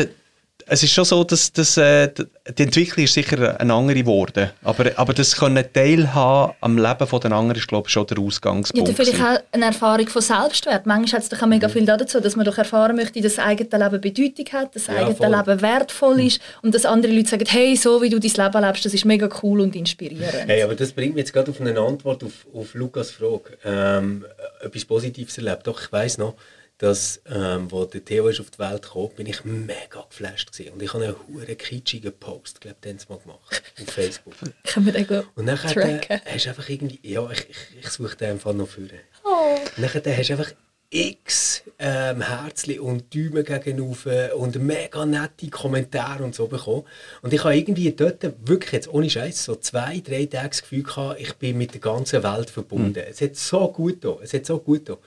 es 0.70 0.84
ist 0.84 0.94
schon 0.94 1.06
so, 1.06 1.24
dass, 1.24 1.52
dass 1.52 1.78
äh, 1.78 2.10
die 2.58 2.64
Entwicklung 2.64 3.04
ist 3.04 3.14
sicher 3.14 3.60
eine 3.60 3.74
andere 3.74 4.00
geworden. 4.00 4.52
Aber, 4.64 4.92
aber 4.96 5.14
das 5.14 5.36
können 5.36 5.64
teilhaben 5.74 6.54
am 6.62 6.78
Leben 6.78 7.08
der 7.10 7.32
anderen 7.32 7.60
ist, 7.60 7.68
glaube 7.68 7.88
ich, 7.88 7.94
schon 7.94 8.06
der 8.08 8.20
Ausgangspunkt. 8.20 8.88
Ja, 8.88 8.94
vielleicht 8.94 9.22
auch 9.22 9.40
eine 9.52 9.66
Erfahrung 9.66 10.08
von 10.08 10.22
Selbstwert. 10.22 10.86
Manchmal 10.86 11.22
hat 11.22 11.24
es 11.24 11.30
doch 11.30 11.42
auch 11.42 11.48
mega 11.48 11.70
viel 11.70 11.86
dazu, 11.86 12.20
dass 12.20 12.36
man 12.36 12.46
doch 12.46 12.58
erfahren 12.58 12.96
möchte, 12.96 13.20
dass 13.22 13.36
das 13.36 13.46
eigene 13.46 13.84
Leben 13.84 14.02
Bedeutung 14.02 14.46
hat, 14.54 14.76
dass 14.76 14.86
das 14.86 14.96
ja, 14.96 15.02
eigene 15.02 15.16
voll. 15.16 15.36
Leben 15.36 15.62
wertvoll 15.62 16.20
ist 16.22 16.42
und 16.62 16.76
dass 16.76 16.86
andere 16.86 17.12
Leute 17.12 17.30
sagen, 17.30 17.46
hey, 17.48 17.76
so 17.76 18.02
wie 18.02 18.10
du 18.10 18.20
dein 18.20 18.32
Leben 18.32 18.64
lebst, 18.64 18.86
das 18.86 18.94
ist 18.94 19.06
mega 19.06 19.28
cool 19.42 19.62
und 19.62 19.76
inspirierend. 19.76 20.48
Hey, 20.48 20.62
aber 20.62 20.76
das 20.76 20.92
bringt 20.92 21.16
mich 21.16 21.24
jetzt 21.24 21.34
gerade 21.34 21.52
auf 21.52 21.60
eine 21.60 21.78
Antwort 21.80 22.24
auf, 22.24 22.46
auf 22.54 22.74
Lukas 22.74 23.12
Frage. 23.12 23.58
Ähm, 23.66 24.26
etwas 24.62 24.86
Positives 24.86 25.38
erlebt. 25.38 25.66
Doch, 25.66 25.82
ich 25.82 25.92
weiss 25.92 26.18
noch, 26.18 26.36
dass, 26.80 27.22
ähm, 27.30 27.70
wo 27.72 27.86
der 27.86 28.04
Theo 28.04 28.30
ist 28.30 28.40
auf 28.40 28.50
die 28.52 28.60
Welt 28.60 28.90
kam, 28.92 29.10
bin 29.10 29.28
ich 29.28 29.44
mega 29.44 30.06
geflasht 30.10 30.52
gewesen. 30.52 30.74
Und 30.74 30.82
ich 30.82 30.94
habe 30.94 31.04
einen 31.04 31.16
hure 31.28 31.56
kitschigen 31.56 32.14
Post, 32.14 32.62
glaube 32.62 32.78
ich, 32.84 33.10
mal 33.10 33.20
gemacht 33.20 33.64
auf 33.80 33.94
Facebook. 33.94 34.34
Können 34.64 34.86
wir 34.86 34.94
den 34.94 35.08
gut 35.08 35.28
Und 35.36 35.48
äh, 35.50 35.58
hast 35.58 35.76
du 35.76 36.50
einfach 36.50 36.70
irgendwie, 36.70 37.00
ja, 37.04 37.30
ich, 37.32 37.50
ich, 37.50 37.58
ich 37.82 37.90
suche 37.90 38.16
den 38.16 38.32
einfach 38.32 38.54
noch 38.54 38.68
für. 38.68 38.88
Oh. 39.26 39.58
Und 39.76 39.78
nachher 39.78 40.02
hast 40.18 40.30
du 40.30 40.34
einfach 40.34 40.54
x 40.92 41.64
ähm, 41.78 42.22
Herzchen 42.22 42.80
und 42.80 43.14
Däume 43.14 43.44
gegenüber 43.44 44.36
und 44.36 44.56
mega 44.56 45.06
nette 45.06 45.50
Kommentare 45.50 46.24
und 46.24 46.34
so 46.34 46.48
bekommen. 46.48 46.84
Und 47.22 47.32
ich 47.32 47.44
habe 47.44 47.56
irgendwie 47.56 47.92
dort 47.92 48.24
wirklich 48.48 48.72
jetzt 48.72 48.92
ohne 48.92 49.10
Scheiß 49.10 49.46
so 49.46 49.56
zwei, 49.56 50.00
drei 50.00 50.26
Tage 50.26 50.50
das 50.50 50.62
Gefühl 50.64 50.84
gehabt, 50.84 51.20
ich 51.20 51.34
bin 51.36 51.60
mit 51.60 51.74
der 51.74 51.82
ganzen 51.82 52.24
Welt 52.24 52.50
verbunden. 52.50 53.04
Mhm. 53.04 53.12
Es 53.12 53.22
hat 53.22 53.36
so 53.36 53.72
gut 53.72 54.04
da, 54.04 54.18
es 54.24 54.34
hat 54.34 54.48
so 54.48 54.58
gut 54.58 54.90
da. 54.90 54.98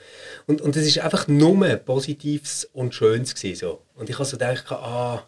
Und, 0.46 0.60
und 0.60 0.76
es 0.76 0.86
ist 0.86 1.00
einfach 1.00 1.26
nur 1.26 1.76
Positives 1.76 2.68
und 2.72 2.94
Schönes 2.94 3.34
gewesen, 3.34 3.58
so. 3.58 3.82
Und 3.96 4.08
ich 4.08 4.14
habe 4.14 4.24
so 4.24 4.36
gedacht, 4.36 4.70
ah, 4.70 5.26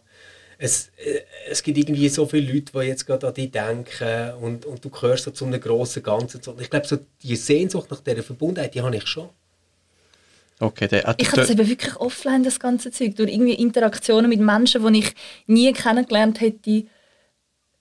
es, 0.59 0.93
äh, 0.97 1.21
es 1.49 1.65
gibt 1.65 1.79
irgendwie 1.79 2.09
so 2.09 2.27
viele 2.27 2.53
Leute, 2.53 2.73
die 2.73 2.87
jetzt 2.87 3.07
gerade 3.07 3.27
an 3.27 3.35
dich 3.35 3.51
denken 3.51 4.35
und, 4.41 4.67
und 4.67 4.85
du 4.85 4.89
gehörst 4.89 5.25
so 5.25 5.33
zu 5.33 5.47
einem 5.47 5.61
grossen 5.61 6.03
Ganzen. 6.05 6.41
Ich 6.61 6.71
glaube, 6.71 6.87
so 6.87 6.99
die 7.23 7.35
Sehnsucht 7.35 7.91
nach 7.91 8.01
dieser 8.01 8.23
Verbundenheit, 8.23 8.75
die 8.75 8.83
habe 8.83 8.95
ich 8.95 9.07
schon. 9.07 9.31
Okay, 10.61 10.89
der, 10.89 11.09
äh, 11.09 11.15
ich 11.19 11.29
habe 11.29 11.41
das 11.41 11.51
eben 11.51 11.69
wirklich 11.69 11.97
offline, 11.97 12.45
das 12.45 12.61
ganze 12.61 12.91
Zeug, 12.91 13.17
durch 13.17 13.33
irgendwie 13.33 13.55
Interaktionen 13.55 14.29
mit 14.29 14.41
Menschen, 14.41 14.87
die 14.87 15.01
ich 15.01 15.15
nie 15.47 15.73
kennengelernt 15.73 16.41
hätte, 16.41 16.85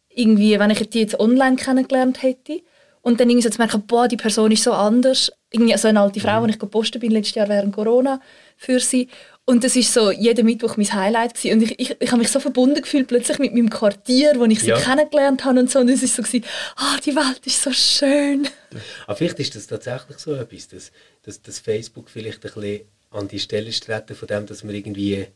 irgendwie, 0.09 0.59
wenn 0.59 0.69
ich 0.69 0.89
die 0.89 1.01
jetzt 1.01 1.19
online 1.19 1.55
kennengelernt 1.55 2.21
hätte. 2.21 2.61
Und 3.01 3.19
dann 3.19 3.29
irgendwie 3.29 3.43
so 3.43 3.49
zu 3.49 3.57
merken, 3.57 3.83
boah, 3.85 4.07
die 4.07 4.15
Person 4.15 4.51
ist 4.51 4.63
so 4.63 4.71
anders. 4.71 5.29
Irgendwie 5.51 5.75
so 5.77 5.89
eine 5.89 5.99
alte 5.99 6.21
Frau, 6.21 6.39
mhm. 6.39 6.47
die 6.47 6.53
ich 6.53 6.59
gepostet 6.59 7.01
bin 7.01 7.11
letztes 7.11 7.35
Jahr 7.35 7.49
während 7.49 7.75
Corona 7.75 8.21
für 8.55 8.79
sie. 8.79 9.09
Und 9.45 9.65
das 9.65 9.75
ist 9.75 9.93
so 9.93 10.09
jeden 10.09 10.45
Mittwoch 10.45 10.77
mein 10.77 10.91
Highlight 10.93 11.33
gewesen. 11.33 11.57
Und 11.57 11.63
ich, 11.63 11.79
ich, 11.79 11.97
ich 11.99 12.11
habe 12.11 12.19
mich 12.19 12.29
so 12.29 12.39
verbunden 12.39 12.81
gefühlt 12.81 13.07
plötzlich 13.07 13.39
mit 13.39 13.53
meinem 13.53 13.69
Quartier, 13.69 14.35
wo 14.37 14.45
ich 14.45 14.61
sie 14.61 14.69
ja. 14.69 14.79
kennengelernt 14.79 15.43
habe 15.43 15.59
und 15.59 15.69
so. 15.69 15.79
Und 15.79 15.89
es 15.89 16.01
ist 16.01 16.15
so 16.15 16.23
gewesen, 16.23 16.45
ah, 16.77 16.95
die 17.05 17.13
Welt 17.13 17.45
ist 17.45 17.61
so 17.61 17.73
schön. 17.73 18.47
Aber 19.05 19.17
vielleicht 19.17 19.39
ist 19.39 19.53
das 19.53 19.67
tatsächlich 19.67 20.17
so 20.19 20.33
etwas, 20.35 20.69
dass, 20.69 20.91
dass, 21.23 21.41
dass 21.41 21.59
Facebook 21.59 22.09
vielleicht 22.09 22.45
ein 22.45 22.53
bisschen 22.53 22.81
an 23.11 23.27
die 23.27 23.39
Stelle 23.39 23.71
treten 23.71 24.15
von 24.15 24.27
dem, 24.27 24.45
dass 24.45 24.63
man 24.63 24.75
irgendwie 24.75 25.27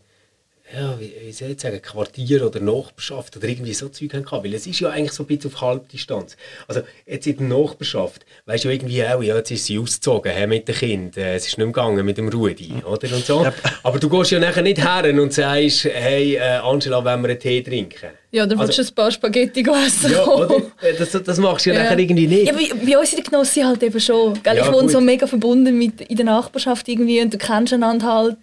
ja, 0.75 0.99
wie, 0.99 1.13
wie 1.21 1.31
soll 1.31 1.51
ich 1.51 1.61
sagen, 1.61 1.81
Quartier 1.81 2.45
oder 2.45 2.59
Nachbarschaft 2.59 3.37
oder 3.37 3.47
irgendwie 3.47 3.73
so 3.73 3.87
Zeug 3.87 4.13
haben 4.13 4.25
Weil 4.29 4.53
es 4.53 4.67
ist 4.67 4.79
ja 4.81 4.89
eigentlich 4.89 5.13
so 5.13 5.23
ein 5.23 5.27
bisschen 5.27 5.53
auf 5.53 5.61
Halbdistanz. 5.61 6.35
Also 6.67 6.81
jetzt 7.05 7.25
in 7.25 7.37
der 7.37 7.57
Nachbarschaft, 7.57 8.25
weißt 8.45 8.65
du 8.65 8.69
irgendwie 8.69 9.05
auch, 9.05 9.21
ja, 9.21 9.37
jetzt 9.37 9.51
ist 9.51 9.65
sie 9.65 9.79
ausgezogen 9.79 10.31
he, 10.33 10.45
mit 10.45 10.67
dem 10.67 10.75
Kind, 10.75 11.17
äh, 11.17 11.35
es 11.35 11.47
ist 11.47 11.57
nicht 11.57 11.59
mehr 11.59 11.67
gegangen 11.67 12.05
mit 12.05 12.17
dem 12.17 12.27
Rudi, 12.27 12.73
oder? 12.83 13.15
Und 13.15 13.25
so. 13.25 13.45
Aber 13.83 13.99
du 13.99 14.09
gehst 14.09 14.31
ja 14.31 14.39
nachher 14.39 14.61
nicht 14.61 14.83
her 14.83 15.05
und 15.21 15.31
sagst, 15.31 15.85
hey, 15.85 16.35
äh, 16.35 16.57
Angela, 16.57 17.03
wollen 17.03 17.21
wir 17.21 17.29
einen 17.29 17.39
Tee 17.39 17.61
trinken? 17.61 18.09
Ja, 18.37 18.45
dann 18.45 18.59
willst 18.59 18.77
also, 18.77 18.83
du 18.83 18.91
ein 18.91 18.95
paar 18.95 19.11
Spaghetti 19.11 19.61
essen. 19.61 20.11
Ja, 20.11 20.25
oder? 20.25 20.61
Das, 20.99 21.11
das 21.11 21.37
machst 21.39 21.65
du 21.65 21.71
ja, 21.71 21.77
ja. 21.77 21.83
nachher 21.83 21.97
irgendwie 21.97 22.27
nicht. 22.27 22.47
Ja, 22.47 22.53
bei, 22.53 22.69
bei 22.85 22.97
uns 22.99 23.11
in 23.11 23.17
der 23.17 23.25
Genossi 23.25 23.61
halt 23.61 23.81
eben 23.81 23.99
schon. 23.99 24.41
Gell? 24.43 24.57
Ja, 24.57 24.65
ich 24.65 24.71
wohne 24.71 24.83
gut. 24.83 24.91
so 24.91 25.01
mega 25.01 25.25
verbunden 25.25 25.75
mit 25.75 26.01
in 26.01 26.15
der 26.15 26.25
Nachbarschaft 26.25 26.87
irgendwie 26.87 27.19
und 27.19 27.33
du 27.33 27.37
kennst 27.39 27.73
einander 27.73 28.05
halt 28.05 28.37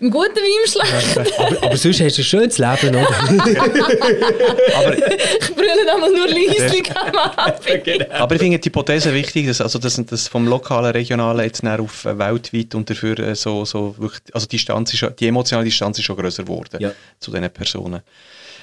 im 0.00 0.10
Guten 0.10 0.34
wie 0.34 0.64
im 0.64 0.70
Schlechten. 0.70 1.34
aber, 1.38 1.62
aber 1.66 1.76
sonst 1.76 2.00
hast 2.00 2.16
du 2.16 2.22
ein 2.22 2.24
schönes 2.24 2.58
Leben, 2.58 2.96
oder? 2.96 3.08
aber, 4.76 4.96
ich 4.96 5.54
brülle 5.54 5.86
damals 5.86 6.12
nur 6.14 6.28
leislich 6.28 6.84
genau. 7.84 8.06
Aber 8.10 8.34
ich 8.34 8.40
finde 8.40 8.58
die 8.58 8.68
Hypothese 8.68 9.12
wichtig, 9.12 9.46
dass, 9.46 9.60
also 9.60 9.78
das, 9.78 10.00
das 10.06 10.26
vom 10.26 10.48
lokalen, 10.48 10.92
regionalen 10.92 11.44
jetzt 11.44 11.64
auf 11.66 12.06
weltweit 12.06 12.74
und 12.74 12.88
dafür 12.88 13.18
äh, 13.18 13.34
so, 13.34 13.66
so 13.66 13.94
wirklich, 13.98 14.22
also 14.32 14.46
die, 14.46 14.56
Distanz 14.56 14.94
ist, 14.94 15.06
die 15.20 15.26
emotionale 15.26 15.66
Distanz 15.66 15.98
ist 15.98 16.04
schon 16.04 16.16
größer 16.16 16.44
geworden 16.44 16.78
ja. 16.80 16.92
zu 17.20 17.30
diesen 17.30 17.50
Personen. 17.50 18.00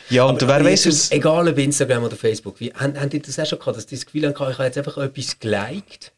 Ja, 0.10 0.26
und 0.26 0.42
aber 0.42 0.60
wer 0.60 0.66
weiß 0.66 0.86
es... 0.86 1.12
Egal 1.12 1.48
ob 1.48 1.58
Instagram 1.58 2.04
oder 2.04 2.16
Facebook, 2.16 2.60
wie, 2.60 2.72
haben, 2.74 3.00
haben 3.00 3.10
die 3.10 3.22
das 3.22 3.40
auch 3.40 3.46
schon 3.46 3.60
gehabt, 3.60 3.78
dass 3.78 3.86
die 3.86 3.96
das 3.96 4.06
Gefühl 4.06 4.26
haben, 4.26 4.34
ich 4.34 4.58
habe 4.58 4.64
jetzt 4.64 4.78
einfach 4.78 4.98
etwas 4.98 5.40
geliked, 5.40 6.12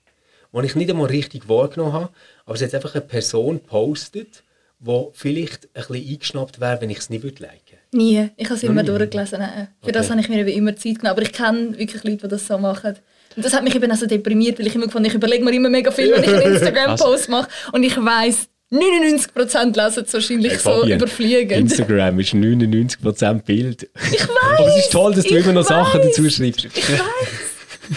was 0.51 0.65
ich 0.65 0.75
nicht 0.75 0.89
einmal 0.89 1.07
richtig 1.07 1.47
wahrgenommen 1.47 1.93
habe, 1.93 2.09
aber 2.45 2.55
es 2.55 2.61
hat 2.61 2.73
einfach 2.73 2.95
eine 2.95 3.01
Person 3.01 3.59
postet, 3.59 4.43
wo 4.79 5.11
vielleicht 5.15 5.65
ein 5.73 5.83
bisschen 5.87 6.09
eingeschnappt 6.09 6.59
wäre, 6.59 6.81
wenn 6.81 6.89
ich 6.89 6.99
es 6.99 7.09
nicht 7.09 7.23
würde 7.23 7.43
liken 7.43 7.77
Nie. 7.91 8.29
Ich 8.35 8.45
habe 8.45 8.55
es 8.55 8.63
immer 8.63 8.83
durchgelesen. 8.83 9.39
Für 9.39 9.67
okay. 9.81 9.91
das 9.91 10.09
habe 10.09 10.19
ich 10.19 10.29
mir 10.29 10.45
immer 10.47 10.75
Zeit 10.75 10.99
genommen. 10.99 11.07
Aber 11.07 11.21
ich 11.21 11.31
kenne 11.31 11.77
wirklich 11.77 12.03
Leute, 12.03 12.17
die 12.17 12.27
das 12.27 12.45
so 12.45 12.57
machen. 12.57 12.95
Und 13.35 13.45
das 13.45 13.53
hat 13.53 13.63
mich 13.63 13.75
eben 13.75 13.91
auch 13.91 13.95
so 13.95 14.05
deprimiert, 14.05 14.59
weil 14.59 14.67
ich 14.67 14.75
immer 14.75 14.85
gefunden 14.85 15.07
ich 15.07 15.13
überlege 15.13 15.43
mir 15.43 15.53
immer 15.53 15.69
mega 15.69 15.91
viel, 15.91 16.11
wenn 16.11 16.23
ich 16.23 16.29
einen 16.29 16.41
Instagram-Post 16.53 17.29
mache. 17.29 17.49
Und 17.71 17.83
ich 17.83 17.95
weiß 17.95 18.49
99% 18.71 19.81
lesen 19.81 20.03
es 20.05 20.13
wahrscheinlich 20.13 20.51
hey, 20.51 20.59
so 20.59 20.85
überfliegend. 20.85 21.71
Instagram 21.71 22.19
ist 22.19 22.33
99% 22.33 23.43
Bild. 23.43 23.89
Ich 24.11 24.21
weiß. 24.21 24.29
Aber 24.59 24.67
es 24.67 24.85
ist 24.85 24.91
toll, 24.91 25.13
dass 25.13 25.23
du 25.23 25.37
immer 25.37 25.53
noch 25.53 25.61
weiss. 25.61 25.67
Sachen 25.69 26.01
dazu 26.01 26.29
schreibst. 26.29 26.65
Ich 26.65 26.89
weiß. 26.89 26.99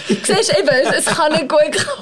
Siehst 0.07 0.57
eben, 0.57 0.69
es, 0.97 1.05
kann 1.05 1.33
nicht 1.33 1.49
gut 1.49 1.59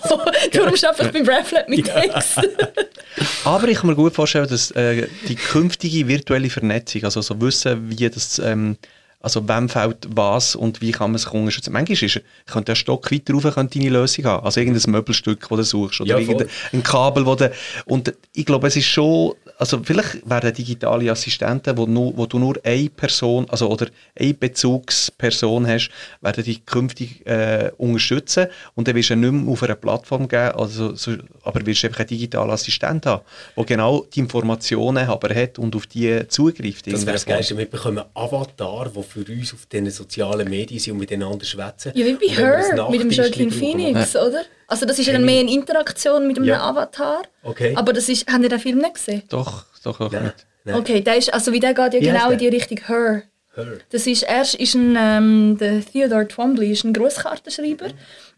kommen. 0.08 0.32
Darum 0.54 0.76
schaffe 0.76 1.06
ich 1.06 1.12
beim 1.12 1.28
Reflet 1.28 1.68
mit 1.68 1.86
Text. 1.86 2.40
Aber 3.44 3.68
ich 3.68 3.78
kann 3.78 3.90
mir 3.90 3.96
gut 3.96 4.14
vorstellen, 4.14 4.48
dass 4.48 4.72
äh, 4.72 5.08
die 5.28 5.36
künftige 5.36 6.08
virtuelle 6.08 6.50
Vernetzung, 6.50 7.04
also 7.04 7.22
so 7.22 7.40
wissen, 7.42 7.90
wie 7.90 8.10
das 8.10 8.40
ähm, 8.40 8.78
also 9.22 9.48
wem 9.50 9.68
fällt 9.68 10.08
was 10.16 10.56
und 10.56 10.82
wie 10.82 10.92
kann 10.92 11.12
man 11.12 11.18
sich 11.18 11.32
unterstützen. 11.32 11.74
Manchmal 11.74 12.02
ist, 12.02 12.22
könnte 12.46 12.72
der 12.72 12.76
Stock 12.76 13.12
weiter 13.12 13.34
rauf 13.34 13.54
könnte 13.54 13.78
deine 13.78 13.90
Lösung 13.90 14.26
haben. 14.26 14.46
Also 14.46 14.62
irgendein 14.62 14.92
Möbelstück, 14.92 15.48
das 15.50 15.58
du 15.58 15.64
suchst 15.64 16.02
oder 16.02 16.12
ja, 16.12 16.18
irgendein 16.20 16.84
Kabel, 16.84 17.26
wo 17.26 17.36
du, 17.36 17.52
und 17.86 18.14
ich 18.34 18.46
glaube, 18.46 18.68
es 18.68 18.78
ist 18.78 18.86
schon, 18.86 19.34
also 19.58 19.82
vielleicht 19.84 20.30
werden 20.30 20.54
digitale 20.54 21.12
Assistenten, 21.12 21.78
wo, 21.78 21.86
nur, 21.86 22.16
wo 22.16 22.26
du 22.28 22.40
nur 22.40 22.58
eine 22.64 22.90
Person, 22.90 23.46
also 23.50 23.70
oder 23.70 23.88
eine 24.18 24.34
Bezugsperson 24.34 25.68
hast, 25.68 25.90
werden 26.22 26.46
dich 26.46 26.66
künftig 26.66 27.26
äh, 27.28 27.72
unterstützen 27.78 28.48
und 28.76 28.88
dann 28.88 28.96
wirst 28.96 29.10
du 29.10 29.18
nicht 29.18 29.32
mehr 29.32 29.52
auf 29.52 29.64
einer 29.64 29.76
Plattform 29.76 30.30
geben, 30.30 30.52
also, 30.52 30.96
so, 30.96 31.16
aber 31.44 31.66
wirst 31.66 31.84
du 31.84 31.88
einfach 31.88 32.00
einen 32.00 32.08
digitalen 32.08 32.52
Assistent 32.52 33.06
haben, 33.06 33.24
der 33.58 33.66
genau 33.66 34.06
die 34.14 34.20
Informationen 34.20 35.10
aber 35.10 35.36
hat 35.36 35.60
und 35.60 35.76
auf 35.76 35.88
die 35.88 36.26
zugreift. 36.30 36.88
Das 36.88 37.06
wäre 37.06 37.14
das 37.14 37.26
Geilste, 37.26 37.58
wir 37.58 37.70
bekommen 37.70 38.04
Avatar, 38.14 38.88
der 38.90 39.09
für 39.10 39.26
uns 39.32 39.54
auf 39.54 39.66
den 39.66 39.90
sozialen 39.90 40.50
Medien 40.50 40.80
sind 40.80 40.94
und 40.94 41.00
miteinander 41.00 41.46
schwätzen. 41.46 41.92
Ja, 41.96 42.06
wie 42.06 42.14
bei 42.14 42.34
Her, 42.34 42.90
mit 42.90 43.02
dem 43.02 43.10
Joaquin 43.10 43.52
Phoenix, 43.52 44.14
ja. 44.14 44.24
oder? 44.24 44.44
Also 44.68 44.86
das 44.86 45.00
ist 45.00 45.08
ja 45.08 45.14
dann 45.14 45.26
mehr 45.26 45.42
eine 45.42 45.52
Interaktion 45.52 46.28
mit 46.28 46.38
einem 46.38 46.48
ja. 46.48 46.62
Avatar. 46.62 47.24
Okay. 47.44 47.74
Aber 47.76 47.92
das 47.92 48.08
ist, 48.08 48.32
haben 48.32 48.44
ihr 48.44 48.50
den 48.50 48.60
Film 48.60 48.78
nicht 48.78 48.94
gesehen? 48.94 49.24
Doch, 49.30 49.66
doch 49.84 50.00
auch 50.00 50.12
Nein. 50.12 50.24
nicht. 50.26 50.46
Nein. 50.64 50.76
Okay, 50.76 51.02
der 51.02 51.18
ist, 51.18 51.34
also 51.34 51.52
wie 51.52 51.60
der 51.60 51.74
geht 51.74 51.94
ja 51.94 52.00
wie 52.00 52.06
genau 52.06 52.30
in 52.30 52.38
die 52.38 52.48
Richtung 52.48 52.80
Her. 52.86 53.24
Her. 53.56 53.78
Das 53.90 54.06
ist, 54.06 54.24
erst 54.24 54.56
ist 54.56 54.76
ein, 54.76 54.96
ähm, 54.98 55.58
der 55.60 55.84
Theodore 55.84 56.28
Twombly 56.28 56.72
ist 56.72 56.84
ein 56.84 56.94
Großkartenschreiber 56.94 57.88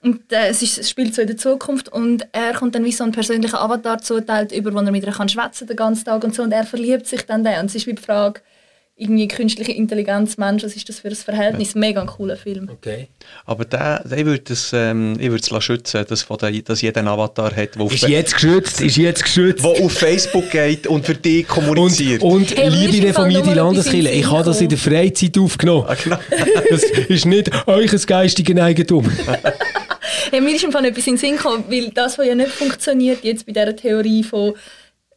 und 0.01 0.31
äh, 0.31 0.47
es, 0.47 0.61
ist, 0.61 0.77
es 0.77 0.89
spielt 0.89 1.13
so 1.13 1.21
in 1.21 1.27
der 1.27 1.37
Zukunft 1.37 1.89
und 1.89 2.25
er 2.31 2.53
kommt 2.53 2.75
dann 2.75 2.85
wie 2.85 2.93
so 2.93 3.03
einen 3.03 3.11
persönlichen 3.11 3.55
Avatar 3.55 4.01
zuteilt 4.01 4.53
über, 4.53 4.73
wo 4.73 4.79
er 4.79 4.91
mit 4.91 5.03
ihr 5.03 5.11
kann 5.11 5.27
schwätzen 5.27 5.67
den 5.67 5.75
ganzen 5.75 6.05
Tag 6.05 6.23
und 6.23 6.33
so 6.33 6.43
und 6.43 6.53
er 6.53 6.63
verliebt 6.63 7.07
sich 7.07 7.25
dann 7.25 7.43
da 7.43 7.59
und 7.59 7.65
es 7.65 7.75
ist 7.75 7.87
wie 7.87 7.93
die 7.93 8.01
Frage, 8.01 8.41
irgendwie 8.95 9.27
künstliche 9.27 9.71
Intelligenz, 9.71 10.37
Mensch, 10.37 10.63
was 10.63 10.75
ist 10.75 10.87
das 10.87 10.99
für 10.99 11.07
ein 11.07 11.15
Verhältnis? 11.15 11.73
Ja. 11.73 11.79
Mega 11.79 12.01
ein 12.01 12.07
cooler 12.07 12.37
Film. 12.37 12.69
Okay. 12.71 13.07
Aber 13.45 13.65
der, 13.65 14.03
der 14.07 14.25
würde 14.25 14.53
es, 14.53 14.71
ähm, 14.73 15.13
ich 15.19 15.31
würde 15.31 15.43
es 15.57 15.63
schützen, 15.63 16.05
dass, 16.07 16.21
von 16.21 16.37
der, 16.37 16.51
dass 16.61 16.81
jeder 16.81 16.99
einen 16.99 17.07
Avatar 17.07 17.55
hat, 17.55 17.75
der 17.75 17.91
ist 17.91 18.07
jetzt 18.07 18.35
geschützt, 18.35 18.79
ist 18.79 18.97
jetzt 18.97 19.23
geschützt. 19.23 19.65
Der 19.65 19.71
auf 19.71 19.91
Facebook 19.93 20.51
geht 20.51 20.85
und 20.85 21.05
für 21.05 21.15
dich 21.15 21.47
kommuniziert. 21.47 22.21
Und, 22.21 22.51
und 22.51 22.57
hey, 22.57 22.69
liebe 22.69 23.11
Familie 23.13 23.55
Landeskirche, 23.55 24.09
ich 24.09 24.29
habe 24.29 24.43
das 24.43 24.61
in 24.61 24.69
der 24.69 24.77
Freizeit 24.77 25.35
aufgenommen. 25.37 25.85
Ah, 25.87 25.95
genau. 25.95 26.19
das 26.69 26.83
ist 26.83 27.25
nicht 27.25 27.49
euch 27.67 27.91
ein 27.91 28.01
geistiges 28.05 28.57
Eigentum. 28.57 29.09
hey, 30.31 30.41
mir 30.41 30.55
ist 30.55 30.63
im 30.63 30.71
Fall 30.71 30.85
etwas 30.85 31.07
in 31.07 31.13
den 31.13 31.19
Sinn 31.19 31.37
gekommen, 31.37 31.63
weil 31.69 31.89
das, 31.89 32.19
was 32.19 32.27
ja 32.27 32.35
nicht 32.35 32.51
funktioniert, 32.51 33.23
jetzt 33.23 33.47
bei 33.47 33.53
dieser 33.53 33.75
Theorie 33.75 34.23
von 34.23 34.53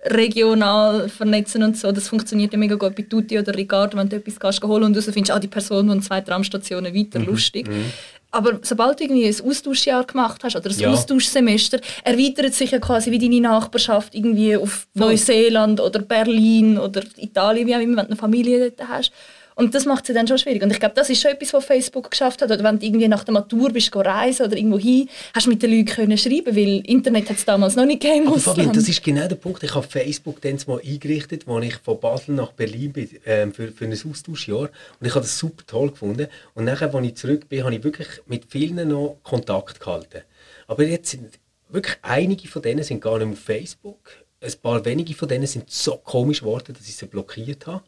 regional 0.06 1.08
vernetzen 1.08 1.62
und 1.62 1.76
so. 1.76 1.90
Das 1.92 2.08
funktioniert 2.08 2.52
ja 2.52 2.58
mega 2.58 2.74
gut 2.74 2.94
bei 2.94 3.02
Tutti 3.02 3.38
oder 3.38 3.54
Ricardo, 3.54 3.96
wenn 3.96 4.08
du 4.08 4.16
etwas 4.16 4.38
kannst 4.38 4.62
holen 4.62 4.84
und 4.84 4.96
du 4.96 5.02
findest, 5.02 5.30
ah, 5.30 5.38
die 5.38 5.48
Person 5.48 5.88
und 5.90 6.02
zwei 6.02 6.20
Tramstationen 6.20 6.94
weiter, 6.94 7.18
mhm. 7.18 7.26
lustig. 7.26 7.68
Mhm. 7.68 7.92
Aber 8.30 8.58
sobald 8.62 8.98
du 8.98 9.04
irgendwie 9.04 9.26
ein 9.26 9.48
Austauschjahr 9.48 10.04
gemacht 10.04 10.42
hast 10.42 10.56
oder 10.56 10.68
ein 10.68 10.76
ja. 10.76 10.90
Austauschsemester, 10.90 11.78
erweitert 12.02 12.52
sich 12.52 12.72
ja 12.72 12.80
quasi 12.80 13.12
wie 13.12 13.18
deine 13.20 13.40
Nachbarschaft 13.40 14.12
irgendwie 14.12 14.56
auf 14.56 14.88
Neuseeland 14.94 15.80
oder 15.80 16.00
Berlin 16.00 16.76
oder 16.76 17.02
Italien, 17.16 17.68
wie 17.68 17.76
auch 17.76 17.80
immer, 17.80 17.98
wenn 17.98 18.06
du 18.06 18.10
eine 18.10 18.16
Familie 18.16 18.72
dort 18.72 18.88
hast. 18.88 19.12
Und 19.56 19.74
das 19.74 19.84
macht 19.84 20.08
es 20.08 20.14
dann 20.14 20.26
schon 20.26 20.38
schwierig. 20.38 20.62
Und 20.62 20.70
ich 20.72 20.80
glaube, 20.80 20.94
das 20.94 21.10
ist 21.10 21.20
schon 21.20 21.30
etwas, 21.30 21.52
was 21.52 21.64
Facebook 21.64 22.10
geschafft 22.10 22.42
hat. 22.42 22.50
Oder 22.50 22.64
wenn 22.64 22.78
du 22.78 22.86
irgendwie 22.86 23.08
nach 23.08 23.24
der 23.24 23.34
Matur 23.34 23.70
bist, 23.70 23.94
reisen 23.94 24.46
oder 24.46 24.56
irgendwo 24.56 24.78
hin, 24.78 25.08
hast 25.32 25.46
du 25.46 25.50
mit 25.50 25.62
den 25.62 25.70
Leuten 25.70 25.86
können 25.86 26.18
schreiben, 26.18 26.56
weil 26.56 26.80
Internet 26.86 27.30
hat 27.30 27.36
es 27.36 27.44
damals 27.44 27.76
noch 27.76 27.86
nicht 27.86 28.02
gegeben. 28.02 28.28
Aber 28.28 28.38
Fabian, 28.38 28.72
das 28.72 28.88
ist 28.88 29.02
genau 29.02 29.28
der 29.28 29.36
Punkt. 29.36 29.62
Ich 29.62 29.74
habe 29.74 29.86
Facebook 29.86 30.40
dann 30.40 30.58
mal 30.66 30.80
eingerichtet, 30.80 31.46
als 31.48 31.64
ich 31.64 31.76
von 31.76 32.00
Basel 32.00 32.34
nach 32.34 32.52
Berlin 32.52 32.92
bin, 32.92 33.08
äh, 33.24 33.46
für, 33.50 33.70
für 33.70 33.84
ein 33.84 33.92
Austauschjahr. 33.92 34.70
Und 35.00 35.06
ich 35.06 35.10
habe 35.10 35.20
das 35.20 35.38
super 35.38 35.64
toll 35.66 35.90
gefunden. 35.90 36.26
Und 36.54 36.64
nachher, 36.64 36.92
als 36.92 37.06
ich 37.06 37.14
zurück 37.14 37.48
bin, 37.48 37.64
habe 37.64 37.74
ich 37.74 37.84
wirklich 37.84 38.08
mit 38.26 38.46
vielen 38.48 38.88
noch 38.88 39.18
Kontakt 39.22 39.80
gehalten. 39.80 40.22
Aber 40.66 40.84
jetzt 40.84 41.10
sind 41.10 41.38
wirklich 41.68 41.96
einige 42.02 42.48
von 42.48 42.62
denen 42.62 42.84
sind 42.84 43.00
gar 43.00 43.18
nicht 43.18 43.26
mehr 43.26 43.34
auf 43.34 43.40
Facebook. 43.40 43.98
Ein 44.40 44.52
paar 44.62 44.84
wenige 44.84 45.14
von 45.14 45.28
denen 45.28 45.46
sind 45.46 45.70
so 45.70 45.96
komisch 45.96 46.40
geworden, 46.40 46.74
dass 46.76 46.88
ich 46.88 46.96
sie 46.96 47.06
blockiert 47.06 47.66
habe. 47.66 47.82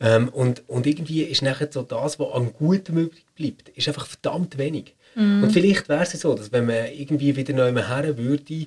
Ähm, 0.00 0.28
und, 0.28 0.68
und 0.68 0.86
irgendwie 0.86 1.22
ist 1.22 1.42
nachher 1.42 1.68
so 1.70 1.82
das, 1.82 2.18
was 2.18 2.32
an 2.32 2.52
Gutem 2.52 2.98
übrig 2.98 3.24
bleibt, 3.36 3.68
ist 3.70 3.88
einfach 3.88 4.06
verdammt 4.06 4.58
wenig. 4.58 4.94
Mm. 5.14 5.44
Und 5.44 5.52
vielleicht 5.52 5.88
wäre 5.88 6.02
es 6.02 6.12
so, 6.12 6.34
dass 6.34 6.52
wenn 6.52 6.66
man 6.66 6.86
irgendwie 6.92 7.36
wieder 7.36 7.54
neu 7.54 7.72
her 7.72 8.18
würde, 8.18 8.66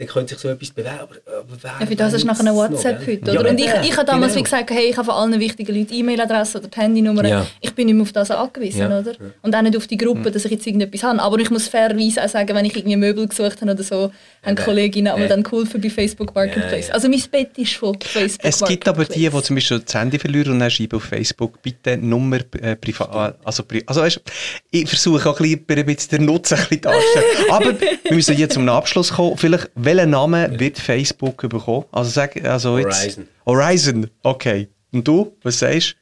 dann 0.00 0.08
könnte 0.08 0.32
sich 0.32 0.38
so 0.38 0.48
etwas 0.48 0.70
bewerben. 0.70 1.16
Ja, 1.62 1.86
für 1.86 1.94
das 1.94 2.14
ist 2.14 2.24
nachher 2.24 2.40
eine 2.40 2.54
WhatsApp 2.54 3.00
noch, 3.00 3.06
heute, 3.06 3.30
oder? 3.32 3.44
Ja, 3.44 3.50
und 3.50 3.60
ich, 3.60 3.90
ich 3.90 3.96
habe 3.98 4.06
damals 4.06 4.32
genau. 4.32 4.44
gesagt, 4.44 4.70
hey, 4.70 4.86
ich 4.88 4.96
habe 4.96 5.04
von 5.04 5.14
allen 5.14 5.38
wichtigen 5.38 5.76
Leuten 5.76 5.92
E-Mail-Adresse 5.92 6.58
oder 6.58 6.68
die 6.68 6.80
Handynummer. 6.80 7.28
Ja. 7.28 7.46
Ich 7.60 7.74
bin 7.74 7.84
nicht 7.84 7.94
mehr 7.94 8.04
auf 8.04 8.12
das 8.12 8.30
angewiesen, 8.30 8.80
ja. 8.80 8.98
oder? 8.98 9.12
Und 9.42 9.54
auch 9.54 9.60
nicht 9.60 9.76
auf 9.76 9.86
die 9.86 9.98
Gruppe, 9.98 10.24
hm. 10.24 10.32
dass 10.32 10.46
ich 10.46 10.52
jetzt 10.52 10.66
irgendetwas 10.66 11.02
habe. 11.02 11.20
Aber 11.20 11.38
ich 11.38 11.50
muss 11.50 11.68
fairerweise 11.68 12.24
auch 12.24 12.30
sagen, 12.30 12.54
wenn 12.54 12.64
ich 12.64 12.74
irgendwie 12.74 12.96
Möbel 12.96 13.28
gesucht 13.28 13.60
habe 13.60 13.72
oder 13.72 13.82
so, 13.82 14.10
haben 14.42 14.56
Kolleginnen 14.56 15.12
aber 15.12 15.26
dann 15.26 15.44
cool 15.52 15.66
für 15.66 15.78
bei 15.78 15.90
Facebook 15.90 16.34
Marketplace. 16.34 16.90
Also 16.90 17.10
mein 17.10 17.22
Bett 17.30 17.58
ist 17.58 17.74
von 17.74 17.94
Facebook 18.00 18.40
Es 18.42 18.64
gibt 18.64 18.88
aber 18.88 19.04
die, 19.04 19.28
die 19.28 19.42
zum 19.42 19.56
Beispiel 19.56 19.80
das 19.80 19.94
Handy 19.94 20.18
verlieren 20.18 20.52
und 20.52 20.60
dann 20.60 20.70
schreiben 20.70 20.96
auf 20.96 21.04
Facebook, 21.04 21.60
bitte 21.60 21.98
Nummer 21.98 22.38
äh, 22.62 22.74
privat. 22.76 23.36
Also, 23.44 23.64
also 23.84 24.00
weißt, 24.00 24.22
ich 24.70 24.88
versuche 24.88 25.28
auch 25.28 25.38
ein 25.40 25.62
bisschen, 25.66 26.08
den 26.10 26.24
Nutzen 26.24 26.54
ein 26.54 26.60
bisschen 26.60 26.80
darzustellen. 26.80 27.26
aber 27.50 27.80
wir 27.80 28.14
müssen 28.14 28.38
jetzt 28.38 28.54
zum 28.54 28.66
Abschluss 28.70 29.12
kommen. 29.12 29.36
Vielleicht, 29.36 29.68
welchen 29.96 30.10
Namen 30.10 30.58
wird 30.58 30.78
Facebook 30.78 31.48
bekommen? 31.48 31.84
Also 31.92 32.10
sag, 32.10 32.42
also 32.44 32.78
jetzt, 32.78 33.02
Horizon. 33.02 33.28
Horizon, 33.46 34.10
okay. 34.22 34.68
Und 34.92 35.06
du, 35.06 35.36
was 35.42 35.58
sagst 35.58 35.96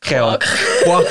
du? 0.00 0.08
Quark. 0.08 0.46
Quark. 0.84 1.06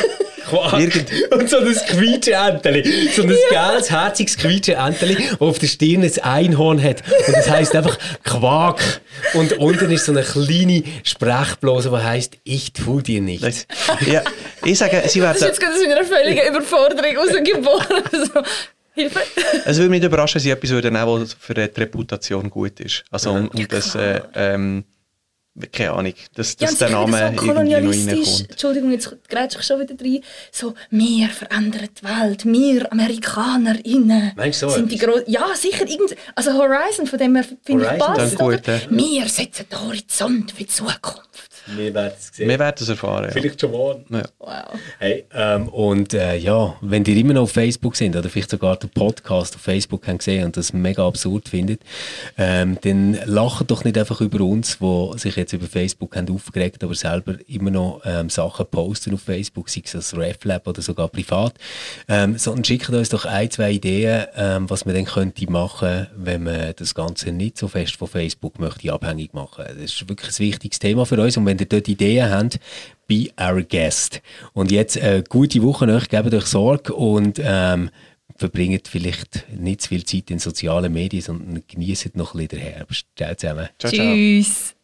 Und 1.32 1.50
so 1.50 1.58
ein 1.58 1.74
Quietscheenteli. 1.74 3.10
So 3.16 3.24
ein 3.24 3.30
ja. 3.30 3.36
geiles, 3.50 3.90
herziges 3.90 4.38
Quietscheenteli, 4.38 5.16
das 5.16 5.42
auf 5.42 5.58
der 5.58 5.68
Stirn 5.68 6.04
ein 6.04 6.20
Einhorn 6.22 6.84
hat. 6.84 7.02
Und 7.28 7.36
das 7.36 7.50
heisst 7.50 7.76
einfach 7.76 7.98
Quark. 8.24 9.02
Und 9.34 9.54
unten 9.54 9.90
ist 9.90 10.06
so 10.06 10.12
eine 10.12 10.22
kleine 10.22 10.84
Sprechblase, 11.04 11.90
die 11.90 11.96
heisst, 11.96 12.38
ich 12.44 12.74
tu 12.74 13.02
dir 13.02 13.22
nichts. 13.22 13.66
Ja, 14.06 14.22
ich 14.64 14.78
sage, 14.78 15.02
sie 15.08 15.22
werden... 15.22 15.38
Das 15.40 15.42
ist 15.42 15.48
jetzt 15.48 15.62
gerade 15.62 15.76
aus 15.76 15.84
einer 15.84 16.04
völligen 16.04 16.48
Überforderung 16.48 17.18
rausgeboren. 17.18 18.44
Hilfe. 18.94 19.20
Es 19.66 19.78
würde 19.78 19.90
mich 19.90 20.04
überraschen, 20.04 20.36
wenn 20.36 20.42
sie 20.42 20.52
etwas 20.52 20.70
würden 20.70 20.94
nehmen, 20.94 21.22
was 21.22 21.34
für 21.34 21.54
die 21.54 21.62
Reputation 21.62 22.50
gut 22.50 22.80
ist. 22.80 23.04
Also, 23.12 23.32
um, 23.32 23.48
um 23.48 23.68
das, 23.68 23.96
äh, 23.96 24.22
ähm, 24.36 24.84
keine 25.72 25.92
Ahnung, 25.92 26.14
dass, 26.34 26.56
dass 26.56 26.80
ja, 26.80 26.88
der 26.88 26.98
Name 26.98 27.18
so 27.18 27.48
irgendwie 27.48 27.48
noch 27.48 27.92
reinkommt. 27.92 28.50
Entschuldigung, 28.50 28.92
jetzt 28.92 29.16
grätsche 29.30 29.60
ich 29.60 29.66
schon 29.66 29.80
wieder 29.82 29.96
rein. 30.00 30.20
So, 30.52 30.74
wir 30.90 31.30
verändern 31.30 31.90
die 31.96 32.04
Welt, 32.04 32.46
wir 32.46 32.92
AmerikanerInnen. 32.92 34.32
Meinst 34.36 34.64
du 34.64 34.70
so? 34.70 34.76
Sind 34.76 34.92
die 34.92 35.00
ja, 35.28 35.56
sicher. 35.56 35.88
Irgend 35.88 36.16
also 36.34 36.54
Horizon, 36.54 37.06
von 37.06 37.20
dem 37.20 37.44
finde 37.64 37.86
ich 37.86 38.00
passt. 38.00 38.36
Gut, 38.36 38.66
ja. 38.66 38.80
Wir 38.90 39.30
setzen 39.30 39.68
den 39.72 39.80
Horizont 39.80 40.52
für 40.52 40.64
die 40.64 40.68
Zukunft. 40.68 41.53
Wir 41.66 41.94
werden 41.94 42.14
es 42.18 42.36
sehen. 42.36 42.50
Wir 42.50 42.60
werden 42.60 42.76
es 42.80 42.90
erfahren. 42.90 43.30
Vielleicht 43.32 43.62
schon 43.62 43.72
morgen. 43.72 44.06
Ja. 44.10 44.24
Wow. 44.40 44.80
Hey, 45.00 45.26
ähm, 45.34 45.70
und 45.70 46.14
äh, 46.14 46.36
ja, 46.36 46.76
wenn 46.82 47.06
ihr 47.06 47.16
immer 47.16 47.34
noch 47.34 47.44
auf 47.44 47.52
Facebook 47.52 47.96
sind 47.96 48.16
oder 48.16 48.30
vielleicht 48.30 48.50
sogar 48.50 48.76
den 48.76 48.90
Podcast 48.90 49.56
auf 49.56 49.62
Facebook 49.62 50.06
haben 50.08 50.18
gesehen 50.18 50.46
und 50.46 50.58
das 50.58 50.74
mega 50.74 51.08
absurd 51.08 51.48
findet, 51.48 51.82
ähm, 52.38 52.78
dann 52.82 53.18
lacht 53.26 53.72
doch 53.72 53.84
nicht 53.86 53.98
einfach 53.98 54.20
über 54.20 54.44
uns, 54.44 54.78
die 54.80 55.12
sich 55.18 55.36
jetzt 55.38 55.54
über 55.54 55.68
Facebook 55.68 56.16
haben 56.16 56.30
aufgeregt, 56.34 56.84
aber 56.84 56.96
selber 56.96 57.36
immer 57.48 57.72
noch 57.72 58.02
ähm, 58.04 58.30
Sachen 58.30 58.66
posten 58.66 59.14
auf 59.14 59.22
Facebook, 59.22 59.70
sei 59.70 59.84
es 59.86 59.96
als 59.96 60.18
RefLab 60.18 60.68
oder 60.68 60.82
sogar 60.82 61.08
privat, 61.08 61.54
ähm, 62.10 62.38
sondern 62.38 62.66
schickt 62.66 62.90
uns 62.90 63.10
doch 63.10 63.26
ein, 63.26 63.50
zwei 63.50 63.72
Ideen, 63.72 64.26
ähm, 64.36 64.70
was 64.70 64.86
man 64.86 64.96
dann 64.96 65.06
könnte 65.06 65.50
machen, 65.50 66.08
wenn 66.16 66.44
man 66.44 66.74
das 66.76 66.94
Ganze 66.94 67.32
nicht 67.32 67.58
so 67.58 67.68
fest 67.68 67.96
von 67.96 68.08
Facebook 68.08 68.60
möchte 68.60 68.92
abhängig 68.92 69.34
machen. 69.34 69.66
Das 69.66 69.78
ist 69.78 70.10
wirklich 70.10 70.30
ein 70.32 70.40
wichtiges 70.40 70.80
Thema 70.80 71.06
für 71.06 71.20
uns 71.22 71.38
und 71.38 71.53
wenn 71.54 71.60
ihr 71.60 71.66
dort 71.68 71.88
Ideen 71.88 72.30
habt, 72.30 72.60
be 73.08 73.30
our 73.40 73.62
guest. 73.62 74.22
Und 74.54 74.72
jetzt 74.72 74.98
eine 74.98 75.18
äh, 75.18 75.24
gute 75.28 75.62
Woche 75.62 75.86
euch, 75.88 76.10
gebt 76.10 76.34
euch 76.34 76.46
Sorge 76.46 76.94
und 76.94 77.40
ähm, 77.44 77.90
verbringt 78.36 78.88
vielleicht 78.88 79.46
nicht 79.56 79.82
zu 79.82 79.90
viel 79.90 80.04
Zeit 80.04 80.32
in 80.32 80.40
sozialen 80.40 80.92
Medien, 80.92 81.22
sondern 81.22 81.64
genießt 81.68 82.16
noch 82.16 82.34
ein 82.34 82.48
bisschen 82.48 82.60
den 82.60 82.74
Herbst. 82.74 83.06
Ciao 83.16 83.36
zusammen. 83.36 83.70
Ciao, 83.78 83.94
ciao. 83.94 84.14
Tschüss. 84.14 84.76